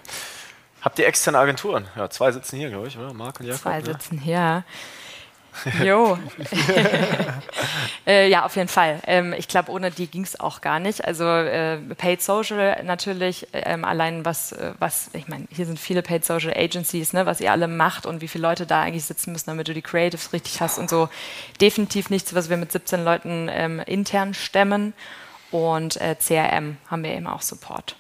Habt 0.82 0.98
ihr 0.98 1.06
externe 1.06 1.38
Agenturen? 1.38 1.86
Ja, 1.96 2.08
zwei 2.10 2.32
sitzen 2.32 2.56
hier, 2.56 2.70
glaube 2.70 2.88
ich, 2.88 2.96
oder? 2.96 3.12
Marc 3.12 3.40
und 3.40 3.46
Jakob. 3.46 3.62
Zwei 3.62 3.78
ne? 3.78 3.84
sitzen 3.84 4.18
hier. 4.18 4.64
Jo. 5.82 6.16
äh, 8.06 8.28
ja, 8.28 8.44
auf 8.44 8.54
jeden 8.56 8.68
Fall. 8.68 9.00
Ähm, 9.06 9.34
ich 9.36 9.48
glaube, 9.48 9.72
ohne 9.72 9.90
die 9.90 10.06
ging 10.06 10.22
es 10.22 10.38
auch 10.38 10.60
gar 10.60 10.78
nicht. 10.78 11.04
Also 11.04 11.24
äh, 11.24 11.76
Paid 11.96 12.22
Social 12.22 12.82
natürlich, 12.84 13.48
ähm, 13.52 13.84
allein 13.84 14.24
was, 14.24 14.52
äh, 14.52 14.72
was, 14.78 15.10
ich 15.12 15.28
meine, 15.28 15.46
hier 15.50 15.66
sind 15.66 15.78
viele 15.78 16.02
Paid 16.02 16.24
Social 16.24 16.52
Agencies, 16.56 17.12
ne, 17.12 17.26
was 17.26 17.40
ihr 17.40 17.50
alle 17.50 17.68
macht 17.68 18.06
und 18.06 18.20
wie 18.20 18.28
viele 18.28 18.42
Leute 18.42 18.64
da 18.64 18.82
eigentlich 18.82 19.04
sitzen 19.04 19.32
müssen, 19.32 19.50
damit 19.50 19.68
du 19.68 19.74
die 19.74 19.82
Creatives 19.82 20.32
richtig 20.32 20.60
hast 20.60 20.78
und 20.78 20.88
so. 20.88 21.08
Definitiv 21.60 22.10
nichts, 22.10 22.34
was 22.34 22.48
wir 22.48 22.56
mit 22.56 22.72
17 22.72 23.04
Leuten 23.04 23.48
ähm, 23.50 23.80
intern 23.80 24.34
stemmen. 24.34 24.94
Und 25.50 26.00
äh, 26.00 26.14
CRM 26.14 26.76
haben 26.88 27.02
wir 27.02 27.10
eben 27.10 27.26
auch 27.26 27.42
Support. 27.42 27.96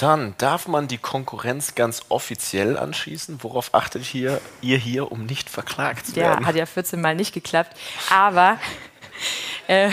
Dann 0.00 0.34
darf 0.38 0.66
man 0.66 0.88
die 0.88 0.96
Konkurrenz 0.98 1.74
ganz 1.74 2.02
offiziell 2.08 2.78
anschließen. 2.78 3.42
Worauf 3.42 3.74
achtet 3.74 4.02
hier, 4.02 4.40
ihr 4.62 4.78
hier, 4.78 5.12
um 5.12 5.26
nicht 5.26 5.50
verklagt 5.50 6.06
zu 6.06 6.12
Ja, 6.18 6.30
werden? 6.30 6.46
hat 6.46 6.56
ja 6.56 6.64
14 6.64 7.00
Mal 7.00 7.14
nicht 7.14 7.34
geklappt. 7.34 7.76
Aber 8.10 8.58
äh, 9.68 9.90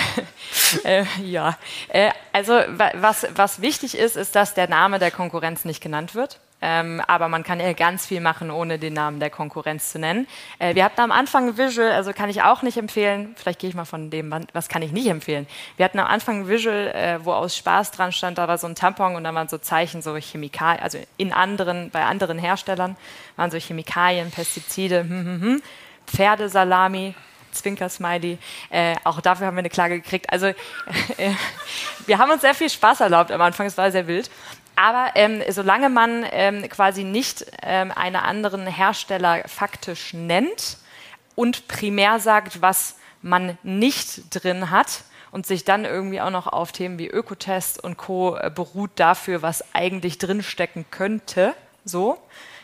äh, 0.86 1.04
ja, 1.22 1.58
äh, 1.90 2.12
also 2.32 2.54
wa 2.54 2.92
was, 2.96 3.28
was 3.36 3.62
wichtig 3.62 3.98
ist, 3.98 4.16
ist, 4.16 4.36
dass 4.36 4.54
der 4.54 4.70
Name 4.70 4.98
der 5.00 5.12
Konkurrenz 5.12 5.66
nicht 5.66 5.82
genannt 5.82 6.16
wird. 6.16 6.40
Ähm, 6.60 7.02
aber 7.08 7.30
man 7.30 7.44
kann 7.44 7.60
ja 7.60 7.72
ganz 7.74 8.08
viel 8.08 8.20
machen, 8.20 8.50
ohne 8.50 8.80
den 8.80 8.94
Namen 8.94 9.20
der 9.20 9.30
Konkurrenz 9.30 9.92
zu 9.92 10.00
nennen. 10.00 10.28
Äh, 10.58 10.74
wir 10.74 10.84
hatten 10.84 11.00
am 11.02 11.12
Anfang 11.12 11.50
ein 11.50 11.58
Visual, 11.58 11.92
also 11.92 12.14
kann 12.14 12.30
ich 12.30 12.42
auch 12.42 12.64
nicht 12.64 12.78
empfehlen. 12.78 13.36
Vielleicht 13.36 13.60
gehe 13.60 13.70
ich 13.70 13.76
mal 13.76 13.86
von 13.86 14.10
dem, 14.10 14.34
was 14.54 14.68
kann 14.68 14.82
ich 14.82 14.92
nicht 14.92 15.08
empfehlen. 15.08 15.46
Wir 15.76 15.86
hatten 15.86 16.00
am 16.00 16.08
Anfang 16.08 16.42
ein 16.42 16.48
Visual, 16.48 16.88
äh, 16.88 17.24
wo 17.24 17.34
aus 17.34 17.56
Spaß 17.56 17.92
dran 17.92 18.12
stand, 18.12 18.40
da 18.40 18.48
war 18.48 18.58
so 18.58 18.66
ein 18.66 18.74
Tampon 18.74 19.16
und 19.16 19.24
da 19.24 19.34
waren 19.36 19.48
so 19.48 19.60
Zeichen, 19.60 20.02
so 20.02 20.16
Chemikalien, 20.16 20.82
also 20.82 20.98
in 21.18 21.32
anderen, 21.32 21.92
bei 21.92 22.04
anderen 22.04 22.40
Herstellern 22.40 22.98
waren 23.36 23.52
so 23.52 23.58
Chemikalien, 23.58 24.32
Pestizide, 24.32 25.02
hm, 25.02 25.10
hm, 25.10 25.42
hm. 25.42 25.62
Pferdesalami, 26.08 27.14
Zwinker-Smiley. 27.52 28.38
Äh, 28.70 28.96
auch 29.04 29.22
dafür 29.22 29.48
haben 29.48 29.56
wir 29.56 29.60
eine 29.60 29.70
Klage 29.70 30.00
gekriegt. 30.00 30.32
Also 30.32 30.48
äh, 31.18 31.34
wir 32.06 32.18
haben 32.18 32.32
uns 32.32 32.42
sehr 32.42 32.56
viel 32.56 32.70
Spaß 32.70 33.02
erlaubt 33.02 33.32
am 33.32 33.42
Anfang, 33.42 33.68
es 33.68 33.78
war 33.78 33.92
sehr 33.92 34.08
wild. 34.08 34.30
Aber 34.78 35.12
ähm, 35.16 35.42
solange 35.50 35.90
man 35.90 36.26
ähm, 36.32 36.70
quasi 36.70 37.04
nicht 37.04 37.46
ähm, 37.64 37.92
einen 37.92 38.16
anderen 38.16 38.68
Hersteller 38.68 39.44
faktisch 39.48 40.14
nennt 40.14 40.78
und 41.36 41.68
primär 41.68 42.20
sagt, 42.20 42.62
was 42.62 42.96
man 43.22 43.58
nicht 43.64 44.34
drin 44.34 44.70
hat 44.70 45.04
und 45.32 45.46
sich 45.48 45.66
dann 45.66 45.84
irgendwie 45.84 46.22
auch 46.22 46.30
noch 46.30 46.48
auf 46.48 46.72
Themen 46.72 47.00
wie 47.00 47.08
Ökotest 47.08 47.84
und 47.84 47.98
Co. 47.98 48.38
äh, 48.38 48.52
beruht 48.54 48.92
dafür, 48.96 49.42
was 49.42 49.64
eigentlich 49.74 50.20
drinstecken 50.20 50.86
könnte, 50.92 51.56
so, 51.84 52.20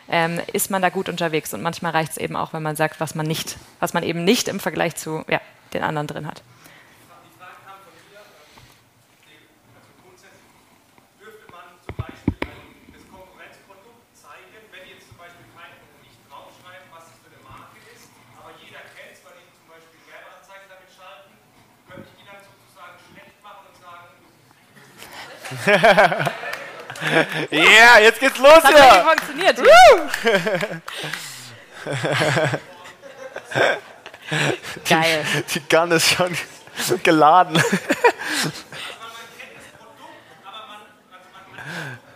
ähm, 0.08 0.40
ist 0.52 0.70
man 0.70 0.82
da 0.82 0.90
gut 0.90 1.08
unterwegs. 1.08 1.52
Und 1.52 1.62
manchmal 1.62 1.92
reicht 1.92 2.12
es 2.12 2.18
eben 2.18 2.36
auch, 2.36 2.52
wenn 2.52 2.62
man 2.62 2.76
sagt, 2.76 3.00
was 3.00 3.14
man 3.14 3.26
nicht, 3.26 3.56
was 3.80 3.92
man 3.92 4.04
eben 4.04 4.22
nicht 4.22 4.46
im 4.48 4.60
Vergleich 4.60 4.94
zu 4.96 5.24
ja, 5.28 5.40
den 5.72 5.82
anderen 5.82 6.06
drin 6.06 6.26
hat. 6.26 6.42
Die 7.24 7.32
Frage 7.38 7.56
kam 7.64 7.78
von 7.82 7.92
mir, 7.96 8.20
ähm, 8.20 9.72
also 9.74 9.88
grundsätzlich 10.04 10.44
dürfte 11.20 11.46
man 11.50 11.64
zum 11.84 11.96
Beispiel 11.96 12.36
ein, 12.44 12.92
das 12.92 13.04
Konkurrenzprodukt 13.08 14.04
zeigen, 14.12 14.52
wenn 14.72 14.84
jetzt 14.92 15.08
zum 15.08 15.16
Beispiel 15.16 15.46
kein, 15.56 15.72
nicht 16.04 16.20
draufschreiben, 16.28 16.88
was 16.92 17.08
es 17.08 17.16
für 17.24 17.32
eine 17.32 17.40
Marke 17.44 17.80
ist, 17.92 18.12
aber 18.36 18.52
jeder 18.60 18.84
kennt 18.92 19.16
es, 19.16 19.24
weil 19.24 19.40
die 19.40 19.48
zum 19.56 19.66
Beispiel 19.72 20.00
Werbeanzeigen 20.04 20.68
damit 20.68 20.90
schalten, 20.92 21.32
könnte 21.88 22.06
ich 22.12 22.16
die 22.20 22.26
dann 22.28 22.44
sozusagen 22.44 22.96
schlecht 23.08 23.40
machen 23.40 23.72
und 23.72 23.76
sagen, 23.80 24.20
Ja, 27.50 27.98
jetzt 28.00 28.20
geht's 28.20 28.38
los 28.38 28.62
Hat 28.62 28.68
hier! 28.68 28.78
ja 28.78 29.04
funktioniert. 29.04 29.58
Geil. 34.88 35.24
Die 35.54 35.60
Gun 35.68 35.90
ist 35.92 36.14
schon 36.14 36.34
geladen. 37.02 37.56
aber 37.56 37.60
man 37.60 37.68
kennt 39.36 39.54
das 39.54 39.64
Produkt, 39.76 40.00
aber 40.44 40.66
man, 40.66 40.80
man 41.10 41.20
kann 41.20 41.44
es 41.44 41.50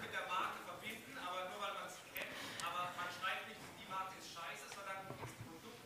mit 0.01 0.11
der 0.13 0.25
Marke 0.29 0.57
verbinden, 0.65 1.19
aber 1.21 1.41
nur 1.53 1.61
weil 1.61 1.75
man 1.77 1.85
es 1.87 2.01
kennt, 2.01 2.33
aber 2.65 2.89
man 2.97 3.09
schreibt 3.13 3.45
nicht, 3.49 3.61
die 3.77 3.85
Marke 3.93 4.17
ist 4.19 4.33
scheiße, 4.33 4.73
sondern 4.73 4.97
das 5.05 5.29
Produkt 5.45 5.85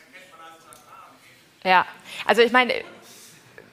erkennt 0.00 0.32
man 0.40 0.56
sagt, 0.56 0.88
okay. 0.88 1.68
Ja, 1.68 1.84
also 2.24 2.40
ich 2.42 2.52
meine, 2.52 2.80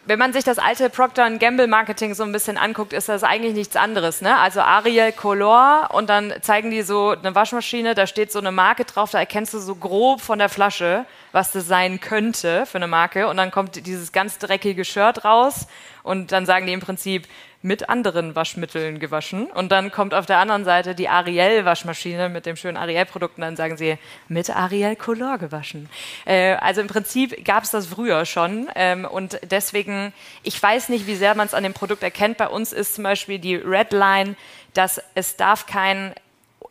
wenn 0.09 0.17
man 0.17 0.33
sich 0.33 0.43
das 0.43 0.57
alte 0.57 0.89
Procter 0.89 1.29
Gamble 1.37 1.67
Marketing 1.67 2.15
so 2.15 2.23
ein 2.23 2.31
bisschen 2.31 2.57
anguckt, 2.57 2.93
ist 2.93 3.09
das 3.09 3.23
eigentlich 3.23 3.53
nichts 3.53 3.75
anderes. 3.75 4.21
Ne? 4.21 4.35
Also 4.39 4.59
Ariel 4.61 5.11
Color 5.11 5.89
und 5.93 6.09
dann 6.09 6.33
zeigen 6.41 6.71
die 6.71 6.81
so 6.81 7.09
eine 7.09 7.35
Waschmaschine, 7.35 7.93
da 7.93 8.07
steht 8.07 8.31
so 8.31 8.39
eine 8.39 8.51
Marke 8.51 8.85
drauf, 8.85 9.11
da 9.11 9.19
erkennst 9.19 9.53
du 9.53 9.59
so 9.59 9.75
grob 9.75 10.21
von 10.21 10.39
der 10.39 10.49
Flasche, 10.49 11.05
was 11.31 11.51
das 11.51 11.67
sein 11.67 11.99
könnte 11.99 12.65
für 12.65 12.79
eine 12.79 12.87
Marke. 12.87 13.27
Und 13.27 13.37
dann 13.37 13.51
kommt 13.51 13.85
dieses 13.85 14.11
ganz 14.11 14.39
dreckige 14.39 14.83
Shirt 14.83 15.23
raus 15.25 15.67
und 16.09 16.31
dann 16.31 16.47
sagen 16.47 16.65
die 16.65 16.73
im 16.73 16.79
Prinzip, 16.79 17.27
mit 17.61 17.87
anderen 17.87 18.35
Waschmitteln 18.35 18.99
gewaschen. 18.99 19.45
Und 19.51 19.71
dann 19.71 19.91
kommt 19.91 20.15
auf 20.15 20.25
der 20.25 20.39
anderen 20.39 20.63
Seite 20.63 20.95
die 20.95 21.07
Ariel-Waschmaschine 21.07 22.29
mit 22.29 22.47
dem 22.47 22.55
schönen 22.55 22.77
Ariel-Produkt 22.77 23.37
und 23.37 23.41
dann 23.41 23.55
sagen 23.55 23.77
sie, 23.77 23.99
mit 24.27 24.49
Ariel 24.49 24.95
Color 24.95 25.37
gewaschen. 25.37 25.87
Äh, 26.25 26.53
also 26.55 26.81
im 26.81 26.87
Prinzip 26.87 27.45
gab 27.45 27.63
es 27.63 27.69
das 27.69 27.85
früher 27.85 28.25
schon. 28.25 28.69
Ähm, 28.73 29.05
und 29.05 29.39
deswegen, 29.43 30.11
ich 30.41 30.61
weiß 30.61 30.89
nicht, 30.89 31.05
wie 31.05 31.15
sehr 31.15 31.35
man 31.35 31.45
es 31.45 31.53
an 31.53 31.61
dem 31.61 31.73
Produkt 31.73 32.01
erkennt. 32.01 32.37
Bei 32.37 32.47
uns 32.47 32.73
ist 32.73 32.95
zum 32.95 33.03
Beispiel 33.03 33.37
die 33.37 33.55
Red 33.55 33.91
Line, 33.91 34.35
dass 34.73 34.99
es 35.13 35.35
darf 35.35 35.67
kein 35.67 36.15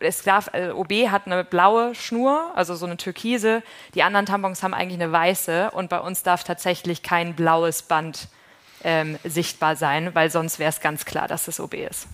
es 0.00 0.22
darf, 0.22 0.50
äh, 0.52 0.70
OB 0.70 1.10
hat 1.10 1.26
eine 1.26 1.44
blaue 1.44 1.94
Schnur, 1.94 2.52
also 2.54 2.76
so 2.76 2.86
eine 2.86 2.96
türkise. 2.96 3.62
Die 3.94 4.02
anderen 4.02 4.26
Tampons 4.26 4.62
haben 4.62 4.74
eigentlich 4.74 5.00
eine 5.00 5.10
weiße 5.10 5.72
und 5.72 5.90
bei 5.90 5.98
uns 5.98 6.22
darf 6.22 6.44
tatsächlich 6.44 7.02
kein 7.02 7.34
blaues 7.34 7.82
Band 7.82 8.28
ähm, 8.84 9.18
sichtbar 9.24 9.76
sein, 9.76 10.14
weil 10.14 10.30
sonst 10.30 10.58
wäre 10.58 10.70
es 10.70 10.80
ganz 10.80 11.04
klar, 11.04 11.28
dass 11.28 11.48
es 11.48 11.60
OB 11.60 11.74
ist. 11.74 12.06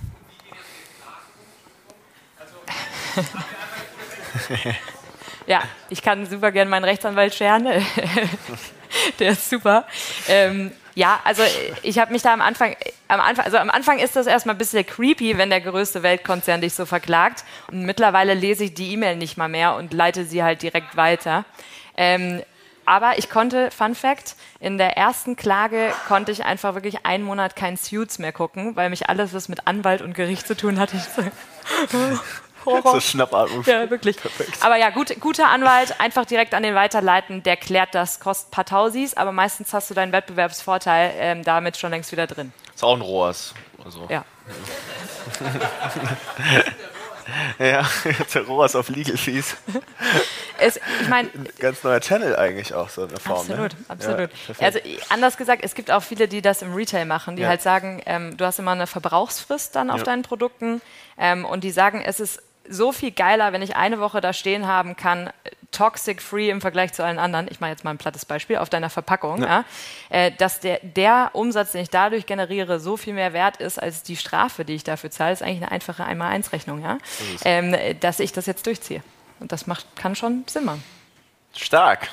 ja, 5.46 5.62
ich 5.90 6.02
kann 6.02 6.26
super 6.26 6.52
gerne 6.52 6.70
meinen 6.70 6.84
Rechtsanwalt 6.84 7.34
scheren. 7.34 7.66
Der 9.18 9.32
ist 9.32 9.50
super. 9.50 9.86
Ähm, 10.28 10.72
ja, 10.94 11.20
also 11.24 11.42
ich 11.82 11.98
habe 11.98 12.12
mich 12.12 12.22
da 12.22 12.32
am 12.32 12.40
Anfang, 12.40 12.76
am 13.08 13.20
Anfang, 13.20 13.44
also 13.44 13.58
am 13.58 13.70
Anfang 13.70 13.98
ist 13.98 14.14
das 14.14 14.26
erstmal 14.26 14.54
ein 14.54 14.58
bisschen 14.58 14.86
creepy, 14.86 15.36
wenn 15.36 15.50
der 15.50 15.60
größte 15.60 16.04
Weltkonzern 16.04 16.60
dich 16.60 16.74
so 16.74 16.86
verklagt. 16.86 17.44
Und 17.70 17.84
mittlerweile 17.84 18.34
lese 18.34 18.64
ich 18.64 18.74
die 18.74 18.92
E-Mail 18.92 19.16
nicht 19.16 19.36
mal 19.36 19.48
mehr 19.48 19.74
und 19.74 19.92
leite 19.92 20.24
sie 20.24 20.44
halt 20.44 20.62
direkt 20.62 20.96
weiter. 20.96 21.44
Ähm, 21.96 22.42
aber 22.86 23.18
ich 23.18 23.30
konnte, 23.30 23.70
Fun 23.70 23.94
Fact, 23.94 24.36
in 24.60 24.78
der 24.78 24.96
ersten 24.96 25.36
Klage 25.36 25.92
konnte 26.08 26.32
ich 26.32 26.44
einfach 26.44 26.74
wirklich 26.74 27.04
einen 27.06 27.24
Monat 27.24 27.56
kein 27.56 27.76
Suits 27.76 28.18
mehr 28.18 28.32
gucken, 28.32 28.76
weil 28.76 28.90
mich 28.90 29.08
alles, 29.08 29.34
was 29.34 29.48
mit 29.48 29.66
Anwalt 29.66 30.02
und 30.02 30.14
Gericht 30.14 30.46
zu 30.46 30.56
tun 30.56 30.78
hatte, 30.78 30.96
ich 30.96 31.02
so, 31.90 32.18
Horror. 32.64 32.92
So 32.92 33.00
Schnappatmung. 33.00 33.62
Ja, 33.66 33.90
wirklich. 33.90 34.16
Perfekt. 34.16 34.58
Aber 34.62 34.76
ja, 34.76 34.90
gut, 34.90 35.14
guter 35.20 35.48
Anwalt, 35.48 36.00
einfach 36.00 36.24
direkt 36.24 36.54
an 36.54 36.62
den 36.62 36.74
weiterleiten, 36.74 37.42
der 37.42 37.56
klärt 37.56 37.94
das, 37.94 38.20
kostet 38.20 38.48
ein 38.48 38.50
paar 38.52 38.64
Tausis, 38.64 39.14
aber 39.14 39.32
meistens 39.32 39.72
hast 39.72 39.90
du 39.90 39.94
deinen 39.94 40.12
Wettbewerbsvorteil 40.12 41.12
ähm, 41.16 41.44
damit 41.44 41.76
schon 41.76 41.90
längst 41.90 42.12
wieder 42.12 42.26
drin. 42.26 42.52
Ist 42.74 42.82
auch 42.82 42.94
ein 42.94 43.02
Rohrs. 43.02 43.54
Also. 43.84 44.06
Ja. 44.08 44.24
Ja, 47.58 47.88
der 48.34 48.42
Rohrs 48.42 48.76
auf 48.76 48.88
Legal 48.88 49.16
Fees. 49.16 49.56
Es, 50.56 50.76
ich 50.76 51.08
meine, 51.08 51.28
ganz 51.58 51.82
neuer 51.82 52.00
Channel 52.00 52.36
eigentlich 52.36 52.74
auch 52.74 52.88
so 52.88 53.02
eine 53.02 53.18
Form. 53.18 53.38
Absolut, 53.38 53.72
ne? 53.72 53.78
absolut. 53.88 54.30
Ja, 54.60 54.66
also 54.66 54.78
anders 55.08 55.36
gesagt, 55.36 55.64
es 55.64 55.74
gibt 55.74 55.90
auch 55.90 56.02
viele, 56.02 56.28
die 56.28 56.42
das 56.42 56.62
im 56.62 56.74
Retail 56.74 57.06
machen, 57.06 57.34
die 57.34 57.42
ja. 57.42 57.48
halt 57.48 57.60
sagen, 57.60 58.00
ähm, 58.06 58.36
du 58.36 58.44
hast 58.46 58.60
immer 58.60 58.70
eine 58.70 58.86
Verbrauchsfrist 58.86 59.74
dann 59.74 59.90
auf 59.90 59.98
ja. 59.98 60.04
deinen 60.04 60.22
Produkten 60.22 60.80
ähm, 61.18 61.44
und 61.44 61.64
die 61.64 61.72
sagen, 61.72 62.02
es 62.06 62.20
ist 62.20 62.40
so 62.68 62.92
viel 62.92 63.10
geiler, 63.10 63.52
wenn 63.52 63.62
ich 63.62 63.76
eine 63.76 64.00
Woche 64.00 64.20
da 64.20 64.32
stehen 64.32 64.66
haben 64.66 64.96
kann, 64.96 65.30
toxic-free 65.70 66.50
im 66.50 66.60
Vergleich 66.60 66.92
zu 66.92 67.04
allen 67.04 67.18
anderen, 67.18 67.48
ich 67.50 67.60
mache 67.60 67.70
jetzt 67.70 67.84
mal 67.84 67.90
ein 67.90 67.98
plattes 67.98 68.24
Beispiel, 68.24 68.58
auf 68.58 68.70
deiner 68.70 68.90
Verpackung, 68.90 69.42
ja. 69.42 69.48
Ja, 69.48 69.64
äh, 70.10 70.32
dass 70.32 70.60
der, 70.60 70.78
der 70.82 71.30
Umsatz, 71.32 71.72
den 71.72 71.82
ich 71.82 71.90
dadurch 71.90 72.26
generiere, 72.26 72.80
so 72.80 72.96
viel 72.96 73.12
mehr 73.12 73.32
wert 73.32 73.58
ist 73.58 73.82
als 73.82 74.02
die 74.02 74.16
Strafe, 74.16 74.64
die 74.64 74.74
ich 74.74 74.84
dafür 74.84 75.10
zahle, 75.10 75.32
ist 75.32 75.42
eigentlich 75.42 75.62
eine 75.62 75.72
einfache 75.72 76.04
Einmal-Eins-Rechnung, 76.04 76.82
ja? 76.82 76.98
Ähm, 77.44 77.76
dass 78.00 78.20
ich 78.20 78.32
das 78.32 78.46
jetzt 78.46 78.66
durchziehe. 78.66 79.02
Und 79.40 79.52
das 79.52 79.66
macht, 79.66 79.96
kann 79.96 80.14
schon 80.14 80.44
Sinn 80.46 80.64
machen. 80.64 80.82
Stark. 81.54 82.08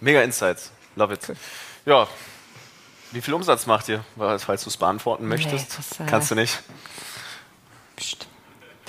Mega 0.00 0.22
Insights. 0.22 0.70
Love 0.96 1.14
it. 1.14 1.20
Cool. 1.28 1.36
Ja. 1.86 2.06
Wie 3.12 3.20
viel 3.20 3.34
Umsatz 3.34 3.66
macht 3.66 3.88
ihr, 3.88 4.04
falls 4.16 4.64
du 4.64 4.70
es 4.70 4.76
beantworten 4.76 5.28
möchtest? 5.28 5.70
Nee, 5.70 5.76
das, 5.76 6.00
äh 6.00 6.10
Kannst 6.10 6.30
du 6.30 6.34
nicht? 6.34 6.62
Psst. 7.96 8.26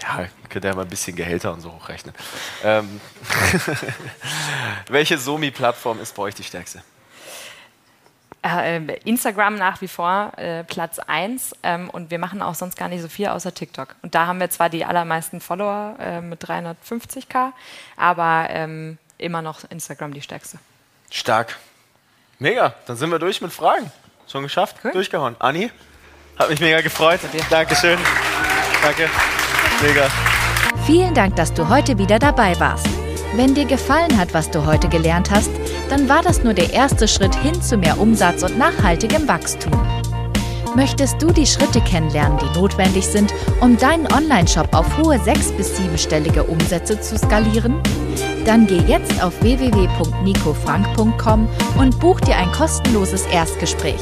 Ja, 0.07 0.27
könnt 0.49 0.65
ihr 0.65 0.69
ja 0.69 0.75
mal 0.75 0.83
ein 0.83 0.87
bisschen 0.87 1.15
Gehälter 1.15 1.51
und 1.51 1.61
so 1.61 1.71
hochrechnen. 1.73 2.13
Ähm 2.63 3.01
Welche 4.87 5.17
Somi-Plattform 5.17 5.99
ist 5.99 6.15
bei 6.15 6.23
euch 6.23 6.35
die 6.35 6.43
stärkste? 6.43 6.83
Äh, 8.43 8.99
Instagram 9.05 9.55
nach 9.55 9.81
wie 9.81 9.87
vor 9.87 10.31
äh, 10.37 10.63
Platz 10.63 10.99
1 10.99 11.55
ähm, 11.63 11.89
und 11.89 12.11
wir 12.11 12.19
machen 12.19 12.43
auch 12.43 12.53
sonst 12.53 12.77
gar 12.77 12.87
nicht 12.87 13.01
so 13.01 13.07
viel 13.07 13.27
außer 13.27 13.51
TikTok. 13.51 13.95
Und 14.03 14.13
da 14.13 14.27
haben 14.27 14.39
wir 14.39 14.51
zwar 14.51 14.69
die 14.69 14.85
allermeisten 14.85 15.41
Follower 15.41 15.95
äh, 15.99 16.21
mit 16.21 16.43
350k, 16.43 17.53
aber 17.97 18.47
ähm, 18.49 18.99
immer 19.17 19.41
noch 19.41 19.63
Instagram 19.71 20.13
die 20.13 20.21
stärkste. 20.21 20.59
Stark. 21.09 21.57
Mega, 22.37 22.75
dann 22.85 22.97
sind 22.97 23.09
wir 23.09 23.17
durch 23.17 23.41
mit 23.41 23.51
Fragen. 23.51 23.91
Schon 24.27 24.43
geschafft, 24.43 24.75
cool. 24.83 24.91
durchgehauen. 24.91 25.35
Anni, 25.39 25.71
hat 26.37 26.49
mich 26.49 26.59
mega 26.59 26.81
gefreut. 26.81 27.21
Dankeschön. 27.49 27.97
Danke. 28.83 29.09
Mega. 29.81 30.07
Vielen 30.85 31.13
Dank, 31.13 31.35
dass 31.35 31.53
du 31.53 31.69
heute 31.69 31.97
wieder 31.97 32.19
dabei 32.19 32.57
warst. 32.59 32.87
Wenn 33.35 33.53
dir 33.53 33.65
gefallen 33.65 34.17
hat, 34.17 34.33
was 34.33 34.49
du 34.49 34.65
heute 34.65 34.87
gelernt 34.87 35.29
hast, 35.31 35.49
dann 35.89 36.07
war 36.07 36.21
das 36.21 36.43
nur 36.43 36.53
der 36.53 36.71
erste 36.71 37.07
Schritt 37.07 37.35
hin 37.35 37.61
zu 37.61 37.77
mehr 37.77 37.99
Umsatz 37.99 38.43
und 38.43 38.57
nachhaltigem 38.57 39.27
Wachstum. 39.27 39.73
Möchtest 40.75 41.21
du 41.21 41.31
die 41.31 41.45
Schritte 41.45 41.81
kennenlernen, 41.81 42.37
die 42.37 42.59
notwendig 42.59 43.05
sind, 43.05 43.33
um 43.61 43.77
deinen 43.77 44.11
Online-Shop 44.11 44.67
auf 44.73 44.97
hohe 44.97 45.19
sechs- 45.19 45.53
bis 45.53 45.77
siebenstellige 45.77 46.43
Umsätze 46.43 46.99
zu 46.99 47.17
skalieren? 47.17 47.75
Dann 48.45 48.67
geh 48.67 48.79
jetzt 48.79 49.23
auf 49.23 49.41
www.nicofrank.com 49.41 51.47
und 51.77 51.99
buch 51.99 52.19
dir 52.19 52.37
ein 52.37 52.51
kostenloses 52.51 53.25
Erstgespräch. 53.27 54.01